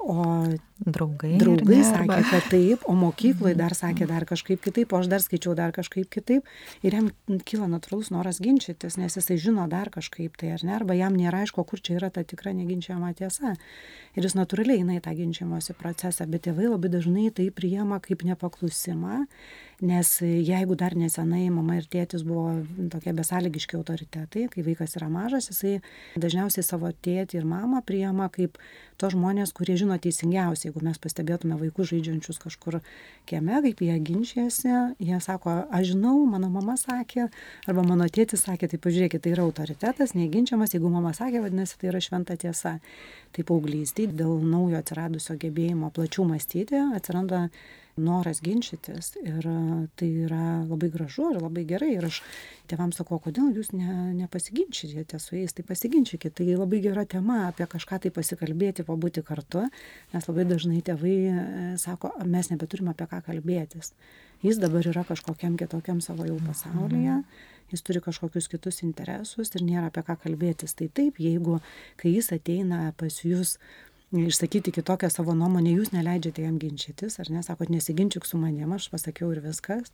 O 0.00 0.48
draugai, 0.80 1.34
draugai 1.36 1.76
ne, 1.76 1.84
sakė, 1.84 2.14
arba... 2.16 2.28
kad 2.30 2.46
taip, 2.48 2.84
o 2.88 2.94
mokykloje 2.96 3.52
dar 3.58 3.74
sakė 3.76 4.06
dar 4.08 4.24
kažkaip 4.24 4.62
kitaip, 4.64 4.94
o 4.94 5.00
aš 5.02 5.10
dar 5.12 5.20
skaičiau 5.20 5.52
dar 5.58 5.74
kažkaip 5.76 6.08
kitaip. 6.08 6.48
Ir 6.80 6.96
jam 6.96 7.10
kyla 7.44 7.68
natūralus 7.68 8.08
noras 8.14 8.40
ginčytis, 8.40 8.96
nes 8.96 9.18
jisai 9.18 9.36
žino 9.42 9.66
dar 9.68 9.92
kažkaip 9.92 10.40
tai, 10.40 10.54
ar 10.56 10.64
ne, 10.64 10.72
arba 10.78 10.96
jam 10.96 11.18
nėra 11.20 11.42
aišku, 11.44 11.66
kur 11.68 11.84
čia 11.84 11.98
yra 11.98 12.08
ta 12.14 12.24
tikra 12.24 12.54
neginčiama 12.56 13.12
tiesa. 13.18 13.52
Ir 14.16 14.24
jis 14.24 14.38
natūraliai 14.38 14.80
eina 14.80 14.96
į 14.96 15.04
tą 15.04 15.12
ginčiamosi 15.18 15.76
procesą, 15.76 16.24
bet 16.32 16.48
tėvai 16.48 16.70
labai 16.72 16.92
dažnai 16.96 17.28
tai 17.36 17.50
priema 17.52 18.00
kaip 18.00 18.24
nepaklusimą 18.24 19.26
nes 19.80 20.08
jeigu 20.20 20.76
dar 20.76 20.94
nesenai 20.96 21.48
mama 21.52 21.78
ir 21.80 21.86
tėtis 21.88 22.24
buvo 22.26 22.60
tokie 22.92 23.14
besąlygiški 23.16 23.78
autoritetai, 23.78 24.46
kai 24.52 24.64
vaikas 24.66 24.96
yra 25.00 25.08
mažas, 25.12 25.48
jisai 25.50 25.78
dažniausiai 26.20 26.66
savo 26.66 26.90
tėtį 26.92 27.40
ir 27.40 27.48
mamą 27.48 27.80
priema 27.86 28.28
kaip 28.32 28.58
tos 29.00 29.14
žmonės, 29.14 29.54
kurie 29.56 29.78
žino 29.80 29.96
teisingiausiai. 29.96 30.68
Jeigu 30.68 30.84
mes 30.84 31.00
pastebėtume 31.00 31.56
vaikus 31.60 31.90
žaidžiančius 31.94 32.40
kažkur 32.42 32.80
kieme, 33.30 33.62
kaip 33.64 33.80
jie 33.86 33.96
ginčiasi, 34.04 34.74
jie 35.00 35.20
sako, 35.24 35.56
aš 35.72 35.94
žinau, 35.94 36.18
mano 36.28 36.52
mama 36.52 36.76
sakė, 36.80 37.30
arba 37.70 37.86
mano 37.86 38.08
tėtis 38.12 38.44
sakė, 38.44 38.68
tai 38.68 38.80
pažiūrėkit, 38.84 39.24
tai 39.24 39.34
yra 39.34 39.46
autoritetas, 39.48 40.12
neginčiamas, 40.18 40.76
jeigu 40.76 40.92
mama 40.92 41.14
sakė, 41.16 41.40
vadinasi, 41.46 41.78
tai 41.80 41.92
yra 41.94 42.04
šventa 42.04 42.36
tiesa. 42.40 42.76
Tai 43.32 43.46
paauglystė 43.46 44.10
dėl 44.12 44.40
naujo 44.44 44.80
atsiradusio 44.80 45.38
gebėjimo 45.40 45.92
plačiau 45.94 46.26
mąstyti 46.28 46.80
atsiranda 46.98 47.46
noras 48.00 48.40
ginčytis 48.44 49.12
ir 49.20 49.46
e, 49.46 49.56
tai 50.00 50.08
yra 50.26 50.44
labai 50.64 50.90
gražu 50.92 51.30
ir 51.34 51.40
labai 51.42 51.64
gerai 51.68 51.92
ir 51.96 52.06
aš 52.08 52.20
tėvams 52.70 53.00
sakau, 53.00 53.18
kodėl 53.22 53.50
jūs 53.56 53.72
ne, 53.74 54.12
nepasiginčykite 54.20 55.20
su 55.22 55.36
jais, 55.38 55.54
tai 55.56 55.64
pasiginčykite. 55.66 56.32
Tai 56.40 56.58
labai 56.62 56.80
gera 56.84 57.04
tema 57.04 57.44
apie 57.48 57.66
kažką 57.70 58.00
tai 58.04 58.14
pasikalbėti, 58.14 58.86
pabūti 58.88 59.24
kartu, 59.26 59.66
nes 60.14 60.30
labai 60.30 60.46
dažnai 60.48 60.82
tėvai 60.86 61.16
e, 61.18 61.44
sako, 61.82 62.14
mes 62.24 62.52
nebeturim 62.52 62.92
apie 62.94 63.08
ką 63.10 63.22
kalbėtis. 63.28 63.94
Jis 64.40 64.56
dabar 64.56 64.86
yra 64.88 65.04
kažkokiam 65.04 65.58
kitokiam 65.60 66.00
savo 66.00 66.24
jau 66.24 66.38
pasaulyje, 66.40 67.18
jis 67.70 67.84
turi 67.84 68.00
kažkokius 68.00 68.48
kitus 68.48 68.80
interesus 68.86 69.52
ir 69.54 69.66
nėra 69.66 69.90
apie 69.90 70.04
ką 70.06 70.16
kalbėtis. 70.22 70.72
Tai 70.78 70.88
taip, 70.96 71.20
jeigu, 71.20 71.58
kai 72.00 72.14
jis 72.14 72.32
ateina 72.36 72.86
pas 72.96 73.20
jūs 73.20 73.58
išsakyti 74.12 74.72
kitokią 74.74 75.10
savo 75.12 75.34
nuomonę, 75.38 75.72
jūs 75.78 75.92
neleidžiate 75.94 76.42
jam 76.42 76.58
ginčytis, 76.58 77.18
ar 77.22 77.30
ne, 77.30 77.44
sakot, 77.46 77.70
nesiginčiuk 77.70 78.26
su 78.26 78.40
manim, 78.40 78.72
aš 78.74 78.90
pasakiau 78.92 79.30
ir 79.34 79.42
viskas. 79.44 79.92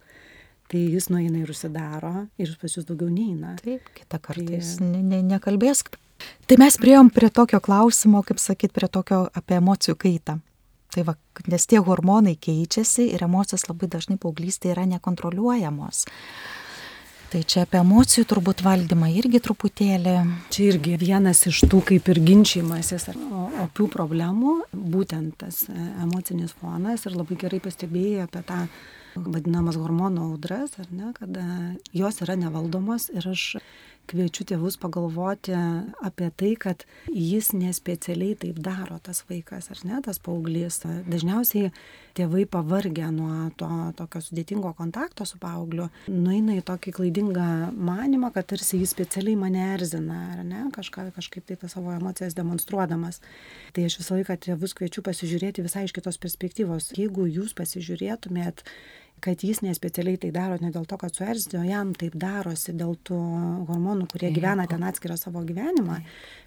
Tai 0.67 0.81
jis 0.81 1.07
nueina 1.13 1.39
ir 1.39 1.51
užsidaro 1.53 2.27
ir 2.43 2.57
pas 2.59 2.73
jūs 2.75 2.89
daugiau 2.89 3.07
neina. 3.13 3.55
Taip, 3.63 3.87
kitą 3.95 4.19
kartą 4.19 4.49
tai... 4.49 4.57
jis 4.59 4.81
ne, 4.83 4.99
ne, 5.05 5.21
nekalbės. 5.23 5.85
Tai 6.49 6.57
mes 6.59 6.79
prieėm 6.81 7.13
prie 7.15 7.29
tokio 7.31 7.61
klausimo, 7.63 8.25
kaip 8.27 8.41
sakyt, 8.43 8.73
prie 8.75 8.89
tokio 8.91 9.27
apie 9.37 9.61
emocijų 9.61 9.95
kaitą. 10.01 10.41
Tai 10.95 11.05
va, 11.07 11.15
nes 11.53 11.69
tie 11.69 11.79
hormonai 11.83 12.35
keičiasi 12.41 13.11
ir 13.15 13.23
emocijos 13.27 13.67
labai 13.69 13.91
dažnai 13.93 14.17
paauglystėje 14.23 14.75
yra 14.75 14.87
nekontroliuojamos. 14.97 16.07
Tai 17.27 17.41
čia 17.43 17.65
apie 17.67 17.81
emocijų 17.81 18.23
turbūt 18.31 18.61
valdymą 18.62 19.09
irgi 19.19 19.41
truputėlį. 19.43 20.12
Čia 20.55 20.69
irgi 20.71 20.93
vienas 21.01 21.41
iš 21.51 21.65
tų 21.67 21.81
kaip 21.89 22.11
ir 22.12 22.21
ginčiamasis 22.23 23.09
opių 23.65 23.89
problemų, 23.91 24.53
būtent 24.71 25.35
tas 25.41 25.65
e, 25.67 25.75
emocinis 26.05 26.55
fonas 26.61 27.03
ir 27.09 27.17
labai 27.19 27.39
gerai 27.41 27.59
pastebėjai 27.65 28.29
apie 28.29 28.45
tą 28.47 28.61
vadinamas 29.17 29.79
hormonų 29.81 30.29
audras, 30.31 30.77
ar 30.79 30.87
ne, 30.93 31.11
kada 31.17 31.43
jos 31.97 32.23
yra 32.23 32.37
nevaldomos 32.39 33.09
ir 33.11 33.27
aš 33.33 33.57
kviečiu 34.11 34.47
tėvus 34.49 34.79
pagalvoti 34.81 35.55
apie 36.05 36.29
tai, 36.38 36.53
kad 36.61 36.85
jis 37.11 37.53
nespecialiai 37.57 38.37
taip 38.38 38.59
daro, 38.62 38.99
tas 39.03 39.23
vaikas, 39.29 39.71
ar 39.75 39.83
ne, 39.88 40.01
tas 40.05 40.21
paauglys. 40.23 40.81
Dažniausiai 41.07 41.73
tėvai 42.16 42.47
pavargę 42.51 43.09
nuo 43.14 43.51
to 43.61 43.71
tokio 43.99 44.23
sudėtingo 44.25 44.73
kontakto 44.79 45.27
su 45.29 45.40
paaugliu, 45.42 45.88
nueina 46.09 46.57
į 46.57 46.64
tokį 46.66 46.95
klaidingą 46.99 47.49
manimą, 47.75 48.33
kad 48.35 48.49
tarsi 48.53 48.81
jis 48.81 48.95
specialiai 48.97 49.38
mane 49.40 49.64
erzina, 49.75 50.21
ar 50.37 50.45
ne, 50.47 50.66
kažką, 50.75 51.09
kažkaip 51.16 51.49
tai 51.49 51.59
tą 51.61 51.71
savo 51.73 51.95
emocijas 51.95 52.37
demonstruodamas. 52.38 53.21
Tai 53.77 53.88
aš 53.88 54.01
visą 54.01 54.21
laiką 54.21 54.38
tėvus 54.49 54.77
kviečiu 54.79 55.05
pasižiūrėti 55.07 55.64
visai 55.66 55.87
iš 55.88 55.97
kitos 55.97 56.21
perspektyvos. 56.23 56.92
Jeigu 56.97 57.29
jūs 57.29 57.57
pasižiūrėtumėt 57.59 58.64
kad 59.25 59.43
jis 59.43 59.63
nespecialiai 59.65 60.19
tai 60.21 60.31
daro 60.35 60.59
ne 60.61 60.71
dėl 60.75 60.87
to, 60.89 60.99
kad 61.01 61.15
suerzino, 61.17 61.65
jam 61.67 61.93
taip 61.99 62.17
darosi 62.21 62.75
dėl 62.77 62.97
tų 63.07 63.19
hormonų, 63.69 64.09
kurie 64.13 64.31
gyvena 64.35 64.67
ten 64.71 64.85
atskirą 64.87 65.17
savo 65.21 65.43
gyvenimą. 65.47 66.01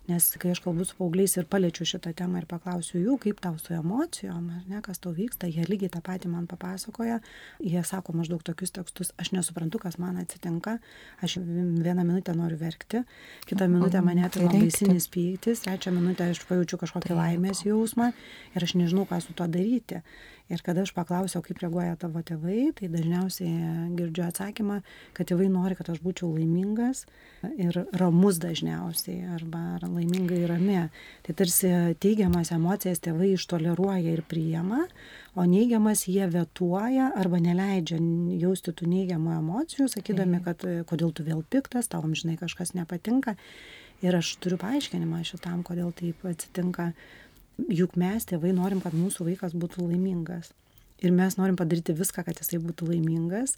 Nes 0.10 0.26
kai 0.41 0.50
aš 0.56 0.62
kalbu 0.63 0.86
su 0.88 0.95
paaugliais 0.98 1.36
ir 1.38 1.45
paliečiu 1.45 1.86
šitą 1.86 2.15
temą 2.17 2.41
ir 2.41 2.48
paklausiu 2.50 2.98
jų, 2.98 3.17
kaip 3.22 3.41
tau 3.43 3.60
su 3.62 3.76
emocijom, 3.78 4.48
ar 4.56 4.63
ne, 4.72 4.80
kas 4.86 4.98
tau 5.04 5.13
vyksta, 5.13 5.45
jie 5.52 5.67
lygiai 5.69 5.91
tą 5.93 6.02
patį 6.06 6.32
man 6.32 6.48
papasakoja, 6.50 7.19
jie 7.62 7.84
sako 7.86 8.15
maždaug 8.17 8.41
tokius 8.48 8.74
tekstus, 8.74 9.13
aš 9.22 9.30
nesuprantu, 9.36 9.82
kas 9.84 10.00
man 10.02 10.17
atsitinka, 10.17 10.80
aš 11.22 11.38
vieną 11.43 12.08
minutę 12.08 12.34
noriu 12.34 12.58
verkti, 12.58 13.04
kitą 13.50 13.69
minutę 13.69 14.02
mane 14.02 14.26
apima 14.26 14.50
baisinis 14.56 15.06
pyktis, 15.13 15.62
trečią 15.67 15.93
minutę 15.93 16.32
aš 16.34 16.41
pajaučiu 16.50 16.82
kažkokį 16.82 17.19
laimės 17.19 17.63
jausmą 17.67 18.10
ir 18.56 18.65
aš 18.65 18.76
nežinau, 18.82 19.06
ką 19.10 19.22
su 19.22 19.38
tuo 19.38 19.45
daryti. 19.45 20.02
Ir 20.50 20.63
kada 20.65 20.82
aš 20.82 20.95
paklausiau, 20.98 21.43
kaip 21.45 21.60
reaguoja 21.62 21.93
tavo 22.02 22.24
tėvai, 22.26 22.72
tai 22.74 22.88
dažniausiai 22.89 23.91
girdžiu 23.93 24.24
atsakymą, 24.26 24.80
kad 25.13 25.30
tėvai 25.30 25.45
nori, 25.54 25.78
kad 25.78 25.91
aš 25.93 26.00
būčiau 26.02 26.32
laimingas 26.34 27.04
ir 27.62 27.78
ramus 28.02 28.39
dažniausiai, 28.41 29.28
arba 29.36 29.62
laimingai 30.00 30.42
rami. 30.50 30.80
Tai 31.26 31.36
tarsi 31.38 31.70
teigiamas 32.02 32.54
emocijas 32.56 33.04
tėvai 33.06 33.34
ištoleruoja 33.36 34.16
ir 34.16 34.24
priima, 34.26 34.86
o 35.38 35.46
neigiamas 35.46 36.08
jie 36.10 36.26
vetuoja 36.32 37.12
arba 37.20 37.42
neleidžia 37.44 38.00
jausti 38.42 38.74
tų 38.74 38.90
neigiamų 38.96 39.36
emocijų, 39.38 39.90
sakydami, 39.94 40.42
kad 40.48 40.66
kodėl 40.90 41.14
tu 41.14 41.28
vėl 41.28 41.44
piktas, 41.44 41.92
tau 41.92 42.02
amžinai 42.08 42.40
kažkas 42.42 42.74
nepatinka. 42.78 43.38
Ir 44.00 44.16
aš 44.16 44.38
turiu 44.40 44.56
paaiškinimą 44.62 45.26
šitam, 45.28 45.60
kodėl 45.68 45.92
taip 45.92 46.24
atsitinka 46.28 46.94
juk 47.68 47.98
mes 48.00 48.24
tėvai 48.28 48.54
norim, 48.56 48.80
kad 48.84 48.96
mūsų 48.96 49.28
vaikas 49.34 49.56
būtų 49.60 49.90
laimingas. 49.90 50.54
Ir 51.00 51.14
mes 51.16 51.38
norim 51.40 51.56
padaryti 51.56 51.94
viską, 51.96 52.26
kad 52.28 52.40
jisai 52.42 52.60
būtų 52.60 52.90
laimingas, 52.90 53.56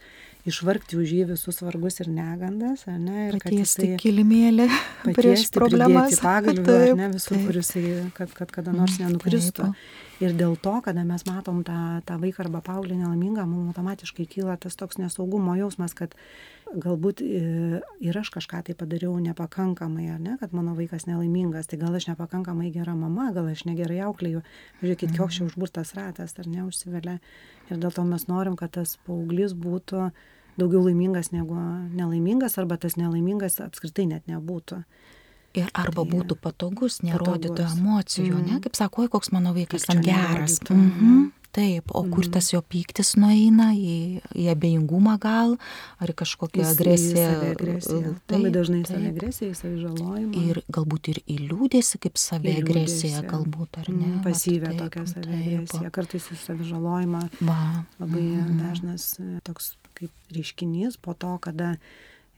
išvargti 0.50 1.00
už 1.02 1.14
jį 1.16 1.24
visus 1.32 1.62
vargus 1.66 1.98
ir 2.04 2.12
negandas, 2.14 2.86
ne? 2.86 3.32
Ir 3.32 3.38
patiesti 3.42 3.88
jisai, 3.88 3.98
kilimėlį 4.02 4.68
prieš 5.18 5.48
problemas. 5.56 6.20
Pagalbį, 6.26 6.78
ne, 7.00 7.10
visur, 7.16 7.40
kur 7.48 7.58
jisai, 7.58 7.84
kad, 8.18 8.34
kad 8.38 8.54
kada 8.54 8.76
nors 8.76 9.00
nenukristų. 9.02 9.72
Taip. 9.72 10.22
ir 10.22 10.36
dėl 10.38 10.54
to 10.62 10.76
kada 10.86 11.02
mes 11.08 11.26
matom 11.26 11.64
tą 11.66 11.80
tą 12.06 12.20
vaiką 12.22 12.46
arba 12.46 12.62
paauglį 12.62 13.00
nelaimingą 13.00 13.48
mum 13.50 13.72
automatiškai 13.72 14.28
kyla 14.30 14.60
tas 14.62 14.78
toks 14.78 15.02
nesaugumo 15.02 15.56
jausmas 15.58 15.98
kad 15.98 16.14
galbūt 16.80 17.22
e, 17.26 17.82
ir 18.04 18.18
aš 18.18 18.32
kažką 18.36 18.62
tai 18.68 18.76
padariau 18.78 19.14
nepakankamai 19.22 20.08
ar 20.14 20.20
ne 20.24 20.38
kad 20.40 20.54
mano 20.56 20.74
vaikas 20.78 21.08
nelaimingas 21.10 21.68
tai 21.68 21.80
gal 21.82 21.96
aš 21.96 22.08
nepakankamai 22.12 22.72
gera 22.74 22.96
mama 22.96 23.32
gal 23.36 23.50
aš 23.52 23.66
negerai 23.68 24.02
auklėju. 24.08 24.44
Žiūrėkit 24.82 25.16
koks 25.18 25.40
čia 25.40 25.48
užburtas 25.50 25.96
ratas 25.98 26.38
ar 26.40 26.48
ne 26.48 26.66
užsivelia. 26.68 27.18
Ir 27.70 27.82
dėl 27.82 27.92
to 27.96 28.06
mes 28.08 28.28
norim 28.32 28.56
kad 28.60 28.76
tas 28.78 28.98
paauglys 29.08 29.56
būtų 29.56 30.12
daugiau 30.60 30.84
laimingas 30.86 31.32
negu 31.36 31.58
nelaimingas 31.96 32.58
arba 32.62 32.78
tas 32.78 32.98
nelaimingas 33.00 33.60
apskritai 33.64 34.08
net 34.12 34.32
nebūtų. 34.32 34.84
Ir 35.60 35.68
arba 35.76 36.06
tai 36.06 36.12
būtų 36.14 36.38
patogus, 36.40 37.02
nerodytų 37.04 37.66
emocijų, 37.66 38.38
mm. 38.38 38.46
ne, 38.48 38.60
kaip 38.64 38.78
sako, 38.80 39.10
koks 39.12 39.34
mano 39.36 39.52
vaikas 39.52 39.84
ten 39.84 40.00
geras. 40.06 40.62
-hmm. 40.64 41.32
Taip, 41.52 41.92
o 41.92 42.06
kur 42.08 42.24
mm. 42.24 42.32
tas 42.32 42.48
jo 42.54 42.62
pyktis 42.64 43.16
nueina, 43.20 43.72
į, 43.76 44.22
į 44.40 44.46
abejingumą 44.54 45.18
gal, 45.20 45.58
ar 46.00 46.14
kažkokią 46.16 46.64
agresiją. 46.70 47.34
Taip, 47.60 48.32
labai 48.32 48.52
dažnai 48.56 48.84
saviagresija, 48.88 49.58
savižalojimą. 49.60 50.46
Ir 50.48 50.62
galbūt 50.72 51.12
ir 51.12 51.20
į 51.26 51.38
liūdėsi 51.50 52.00
kaip 52.06 52.22
saviagresija, 52.22 53.26
galbūt, 53.28 53.82
ar 53.84 53.92
ne? 53.92 54.14
Mm, 54.14 54.22
pasyvę 54.24 54.72
tokią 54.80 55.04
saviagresiją, 55.12 55.92
kartais 55.92 56.30
į 56.32 56.40
savižalojimą. 56.46 57.26
Va. 57.44 57.60
Labai 58.00 58.24
mm. 58.30 58.56
dažnas 58.64 59.12
e, 59.20 59.34
toks 59.44 59.74
kaip 60.00 60.32
reiškinys 60.32 60.96
po 61.04 61.18
to, 61.20 61.36
kada 61.44 61.76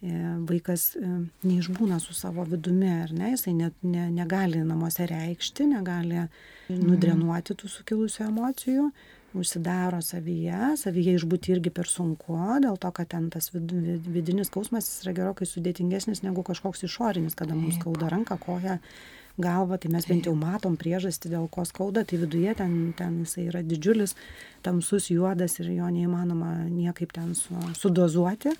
vaikas 0.03 0.93
e, 0.99 1.09
neišbūna 1.47 1.99
su 2.03 2.15
savo 2.17 2.43
vidumi, 2.47 2.89
ar 3.05 3.13
ne, 3.15 3.31
jisai 3.33 3.53
net 3.55 3.75
ne, 3.87 4.09
negali 4.11 4.59
namuose 4.65 5.07
reikšti, 5.07 5.67
negali 5.71 6.25
nudrenuoti 6.69 7.55
tų 7.59 7.69
sukilusių 7.71 8.25
emocijų, 8.27 8.89
užsidaro 9.33 10.01
savyje, 10.05 10.73
savyje 10.77 11.15
išbūti 11.17 11.55
irgi 11.55 11.71
per 11.73 11.89
sunku, 11.89 12.35
dėl 12.61 12.77
to, 12.77 12.91
kad 12.93 13.09
ten 13.15 13.29
tas 13.33 13.49
vid, 13.53 13.71
vid, 13.71 14.09
vidinis 14.17 14.51
skausmas 14.51 14.89
yra 15.05 15.15
gerokai 15.17 15.47
sudėtingesnis 15.49 16.21
negu 16.25 16.43
kažkoks 16.45 16.85
išorinis, 16.85 17.37
kada 17.39 17.57
mums 17.57 17.79
skauda 17.79 18.11
ranką, 18.13 18.37
koją, 18.43 18.77
galvą, 19.41 19.79
tai 19.81 19.89
mes 19.89 20.05
bent 20.05 20.27
jau 20.27 20.33
matom 20.37 20.75
priežastį, 20.77 21.31
dėl 21.33 21.47
ko 21.51 21.65
skauda, 21.65 22.03
tai 22.05 22.19
viduje 22.21 22.53
ten, 22.57 22.93
ten 22.97 23.15
jisai 23.23 23.47
yra 23.49 23.63
didžiulis, 23.65 24.13
tamsus, 24.65 25.09
juodas 25.09 25.57
ir 25.59 25.71
jo 25.73 25.89
neįmanoma 25.89 26.67
niekaip 26.69 27.15
ten 27.15 27.33
su, 27.37 27.57
sudozuoti. 27.79 28.53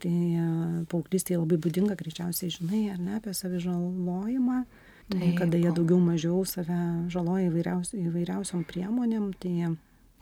Tai 0.00 0.12
e, 0.12 0.44
paauglystėje 0.92 1.40
labai 1.40 1.58
būdinga, 1.64 1.96
greičiausiai 1.98 2.52
žinai, 2.52 2.84
ar 2.92 3.00
ne, 3.00 3.16
apie 3.20 3.34
savižalojimą. 3.36 4.62
Taip. 5.10 5.32
Kada 5.40 5.58
jie 5.58 5.72
daugiau 5.74 5.98
mažiau 5.98 6.44
save 6.46 6.76
žaloja 7.10 7.48
įvairiaus, 7.48 7.96
įvairiausiom 7.98 8.62
priemonėm, 8.68 9.32
tai 9.42 9.72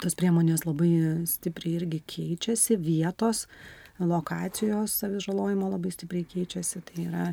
tos 0.00 0.16
priemonės 0.16 0.64
labai 0.64 1.26
stipriai 1.28 1.82
irgi 1.82 2.00
keičiasi, 2.08 2.78
vietos, 2.80 3.44
lokacijos 4.00 4.94
savižalojimo 5.02 5.68
labai 5.74 5.92
stipriai 5.92 6.24
keičiasi. 6.30 6.80
Tai 6.88 7.04
yra 7.04 7.26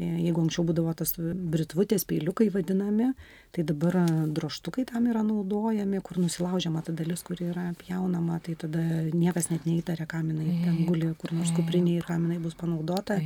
jeigu 0.00 0.42
anksčiau 0.42 0.64
būdavo 0.66 0.92
tas 0.96 1.14
britvutės 1.18 2.06
peiliukai 2.08 2.48
vadinami, 2.54 3.10
tai 3.52 3.64
dabar 3.68 3.98
droštukai 4.32 4.86
tam 4.88 5.08
yra 5.10 5.24
naudojami, 5.26 6.00
kur 6.04 6.20
nusilaužiama 6.22 6.82
ta 6.86 6.94
dalis, 6.96 7.24
kuri 7.26 7.50
yra 7.52 7.68
pjaunama, 7.80 8.40
tai 8.44 8.56
tada 8.58 8.82
niekas 9.12 9.50
net 9.52 9.66
neįtarė, 9.68 10.06
kam 10.08 10.30
jinai 10.32 10.56
ten 10.64 10.80
guli, 10.88 11.12
kur 11.20 11.34
nors 11.36 11.52
kuprinėje 11.56 12.02
ir 12.02 12.08
kam 12.08 12.24
jinai 12.26 12.40
bus 12.42 12.56
panaudota. 12.58 13.20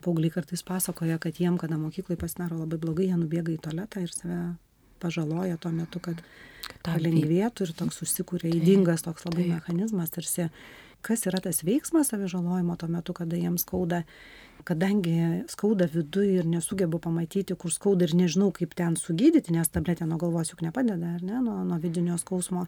Paugliai 0.00 0.32
kartais 0.32 0.62
pasakoja, 0.64 1.18
kad 1.20 1.36
jiem, 1.36 1.58
kada 1.60 1.76
mokyklai 1.76 2.16
pasidaro 2.16 2.62
labai 2.62 2.78
blogai, 2.80 3.10
jie 3.10 3.18
nubėga 3.20 3.52
į 3.52 3.58
tualetą 3.66 4.00
ir 4.00 4.14
save 4.14 4.38
pažaloja 5.00 5.58
tuo 5.60 5.72
metu, 5.74 6.00
kad 6.00 6.22
palengvėtų 6.86 7.66
ir 7.66 7.74
toks 7.76 8.00
užsikūrė 8.06 8.52
įdingas 8.60 9.04
toks 9.04 9.26
labai 9.28 9.48
mechanizmas, 9.50 10.12
tarsi 10.14 10.48
kas 11.04 11.24
yra 11.28 11.40
tas 11.44 11.62
veiksmas 11.64 12.12
savižalojimo 12.12 12.76
tuo 12.80 12.88
metu, 12.92 13.16
kada 13.16 13.36
jiems 13.36 13.64
skauda 13.64 14.02
kadangi 14.66 15.44
skauda 15.50 15.88
viduj 15.90 16.40
ir 16.40 16.48
nesugebu 16.48 17.00
pamatyti, 17.02 17.56
kur 17.58 17.72
skauda 17.74 18.06
ir 18.06 18.16
nežinau, 18.18 18.50
kaip 18.54 18.74
ten 18.78 18.96
sugydyti, 18.98 19.54
nes 19.54 19.70
tabletė 19.72 20.08
nuo 20.08 20.18
galvos 20.20 20.52
juk 20.52 20.64
nepadeda, 20.66 21.16
ar 21.18 21.24
ne, 21.24 21.38
nuo, 21.44 21.60
nuo 21.66 21.78
vidinio 21.82 22.18
skausmo. 22.20 22.66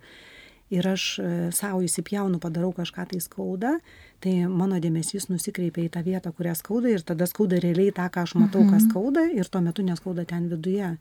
Ir 0.72 0.86
aš 0.88 1.02
e, 1.20 1.26
savo 1.52 1.82
įsipjaunu, 1.84 2.38
padarau 2.40 2.70
kažką 2.72 3.04
tai 3.10 3.18
skauda, 3.20 3.74
tai 4.24 4.32
mano 4.48 4.78
dėmesys 4.80 5.28
nusikreipia 5.28 5.84
į 5.84 5.90
tą 5.92 6.00
vietą, 6.06 6.32
kurią 6.32 6.54
skauda 6.56 6.94
ir 6.94 7.04
tada 7.04 7.28
skauda 7.28 7.58
realiai 7.60 7.92
tą, 7.92 8.06
ką 8.14 8.24
aš 8.24 8.32
matau, 8.40 8.62
kas 8.70 8.86
mhm. 8.86 8.88
skauda 8.88 9.26
ir 9.36 9.50
tuo 9.52 9.60
metu 9.60 9.84
neskauda 9.84 10.24
ten 10.28 10.48
viduje. 10.48 10.94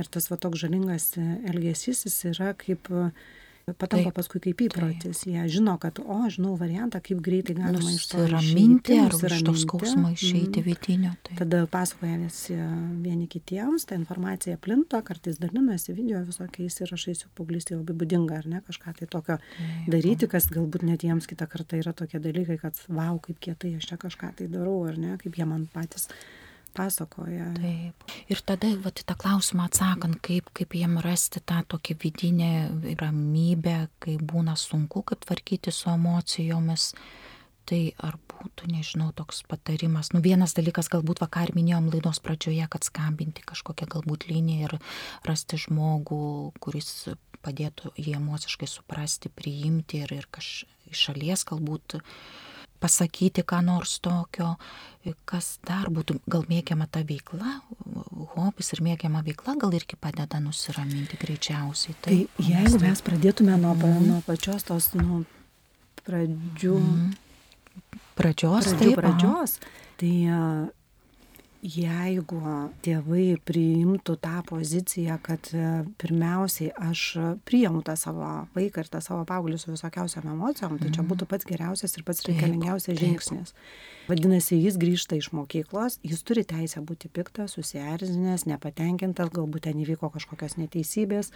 Ir 0.00 0.10
tas 0.10 0.26
va 0.32 0.40
toks 0.42 0.64
žalingas 0.64 1.12
e, 1.20 1.28
elgesys, 1.52 2.02
jis 2.08 2.18
yra 2.32 2.50
kaip 2.58 2.90
patampa 3.66 4.10
taip, 4.10 4.16
paskui 4.16 4.40
kaip 4.42 4.62
įprotis. 4.66 5.22
Taip. 5.22 5.30
Jie 5.32 5.44
žino, 5.56 5.76
kad, 5.82 6.00
o, 6.02 6.18
žinau 6.32 6.54
variantą, 6.60 7.00
kaip 7.04 7.20
greitai 7.24 7.54
galima 7.58 7.92
iš 7.94 8.08
to 8.10 8.24
raminti 8.30 8.98
ar 8.98 9.14
iš 9.14 9.44
to 9.46 9.54
skausmo 9.62 10.10
išeiti 10.12 10.60
mm. 10.60 10.66
vidinio. 10.66 11.12
Taip. 11.28 11.38
Tada 11.42 11.62
pasakoja 11.70 12.18
visi 12.24 12.58
vieni 13.04 13.28
kitiems, 13.30 13.86
ta 13.88 13.98
informacija 13.98 14.58
plinta, 14.62 15.02
kartais 15.06 15.40
dalinasi 15.42 15.94
video 15.96 16.24
visokiais 16.26 16.80
įrašais, 16.82 17.24
juk 17.26 17.32
paauglystė 17.38 17.78
labai 17.78 17.96
būdinga, 18.02 18.42
ar 18.42 18.50
ne, 18.50 18.62
kažką 18.66 18.96
tai 18.98 19.10
tokio 19.10 19.38
taip. 19.38 19.88
daryti, 19.94 20.30
kas 20.30 20.50
galbūt 20.52 20.86
net 20.88 21.06
jiems 21.06 21.30
kitą 21.30 21.48
kartą 21.50 21.80
yra 21.80 21.94
tokie 21.96 22.22
dalykai, 22.22 22.58
kad, 22.62 22.78
wow, 22.90 23.18
kaip 23.22 23.40
kietai 23.42 23.76
aš 23.78 23.92
čia 23.92 24.00
kažką 24.00 24.34
tai 24.42 24.50
darau, 24.52 24.80
ar 24.90 24.98
ne, 24.98 25.16
kaip 25.22 25.38
jie 25.38 25.48
man 25.48 25.68
patys 25.72 26.10
pasakoja. 26.74 27.50
Taip. 27.56 28.06
Ir 28.32 28.42
tada, 28.46 28.70
va, 28.82 28.92
tą 28.92 29.16
klausimą 29.18 29.66
atsakant, 29.68 30.18
kaip, 30.24 30.50
kaip 30.56 30.76
jiem 30.76 30.98
rasti 31.04 31.42
tą 31.44 31.62
tokią 31.68 31.96
vidinę 32.02 32.52
ramybę, 33.00 33.76
kai 34.02 34.16
būna 34.18 34.56
sunku, 34.58 35.04
kaip 35.06 35.24
tvarkyti 35.26 35.74
su 35.74 35.90
emocijomis. 35.92 36.92
Tai 37.62 37.80
ar 38.02 38.16
būtų, 38.26 38.66
nežinau, 38.72 39.12
toks 39.14 39.44
patarimas. 39.46 40.10
Nu, 40.10 40.18
vienas 40.24 40.56
dalykas, 40.58 40.88
galbūt 40.90 41.20
vakar 41.22 41.52
minėjom 41.54 41.92
laidos 41.92 42.18
pradžioje, 42.24 42.66
kad 42.72 42.82
skambinti 42.82 43.44
kažkokią 43.46 43.86
galbūt 43.92 44.26
liniją 44.32 44.66
ir 44.66 44.74
rasti 45.28 45.60
žmogų, 45.62 46.24
kuris 46.58 47.12
padėtų 47.42 47.94
jį 47.98 48.16
emociškai 48.18 48.66
suprasti, 48.70 49.30
priimti 49.30 50.02
ir, 50.02 50.10
ir 50.18 50.26
kaž 50.34 50.64
iš 50.90 51.06
šalies 51.06 51.46
galbūt 51.46 52.00
uh, 52.00 52.10
pasakyti 52.82 53.44
ką 53.46 53.60
nors 53.64 53.96
tokio, 54.02 54.56
kas 55.28 55.56
dar 55.66 55.88
būtų, 55.94 56.18
gal 56.30 56.44
mėgiama 56.50 56.88
ta 56.90 57.04
veikla, 57.06 57.60
hobis 58.34 58.72
ir 58.74 58.82
mėgiama 58.86 59.22
veikla 59.26 59.56
gal 59.62 59.74
irgi 59.78 59.98
padeda 60.00 60.40
nusiraminti 60.42 61.18
greičiausiai. 61.20 61.96
Tai, 62.02 62.18
tai 62.26 62.48
jeigu 62.50 62.82
mes 62.82 62.98
tai... 62.98 63.06
pradėtume 63.10 63.58
nuo, 63.62 63.74
mm. 63.78 64.06
nuo 64.10 64.20
pačios 64.26 64.66
tos 64.68 64.92
nuo 64.98 65.22
pradžių. 66.06 66.78
Mm. 66.78 67.10
Pradžios, 68.18 68.66
pradžių, 68.68 68.78
taip, 68.82 68.98
pradžios, 69.00 69.54
aha. 69.56 69.70
tai 70.02 70.14
jeigu 71.62 72.40
tėvai 72.82 73.36
priimtų 73.46 74.16
tą 74.22 74.40
poziciją, 74.48 75.18
kad 75.22 75.46
e, 75.54 75.84
pirmiausiai 76.02 76.72
aš 76.74 77.04
priimu 77.46 77.84
tą 77.86 77.94
savo 77.98 78.30
vaiką 78.56 78.82
ir 78.82 78.90
tą 78.90 79.02
savo 79.04 79.22
paauglį 79.28 79.60
su 79.62 79.70
visokiausiam 79.70 80.26
emocijom, 80.34 80.80
tai 80.80 80.90
čia 80.90 81.04
mhm. 81.04 81.10
būtų 81.12 81.30
pats 81.30 81.46
geriausias 81.46 81.94
ir 81.96 82.06
pats 82.08 82.26
reikalingiausias 82.26 82.98
žingsnis. 82.98 83.54
Vadinasi, 84.08 84.58
jis 84.58 84.76
grįžta 84.82 85.14
iš 85.20 85.30
mokyklos, 85.36 86.00
jis 86.02 86.26
turi 86.26 86.42
teisę 86.48 86.82
būti 86.82 87.10
piktas, 87.14 87.54
susierzinęs, 87.54 88.48
nepatenkintas, 88.50 89.30
galbūt 89.30 89.68
ten 89.68 89.78
įvyko 89.84 90.10
kažkokios 90.16 90.58
neteisybės, 90.58 91.30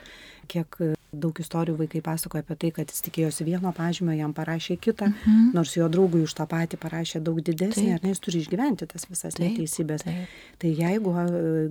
kiek 0.50 0.80
daug 1.12 1.38
istorijų 1.40 1.76
vaikai 1.80 2.02
pasakoja 2.04 2.44
apie 2.44 2.56
tai, 2.62 2.70
kad 2.78 2.90
jis 2.92 3.04
tikėjosi 3.06 3.46
vieno 3.46 3.72
pažymio, 3.76 4.14
jam 4.16 4.34
parašė 4.36 4.78
kitą, 4.82 5.10
mhm. 5.12 5.52
nors 5.56 5.76
jo 5.76 5.88
draugui 5.92 6.24
už 6.26 6.34
tą 6.38 6.48
patį 6.50 6.80
parašė 6.82 7.22
daug 7.24 7.40
didesnį, 7.44 7.88
ar 7.94 8.02
ne, 8.04 8.12
jis 8.14 8.22
turi 8.24 8.42
išgyventi 8.42 8.88
tas 8.90 9.08
visas 9.10 9.38
taip, 9.38 9.46
neteisybės. 9.46 10.06
Taip. 10.06 10.34
Tai 10.62 10.72
jeigu 10.82 11.14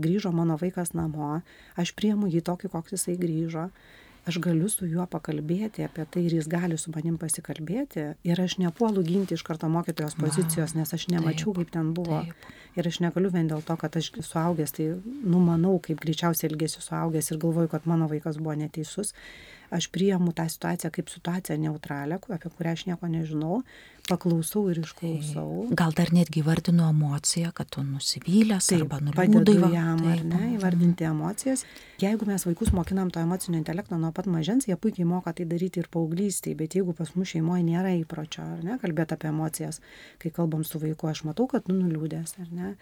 grįžo 0.02 0.32
mano 0.36 0.58
vaikas 0.62 0.96
namo, 0.98 1.40
aš 1.80 1.94
priemu 1.98 2.32
jį 2.32 2.44
tokį, 2.48 2.72
koks 2.74 2.98
jisai 2.98 3.18
grįžo, 3.20 3.70
aš 4.26 4.40
galiu 4.42 4.70
su 4.70 4.88
juo 4.90 5.06
pakalbėti 5.10 5.86
apie 5.86 6.06
tai 6.12 6.26
ir 6.26 6.36
jis 6.40 6.50
gali 6.50 6.78
su 6.82 6.92
manim 6.96 7.18
pasikalbėti 7.22 8.06
ir 8.26 8.42
aš 8.42 8.58
nepuolu 8.62 9.04
ginti 9.06 9.38
iš 9.38 9.44
karto 9.46 9.70
mokytojos 9.70 10.18
pozicijos, 10.20 10.76
nes 10.78 10.94
aš 10.98 11.08
nemačiau, 11.14 11.54
taip, 11.54 11.66
kaip 11.66 11.74
ten 11.78 11.92
buvo. 11.98 12.22
Taip. 12.26 12.54
Ir 12.76 12.90
aš 12.90 13.00
negaliu 13.06 13.30
vien 13.32 13.48
dėl 13.48 13.62
to, 13.64 13.78
kad 13.80 13.96
aš 13.96 14.12
suaugęs, 14.20 14.74
tai 14.76 14.88
numanau, 15.24 15.78
kaip 15.84 16.02
greičiausiai 16.04 16.50
elgėsi 16.52 16.84
suaugęs 16.84 17.32
ir 17.32 17.40
galvoju, 17.44 17.72
kad 17.72 17.86
mano 17.88 18.10
vaikas 18.12 18.42
buvo 18.42 18.58
neteisus 18.60 19.14
aš 19.76 19.90
priimu 19.94 20.34
tą 20.36 20.48
situaciją 20.52 20.92
kaip 20.96 21.12
situaciją 21.12 21.60
neutralią, 21.68 22.22
apie 22.38 22.50
kurią 22.50 22.74
aš 22.76 22.86
nieko 22.90 23.10
nežinau, 23.12 23.62
paklausau 24.10 24.68
ir 24.70 24.80
išklausau. 24.82 25.66
Gal 25.78 25.94
dar 25.98 26.12
netgi 26.14 26.44
vardinu 26.46 26.86
emociją, 26.90 27.52
kad 27.58 27.70
tu 27.74 27.84
nusivylęs 27.86 28.70
taip, 28.72 28.86
arba 28.86 29.26
nuliūdai 29.26 29.72
jam, 29.74 30.04
taip, 30.04 30.12
ar 30.14 30.24
ne, 30.30 30.52
įvardinti 30.58 31.08
emocijas. 31.10 31.66
Jeigu 32.02 32.28
mes 32.30 32.46
vaikus 32.46 32.74
mokinam 32.76 33.12
to 33.14 33.24
emocinio 33.24 33.60
intelekto 33.62 33.98
nuo 34.02 34.12
pat 34.16 34.30
mažens, 34.30 34.68
jie 34.70 34.78
puikiai 34.78 35.08
moka 35.10 35.34
tai 35.36 35.48
daryti 35.50 35.82
ir 35.82 35.90
paauglystėje, 35.94 36.58
bet 36.60 36.78
jeigu 36.78 36.96
pas 36.98 37.12
mus 37.16 37.34
šeimoje 37.34 37.66
nėra 37.66 37.96
įpročio, 38.02 38.46
ar 38.58 38.64
ne, 38.66 38.78
kalbėti 38.82 39.18
apie 39.18 39.32
emocijas, 39.32 39.82
kai 40.22 40.34
kalbam 40.36 40.66
su 40.68 40.82
vaiku, 40.82 41.10
aš 41.12 41.26
matau, 41.30 41.50
kad 41.52 41.66
tu 41.66 41.76
nuliūdęs, 41.78 42.38
ar 42.44 42.52
ne, 42.54 42.76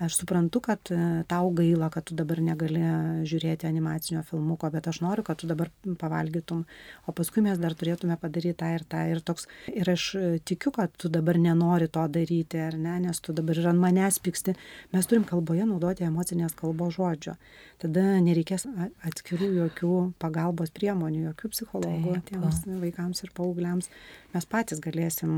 aš 0.00 0.16
suprantu 0.16 0.60
kad 0.64 0.90
e, 0.90 0.98
tau 1.28 1.50
gaila 1.50 1.90
kad 1.92 2.06
tu 2.08 2.16
dabar 2.16 2.40
negali 2.40 2.80
žiūrėti 3.28 3.68
animacinio 3.68 4.22
filmuko 4.24 4.70
bet 4.72 4.88
aš 4.88 5.02
noriu 5.04 5.24
kad 5.26 5.40
tu 5.42 5.48
dabar 5.50 5.68
pavalgytum 6.00 6.62
o 7.06 7.14
paskui 7.16 7.44
mes 7.44 7.60
dar 7.60 7.76
turėtume 7.76 8.16
padaryt 8.20 8.56
tą 8.62 8.70
ir 8.76 8.84
tą. 8.88 9.02
Ir 9.12 9.20
toks 9.20 9.48
ir 9.68 9.90
aš 9.92 10.06
e, 10.16 10.26
tikiu 10.50 10.72
kad 10.76 10.94
tu 10.96 11.10
dabar 11.12 11.36
nenori 11.38 11.90
to 11.92 12.06
daryti 12.08 12.62
ar 12.64 12.78
ne 12.80 12.96
nes 13.06 13.20
tu 13.20 13.34
dabar 13.36 13.60
ir 13.60 13.68
ant 13.72 13.82
manęs 13.82 14.20
pyksti. 14.24 14.54
Mes 14.94 15.10
turim 15.10 15.26
kalboje 15.28 15.66
naudoti 15.68 16.06
emocinės 16.08 16.56
kalbos 16.56 16.96
žodžio. 16.96 17.36
Tada 17.80 18.06
nereikės 18.24 18.66
atskirų 19.08 19.50
jokių 19.58 19.96
pagalbos 20.22 20.72
priemonių 20.76 21.26
jokių 21.28 21.52
psichologų 21.52 22.16
tiems 22.30 22.64
vaikams 22.86 23.24
ir 23.24 23.34
paaugliams. 23.36 23.92
Mes 24.32 24.48
patys 24.48 24.80
galėsim 24.80 25.36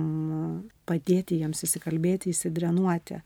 padėti 0.87 1.41
jiems 1.43 1.67
įsikalbėti 1.67 2.31
įsidrenuoti 2.31 3.23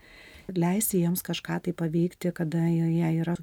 leisti 0.55 1.01
jiems 1.01 1.23
kažką 1.25 1.59
tai 1.65 1.73
paveikti, 1.77 2.31
kada 2.35 2.63
jie 2.69 3.11
yra 3.21 3.35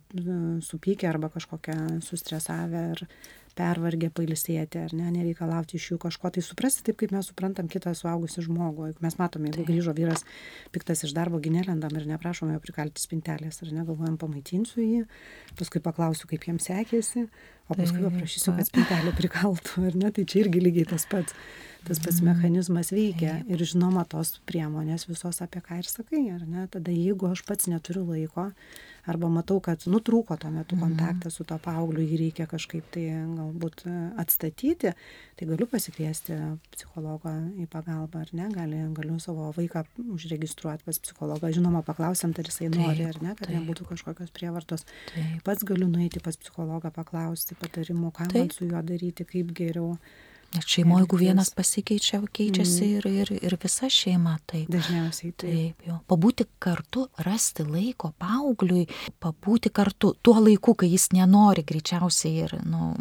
supykę 0.65 1.09
arba 1.09 1.31
kažkokią 1.35 2.01
sustresavę 2.05 2.85
ir 2.95 3.07
pervargę 3.59 4.11
pailsėti, 4.15 4.81
ar 4.83 4.95
ne, 4.97 5.09
nereikalauti 5.15 5.79
iš 5.79 5.91
jų 5.93 5.99
kažko, 6.05 6.31
tai 6.35 6.45
suprasti 6.45 6.85
taip, 6.87 6.99
kaip 7.01 7.15
mes 7.15 7.31
suprantam 7.31 7.69
kitą 7.71 7.95
suaugusią 7.97 8.45
žmogų. 8.47 8.91
Juk 8.93 9.03
mes 9.05 9.19
matome, 9.21 9.51
jeigu 9.51 9.67
grįžo 9.69 9.95
vyras 9.97 10.25
piktas 10.75 11.05
iš 11.07 11.15
darbo, 11.17 11.41
ginelendam 11.43 11.95
ir 11.99 12.09
neprašome 12.11 12.57
jo 12.57 12.63
prikalti 12.65 13.03
spintelės, 13.03 13.61
ar 13.65 13.75
negalvojam, 13.75 14.19
pamaitinsiu 14.21 14.83
jį, 14.85 15.05
paskui 15.59 15.83
paklausiu, 15.85 16.31
kaip 16.31 16.49
jiems 16.49 16.71
sekėsi, 16.71 17.29
o 17.69 17.79
paskui 17.79 18.03
paprašysiu, 18.05 18.57
kad 18.59 18.71
spintelę 18.71 19.15
prikaltų, 19.17 19.87
ar 19.91 20.03
ne, 20.03 20.11
tai 20.15 20.27
čia 20.29 20.45
irgi 20.45 20.67
lygiai 20.69 20.91
tas 20.95 21.07
pats 21.11 21.39
tas 21.85 22.01
pats 22.01 22.23
mechanizmas 22.25 22.91
veikia. 22.95 23.43
Ir 23.51 23.61
žinoma 23.61 24.07
tos 24.09 24.39
priemonės 24.49 25.05
visos 25.09 25.43
apie 25.45 25.61
ką 25.65 25.83
ir 25.83 25.89
sakai 25.89 26.23
ar 26.33 26.45
ne 26.49 26.65
tada 26.73 26.93
jeigu 26.95 27.29
aš 27.29 27.45
pats 27.45 27.69
neturiu 27.69 28.07
laiko 28.09 28.49
arba 29.11 29.29
matau 29.33 29.61
kad 29.65 29.85
nutrūko 29.91 30.37
tuo 30.41 30.51
metu 30.55 30.79
kontaktas 30.81 31.37
su 31.39 31.45
tuo 31.49 31.59
paaugliu 31.63 32.05
jį 32.05 32.19
reikia 32.23 32.47
kažkaip 32.51 32.87
tai 32.95 33.05
galbūt 33.13 33.85
atstatyti 34.21 34.95
tai 35.39 35.49
galiu 35.51 35.69
pasikviesti 35.71 36.39
psichologą 36.75 37.35
į 37.61 37.69
pagalbą 37.73 38.25
ar 38.25 38.33
ne? 38.37 38.49
Gali 38.55 38.81
galiu 38.97 39.19
savo 39.23 39.51
vaiką 39.57 39.85
užregistruot 40.17 40.85
pas 40.87 41.01
psichologą. 41.05 41.53
Žinoma 41.55 41.85
paklausiant 41.87 42.39
ar 42.39 42.51
jisai 42.51 42.71
nori 42.73 43.09
ar 43.09 43.21
ne 43.23 43.35
kad 43.39 43.51
nebūtų 43.53 43.89
kažkokios 43.93 44.33
prievartos. 44.35 44.87
Pats 45.47 45.67
galiu 45.69 45.89
nueiti 45.91 46.23
pas 46.25 46.39
psichologą 46.41 46.93
paklausti 46.95 47.59
patarimų 47.61 48.15
ką 48.15 48.31
man 48.33 48.55
su 48.55 48.69
juo 48.69 48.85
daryti 48.85 49.27
kaip 49.29 49.53
geriau 49.57 49.99
Nes 50.55 50.67
šeimoje, 50.71 51.03
jeigu 51.03 51.19
vienas 51.19 51.51
pasikeičia, 51.57 52.21
keičiasi 52.33 52.85
mm. 52.85 52.97
ir, 52.99 53.07
ir, 53.25 53.33
ir 53.49 53.57
visa 53.63 53.89
šeima. 53.91 54.37
Taip. 54.47 54.69
Dažniausiai 54.71 55.33
taip. 55.33 55.51
taip 55.51 55.89
jo. 55.89 55.99
Pabūti 56.11 56.47
kartu, 56.63 57.09
rasti 57.27 57.67
laiko 57.67 58.13
paaugliui, 58.23 58.87
pabūti 59.23 59.73
kartu 59.75 60.15
tuo 60.23 60.39
laiku, 60.39 60.77
kai 60.79 60.93
jis 60.93 61.11
nenori 61.17 61.67
greičiausiai 61.67 62.47
ir, 62.47 62.57
nu, 62.69 62.95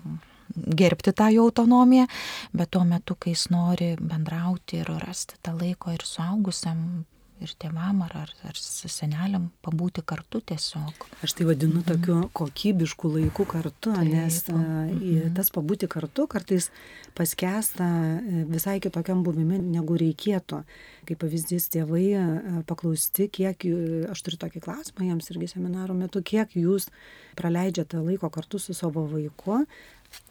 gerbti 0.54 1.14
tą 1.14 1.30
jo 1.34 1.47
autonomiją, 1.47 2.08
bet 2.54 2.74
tuo 2.74 2.84
metu, 2.88 3.18
kai 3.20 3.36
jis 3.36 3.47
nori 3.54 3.93
bendrauti 4.01 4.82
ir 4.82 4.93
rasti 5.04 5.39
tą 5.43 5.56
laiko 5.60 5.93
ir 5.93 6.06
suaugusiam 6.08 7.04
ir 7.44 7.54
tėvam 7.60 8.02
ar, 8.06 8.16
ar, 8.24 8.34
ar 8.50 8.60
seneliam 8.60 9.50
pabūti 9.66 10.04
kartu 10.06 10.41
tiesiog. 10.52 11.08
Aš 11.26 11.36
tai 11.38 11.48
vadinu 11.50 11.82
mhm. 11.82 11.88
tokiu 11.89 12.18
kokybišku 12.36 13.12
laiku 13.18 13.46
kartu, 13.50 13.94
Taip. 13.94 14.10
nes 14.10 14.39
mhm. 14.50 15.34
tas 15.38 15.52
pabūti 15.54 15.89
kartu 15.91 16.28
kartais 16.32 16.70
paskesta 17.18 17.86
e, 17.86 18.44
visai 18.50 18.80
kitokiam 18.84 19.24
buvimi, 19.26 19.60
negu 19.62 19.98
reikėtų. 20.00 20.64
Kaip 21.08 21.20
pavyzdys, 21.22 21.70
tėvai 21.74 22.06
e, 22.18 22.24
paklausti, 22.70 23.28
kiek, 23.34 23.68
aš 24.12 24.24
turiu 24.26 24.39
tokį 24.41 24.64
klausimą 24.64 25.10
jiems 25.10 25.30
irgi 25.34 25.52
seminaro 25.54 25.96
metu, 25.98 26.24
kiek 26.26 26.56
jūs 26.58 26.89
praleidžiate 27.39 28.02
laiko 28.02 28.30
kartu 28.34 28.62
su 28.62 28.76
savo 28.78 29.06
vaiku, 29.12 29.64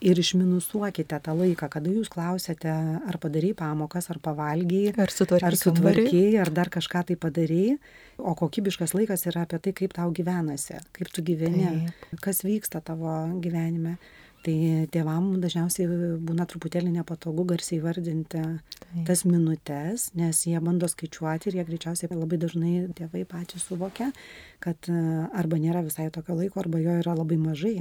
ir 0.03 0.19
išminusuokite 0.19 1.19
tą 1.23 1.35
laiką, 1.39 1.69
kada 1.71 1.93
jūs 1.93 2.11
klausėte, 2.13 2.73
ar 3.09 3.19
padarai 3.23 3.53
pamokas, 3.59 4.09
ar 4.13 4.19
pavalgiai, 4.23 4.95
ar 4.97 5.13
sutvarkiai, 5.15 5.49
ar, 5.49 5.59
sutvarkiai, 5.59 6.33
ar 6.43 6.51
dar 6.55 6.73
kažką 6.73 7.05
tai 7.11 7.19
padarai, 7.21 7.77
o 8.19 8.35
kokybiškas 8.39 8.97
laikas 8.99 9.29
yra 9.31 9.47
apie 9.47 9.63
tai, 9.63 9.75
kaip 9.83 9.95
tau 9.99 10.11
gyvenasi, 10.15 10.81
kaip 10.97 11.13
tu 11.15 11.25
gyveni, 11.27 11.69
Taip. 11.69 12.19
kas 12.25 12.43
vyksta 12.47 12.83
tavo 12.85 13.15
gyvenime. 13.45 13.99
Tai 14.43 14.55
tėvam 14.91 15.37
dažniausiai 15.39 15.87
būna 16.27 16.49
truputėlį 16.51 16.97
nepatogu 16.97 17.45
garsiai 17.53 17.79
vardinti 17.79 18.41
Taip. 18.43 19.05
tas 19.07 19.23
minutės, 19.23 20.09
nes 20.19 20.41
jie 20.49 20.59
bando 20.59 20.89
skaičiuoti 20.91 21.47
ir 21.53 21.61
jie 21.61 21.65
greičiausiai 21.69 22.11
labai 22.11 22.41
dažnai 22.43 22.73
tėvai 22.99 23.23
patys 23.31 23.69
suvokia, 23.71 24.11
kad 24.59 24.91
arba 24.91 25.63
nėra 25.63 25.85
visai 25.87 26.09
tokio 26.11 26.35
laiko, 26.41 26.59
arba 26.59 26.83
jo 26.83 26.99
yra 27.05 27.15
labai 27.15 27.39
mažai 27.39 27.77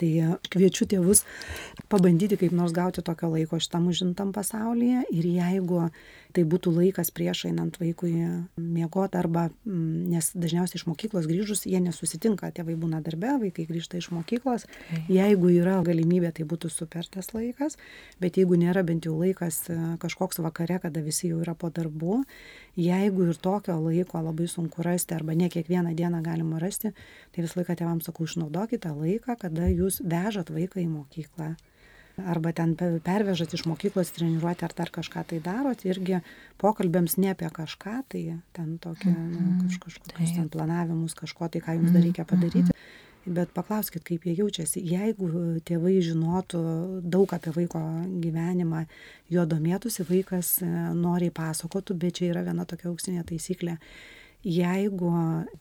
tai 0.00 0.10
kviečiu 0.50 0.86
tėvus 0.90 1.22
pabandyti 1.92 2.38
kaip 2.40 2.54
nors 2.56 2.74
gauti 2.76 3.04
tokio 3.06 3.30
laiko 3.34 3.60
šitam 3.62 3.88
užimtam 3.92 4.32
pasaulyje 4.34 5.04
ir 5.14 5.28
jeigu 5.36 5.86
tai 6.34 6.44
būtų 6.48 6.72
laikas 6.74 7.12
prieš 7.14 7.44
einant 7.48 7.76
vaikui 7.80 8.12
miegot 8.58 9.14
arba 9.18 9.46
mm, 9.50 10.10
nes 10.10 10.30
dažniausiai 10.34 10.80
iš 10.80 10.86
mokyklos 10.88 11.28
grįžus 11.30 11.64
jie 11.68 11.80
nesusitinka 11.82 12.50
tėvai 12.56 12.76
būna 12.80 13.00
darbe 13.04 13.36
vaikai 13.44 13.66
grįžta 13.68 14.00
iš 14.00 14.10
mokyklos. 14.14 14.66
Jeigu 15.08 15.52
yra 15.54 15.78
galimybė 15.86 16.32
tai 16.34 16.46
būtų 16.48 16.70
super 16.72 17.06
tas 17.10 17.30
laikas 17.36 17.78
bet 18.22 18.38
jeigu 18.40 18.58
nėra 18.60 18.84
bent 18.86 19.06
jau 19.06 19.14
laikas 19.18 19.60
e, 19.70 19.78
kažkoks 20.02 20.40
vakare 20.44 20.80
kada 20.82 21.02
visi 21.04 21.30
jau 21.30 21.40
yra 21.44 21.54
po 21.58 21.70
darbų 21.74 22.22
jeigu 22.80 23.28
ir 23.28 23.38
tokio 23.38 23.76
laiko 23.82 24.22
labai 24.22 24.48
sunku 24.50 24.82
rasti 24.86 25.14
arba 25.14 25.36
ne 25.38 25.50
kiekvieną 25.52 25.94
dieną 25.94 26.22
galima 26.24 26.58
rasti 26.62 26.90
tai 27.34 27.44
visą 27.44 27.60
laiką 27.60 27.78
tėvams 27.78 28.10
sakau 28.10 28.26
išnaudokit 28.28 28.84
tą 28.86 28.94
laiką 28.98 29.38
kada 29.40 29.70
jūs 29.70 30.00
vežat 30.02 30.50
vaiką 30.54 30.82
į 30.82 30.90
mokyklą 30.90 31.54
arba 32.22 32.52
ten 32.54 32.74
pervežat 32.76 33.54
iš 33.54 33.64
mokyklos 33.66 34.12
treniruotę 34.14 34.66
ar 34.66 34.74
dar 34.76 34.90
kažką 34.94 35.24
tai 35.30 35.40
darot 35.42 35.84
irgi 35.84 36.20
pokalbiams 36.62 37.16
ne 37.18 37.32
apie 37.34 37.48
kažką 37.50 37.94
tai 38.08 38.22
ten 38.54 38.76
tokį 38.78 39.10
nu, 39.10 39.40
mhm. 39.40 39.64
kaž, 39.64 39.80
kažkokius 39.86 40.36
ten 40.36 40.48
planavimus 40.48 41.16
kažko 41.18 41.48
tai 41.48 41.62
ką 41.64 41.78
jums 41.78 41.94
dar 41.94 42.06
reikia 42.06 42.24
padaryti. 42.28 42.70
Bet 43.24 43.54
paklauskit 43.56 44.04
kaip 44.04 44.26
jie 44.28 44.34
jaučiasi. 44.36 44.82
Jeigu 44.84 45.30
tėvai 45.64 45.96
žinotų 46.04 46.60
daug 47.00 47.30
apie 47.32 47.54
vaiko 47.56 47.80
gyvenimą 48.20 48.82
juo 49.32 49.46
domėtųsi 49.48 50.04
vaikas 50.04 50.58
e, 50.60 50.68
noriai 50.92 51.32
pasakotų 51.32 51.96
bet 51.96 52.20
čia 52.20 52.28
yra 52.34 52.42
viena 52.44 52.66
tokia 52.68 52.90
auksinė 52.90 53.24
taisyklė. 53.24 53.78
Jeigu 54.44 55.14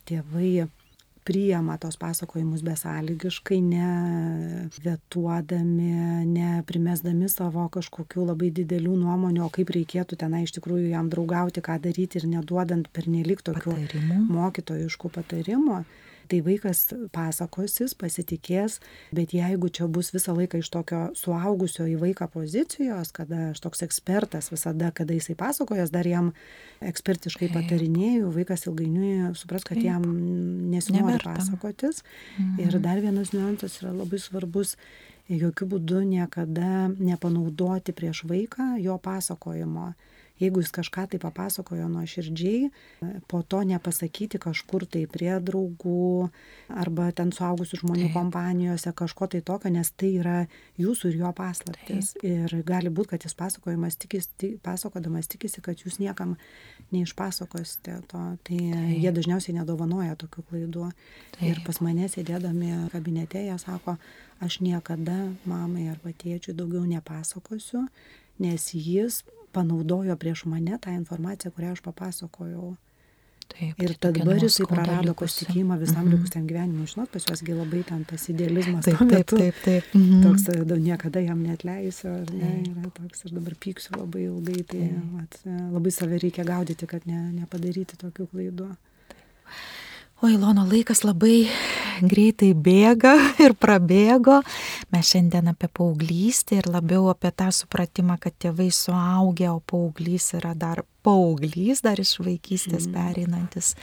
tėvai 0.04 0.68
priima 1.26 1.78
tos 1.82 1.98
pasakojimus 2.00 2.64
besąlygiškai, 2.66 3.60
ne 3.64 4.70
vetuodami, 4.84 5.92
ne 6.30 6.62
primesdami 6.68 7.30
savo 7.32 7.66
kažkokių 7.74 8.28
labai 8.32 8.52
didelių 8.60 8.96
nuomonių, 9.04 9.46
o 9.48 9.52
kaip 9.54 9.74
reikėtų 9.76 10.20
tenai 10.24 10.44
iš 10.48 10.56
tikrųjų 10.60 10.94
jam 10.94 11.12
draugauti, 11.14 11.64
ką 11.64 11.80
daryti 11.84 12.22
ir 12.22 12.30
neduodant 12.38 12.90
per 12.94 13.08
nelik 13.08 13.44
tokių 13.46 13.78
patarimų. 13.78 14.24
mokytojiškų 14.38 15.14
patarimų 15.20 15.84
tai 16.34 16.42
vaikas 16.46 16.88
pasakosis 17.14 17.94
pasitikės 17.94 18.80
bet 19.14 19.36
jeigu 19.38 19.70
čia 19.70 19.88
bus 19.92 20.10
visą 20.16 20.34
laiką 20.38 20.64
iš 20.64 20.72
tokio 20.74 21.04
suaugusio 21.18 21.86
į 21.92 22.00
vaiką 22.02 22.30
pozicijos 22.34 23.14
kada 23.14 23.52
aš 23.52 23.62
toks 23.62 23.86
ekspertas 23.86 24.50
visada 24.54 24.90
kada 24.96 25.14
jisai 25.14 25.38
pasakoja 25.38 25.86
dar 25.94 26.08
jam 26.10 26.32
ekspertiškai 26.82 27.52
patarinėju 27.54 28.32
vaikas 28.34 28.66
ilgainiui 28.68 29.34
supras 29.38 29.66
kad 29.68 29.80
jam 29.82 30.04
nesinori 30.74 31.20
pasakotis. 31.24 32.02
Ir 32.58 32.72
mhm. 32.72 32.82
dar 32.84 33.02
vienas 33.04 33.34
niuansas 33.36 33.80
yra 33.82 33.94
labai 33.94 34.20
svarbus 34.22 34.78
jokiu 35.30 35.68
būdu 35.70 36.04
niekada 36.08 36.90
nepanaudoti 36.98 37.96
prieš 37.96 38.24
vaiką 38.30 38.74
jo 38.84 38.98
pasakojimo 38.98 39.94
jeigu 40.44 40.62
jis 40.64 40.72
kažką 40.76 41.06
tai 41.12 41.20
papasakojo 41.22 41.88
nuoširdžiai, 41.92 42.70
po 43.32 43.42
to 43.44 43.62
nepasakyti 43.68 44.40
kažkur 44.42 44.86
tai 44.90 45.06
prie 45.12 45.32
draugų 45.44 46.30
arba 46.70 47.10
ten 47.16 47.32
suaugusių 47.36 47.80
žmonių 47.84 48.08
Taip. 48.08 48.16
kompanijose 48.18 48.94
kažko 48.98 49.30
tai 49.32 49.42
tokio, 49.46 49.72
nes 49.74 49.92
tai 49.96 50.14
yra 50.20 50.38
jūsų 50.82 51.14
ir 51.14 51.20
jo 51.24 51.34
paslaptis. 51.38 52.14
Taip. 52.18 52.26
Ir 52.28 52.56
gali 52.68 52.92
būti, 52.94 53.14
kad 53.14 53.28
jis 53.28 53.38
pasakojimas 53.40 53.98
tikis, 54.02 54.30
pasakodamas 54.66 55.32
tikisi, 55.32 55.64
kad 55.64 55.80
jūs 55.84 56.00
niekam 56.04 56.36
neišpasakosite 56.94 58.00
to. 58.12 58.24
Tai 58.44 58.60
Taip. 58.60 58.98
jie 59.00 59.14
dažniausiai 59.16 59.58
nedovanoja 59.60 60.18
tokių 60.20 60.46
klaidų. 60.50 60.90
Taip. 61.38 61.46
Ir 61.50 61.64
pas 61.68 61.80
mane 61.84 62.10
sėdėdami 62.12 62.90
kabinete 62.94 63.44
jie 63.46 63.56
sako, 63.62 63.98
aš 64.44 64.60
niekada 64.64 65.32
mamai 65.50 65.88
arba 65.92 66.12
tėčiui 66.12 66.56
daugiau 66.58 66.84
nepasakosiu, 66.88 67.88
nes 68.44 68.72
jis 68.74 69.24
panaudojo 69.54 70.16
prieš 70.20 70.46
mane 70.50 70.80
tą 70.82 70.96
informaciją, 70.96 71.52
kurią 71.56 71.76
aš 71.78 71.86
papasakojau. 71.86 72.74
Taip, 73.54 73.82
ir 73.84 73.92
tai 74.02 74.10
dabar 74.16 74.40
jisai 74.40 74.66
prarado 74.70 75.14
pasitikėjimą 75.20 75.76
visam 75.82 75.98
mm 76.00 76.08
-hmm. 76.08 76.14
likusiam 76.16 76.46
gyvenimui. 76.48 76.88
Žinot, 76.88 77.10
pas 77.12 77.26
juosgi 77.28 77.54
labai 77.54 77.84
ten 77.90 78.06
tas 78.06 78.30
idealizmas. 78.30 78.86
Taip, 78.86 79.04
taip, 79.10 79.28
taip. 79.28 79.56
taip. 79.64 79.84
Mm 79.94 80.02
-hmm. 80.02 80.24
Toks 80.24 80.48
e, 80.50 80.80
niekada 80.80 81.20
jam 81.20 81.44
netleisiu, 81.44 82.10
ar 82.10 82.34
ne, 82.34 82.52
yra 82.72 82.90
toks 83.00 83.26
ir 83.26 83.32
dabar 83.32 83.54
pyksiu 83.66 83.98
labai 83.98 84.24
ilgai. 84.24 84.64
Tai 84.64 84.90
vat, 85.18 85.40
e, 85.46 85.50
labai 85.76 85.92
save 85.92 86.18
reikia 86.18 86.44
gaudyti, 86.44 86.88
kad 86.88 87.06
ne, 87.06 87.20
nepadaryti 87.40 87.98
tokių 88.04 88.28
klaidų. 88.32 88.70
Taip. 89.08 89.26
O 90.22 90.30
Ilono 90.30 90.64
laikas 90.70 91.04
labai 91.04 91.48
greitai 92.04 92.54
bėga 92.54 93.14
ir 93.46 93.56
prabėgo. 93.60 94.40
Mes 94.94 95.12
šiandien 95.12 95.52
apie 95.52 95.68
paauglystę 95.68 96.62
ir 96.62 96.70
labiau 96.72 97.10
apie 97.12 97.34
tą 97.36 97.50
supratimą, 97.52 98.20
kad 98.22 98.36
tėvai 98.40 98.70
suaugę, 98.72 99.50
o 99.52 99.60
paauglys 99.60 100.34
yra 100.38 100.54
dar 100.56 100.84
paauglys, 101.04 101.82
dar 101.84 102.00
iš 102.02 102.16
vaikystės 102.24 102.88
mm. 102.88 102.94
pereinantis 102.96 103.74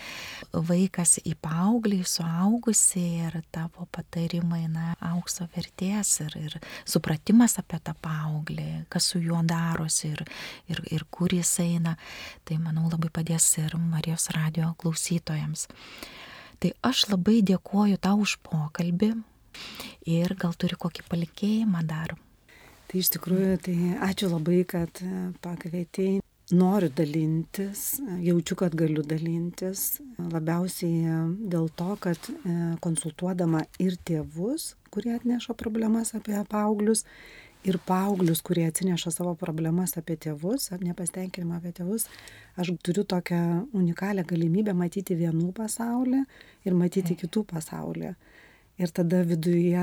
vaikas 0.53 1.19
į 1.23 1.35
paauglį, 1.43 2.01
suaugusi 2.09 3.03
ir 3.27 3.41
tavo 3.55 3.87
patarimai, 3.93 4.65
na, 4.73 4.95
aukso 5.13 5.47
vertės 5.55 6.17
ir, 6.25 6.37
ir 6.41 6.57
supratimas 6.89 7.59
apie 7.61 7.81
tą 7.85 7.95
paauglį, 8.03 8.87
kas 8.93 9.11
su 9.13 9.21
juo 9.23 9.43
darosi 9.47 10.11
ir, 10.15 10.25
ir, 10.73 10.83
ir 10.91 11.07
kur 11.13 11.33
jis 11.35 11.53
eina, 11.65 11.97
tai 12.49 12.59
manau 12.63 12.89
labai 12.91 13.13
padės 13.21 13.53
ir 13.63 13.77
Marijos 13.81 14.31
radio 14.37 14.73
klausytojams. 14.81 15.69
Tai 16.61 16.73
aš 16.85 17.07
labai 17.13 17.41
dėkoju 17.47 18.01
tau 18.05 18.19
už 18.21 18.37
pokalbį 18.45 19.15
ir 20.11 20.35
gal 20.41 20.57
turi 20.57 20.77
kokį 20.81 21.07
palikėjimą 21.09 21.85
dar. 21.89 22.17
Tai 22.91 22.99
iš 22.99 23.13
tikrųjų, 23.15 23.55
tai 23.65 23.77
ačiū 24.11 24.33
labai, 24.33 24.65
kad 24.69 25.01
pakvietėjai. 25.45 26.19
Noriu 26.51 26.91
dalintis, 26.91 28.01
jaučiu, 28.27 28.57
kad 28.59 28.75
galiu 28.75 29.05
dalintis. 29.07 30.01
Labiausiai 30.19 31.13
dėl 31.53 31.69
to, 31.79 31.93
kad 32.03 32.31
e, 32.33 32.55
konsultuodama 32.83 33.61
ir 33.79 33.95
tėvus, 34.09 34.73
kurie 34.91 35.13
atneša 35.15 35.55
problemas 35.55 36.11
apie 36.19 36.35
paauglius, 36.51 37.05
ir 37.63 37.79
paauglius, 37.87 38.41
kurie 38.43 38.65
atsineša 38.67 39.13
savo 39.15 39.37
problemas 39.39 39.95
apie 40.01 40.17
tėvus, 40.27 40.71
ar 40.75 40.83
nepastenkinimą 40.83 41.61
apie 41.61 41.75
tėvus, 41.77 42.09
aš 42.59 42.73
turiu 42.83 43.05
tokią 43.05 43.41
unikalią 43.77 44.25
galimybę 44.27 44.75
matyti 44.77 45.19
vienų 45.21 45.53
pasaulį 45.57 46.25
ir 46.67 46.79
matyti 46.83 47.19
kitų 47.21 47.45
pasaulį 47.53 48.15
ir 48.81 48.91
tada 48.97 49.21
viduje 49.29 49.83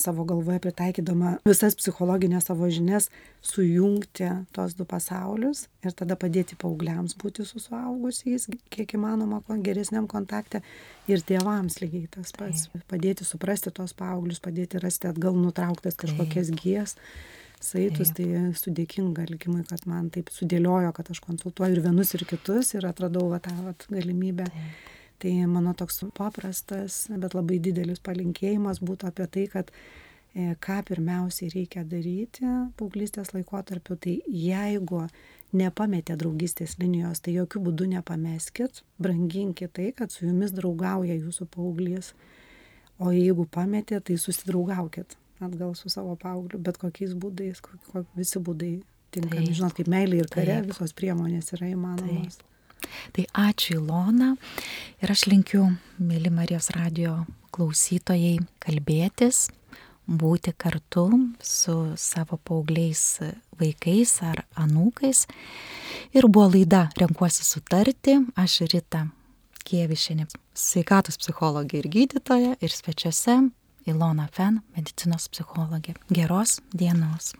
savo 0.00 0.24
galvoje 0.24 0.60
pritaikydama 0.64 1.34
visas 1.46 1.76
psichologinės 1.76 2.48
savo 2.48 2.68
žinias 2.72 3.10
sujungti 3.44 4.30
tos 4.56 4.76
du 4.78 4.86
pasaulius 4.88 5.66
ir 5.84 5.94
tada 5.98 6.16
padėti 6.16 6.56
paaugliams 6.60 7.16
būti 7.20 7.44
su 7.46 7.60
suaugusiais, 7.62 8.48
kiek 8.72 8.96
įmanoma, 8.96 9.42
geresniam 9.64 10.08
kontakte 10.08 10.62
ir 11.10 11.24
tėvams 11.28 11.80
lygiai 11.82 12.08
tas 12.16 12.32
pats. 12.36 12.68
Padėti 12.88 13.26
suprasti 13.28 13.72
tos 13.74 13.92
paauglius, 13.98 14.40
padėti 14.40 14.80
rasti 14.82 15.10
atgal 15.12 15.36
nutrauktas 15.36 15.98
kažkokias 16.00 16.54
gijas. 16.56 16.96
Saitus, 17.58 18.12
tai 18.14 18.52
sudėkinga 18.54 19.24
likimui, 19.32 19.64
kad 19.66 19.82
man 19.90 20.12
taip 20.14 20.28
sudėliojo, 20.30 20.92
kad 20.94 21.08
aš 21.10 21.18
konsultuoju 21.24 21.74
ir 21.74 21.80
vienus, 21.82 22.12
ir 22.14 22.22
kitus 22.30 22.70
ir 22.76 22.86
atradau 22.86 23.24
va, 23.32 23.40
tą 23.42 23.50
va, 23.64 23.74
galimybę. 23.90 24.46
Taip 24.46 24.97
Tai 25.18 25.32
mano 25.50 25.72
toks 25.74 26.04
paprastas, 26.14 27.06
bet 27.10 27.34
labai 27.34 27.58
didelis 27.62 27.98
palinkėjimas 28.06 28.78
būtų 28.84 29.08
apie 29.10 29.26
tai, 29.34 29.46
kad 29.50 29.72
e, 29.74 30.52
ką 30.62 30.76
pirmiausiai 30.86 31.50
reikia 31.56 31.82
daryti 31.82 32.46
paauglystės 32.78 33.34
laikotarpiu, 33.34 33.98
tai 33.98 34.18
jeigu 34.30 35.06
nepametė 35.58 36.14
draugystės 36.20 36.76
linijos, 36.78 37.22
tai 37.24 37.34
jokių 37.34 37.64
būdų 37.66 37.88
nepameskit, 37.96 38.82
branginkit 39.02 39.74
tai, 39.74 39.88
kad 39.96 40.14
su 40.14 40.28
jumis 40.28 40.54
draugauja 40.54 41.16
jūsų 41.18 41.48
paauglys. 41.56 42.12
O 42.98 43.10
jeigu 43.14 43.46
pametė, 43.46 44.00
tai 44.02 44.16
susidraugaukit 44.18 45.14
atgal 45.40 45.74
su 45.78 45.90
savo 45.90 46.16
paaugliu, 46.18 46.58
bet 46.58 46.78
kokiais 46.82 47.14
būdais, 47.14 47.60
kok, 47.62 48.06
visi 48.18 48.40
būdai 48.42 48.72
tinkami. 49.14 49.54
Žinot, 49.54 49.76
kaip 49.78 49.90
meilė 49.90 50.22
ir 50.22 50.30
kare, 50.32 50.60
Taip. 50.60 50.70
visos 50.72 50.94
priemonės 50.98 51.52
yra 51.56 51.70
įmanomos. 51.72 52.40
Taip. 52.40 52.57
Tai 53.16 53.24
ačiū 53.48 53.78
Ilona 53.78 54.34
ir 55.02 55.12
aš 55.12 55.26
linkiu, 55.30 55.66
mėly 55.98 56.32
Marijos 56.34 56.70
radio 56.76 57.24
klausytojai, 57.54 58.38
kalbėtis, 58.62 59.48
būti 60.08 60.54
kartu 60.56 61.06
su 61.44 61.76
savo 62.00 62.38
paaugliais 62.38 63.20
vaikais 63.60 64.14
ar 64.24 64.44
anūkais. 64.56 65.26
Ir 66.16 66.28
buvo 66.28 66.48
laida 66.54 66.88
Renkuosi 66.98 67.44
sutarti, 67.44 68.16
aš 68.36 68.62
Rita 68.72 69.06
Kievišinė, 69.68 70.24
sveikatos 70.56 71.18
psichologė 71.20 71.82
ir 71.82 71.90
gydytoja 71.92 72.54
ir 72.64 72.72
svečiuose 72.72 73.36
Ilona 73.88 74.28
Fen, 74.32 74.62
medicinos 74.76 75.28
psichologė. 75.32 75.96
Geros 76.08 76.58
dienos. 76.72 77.34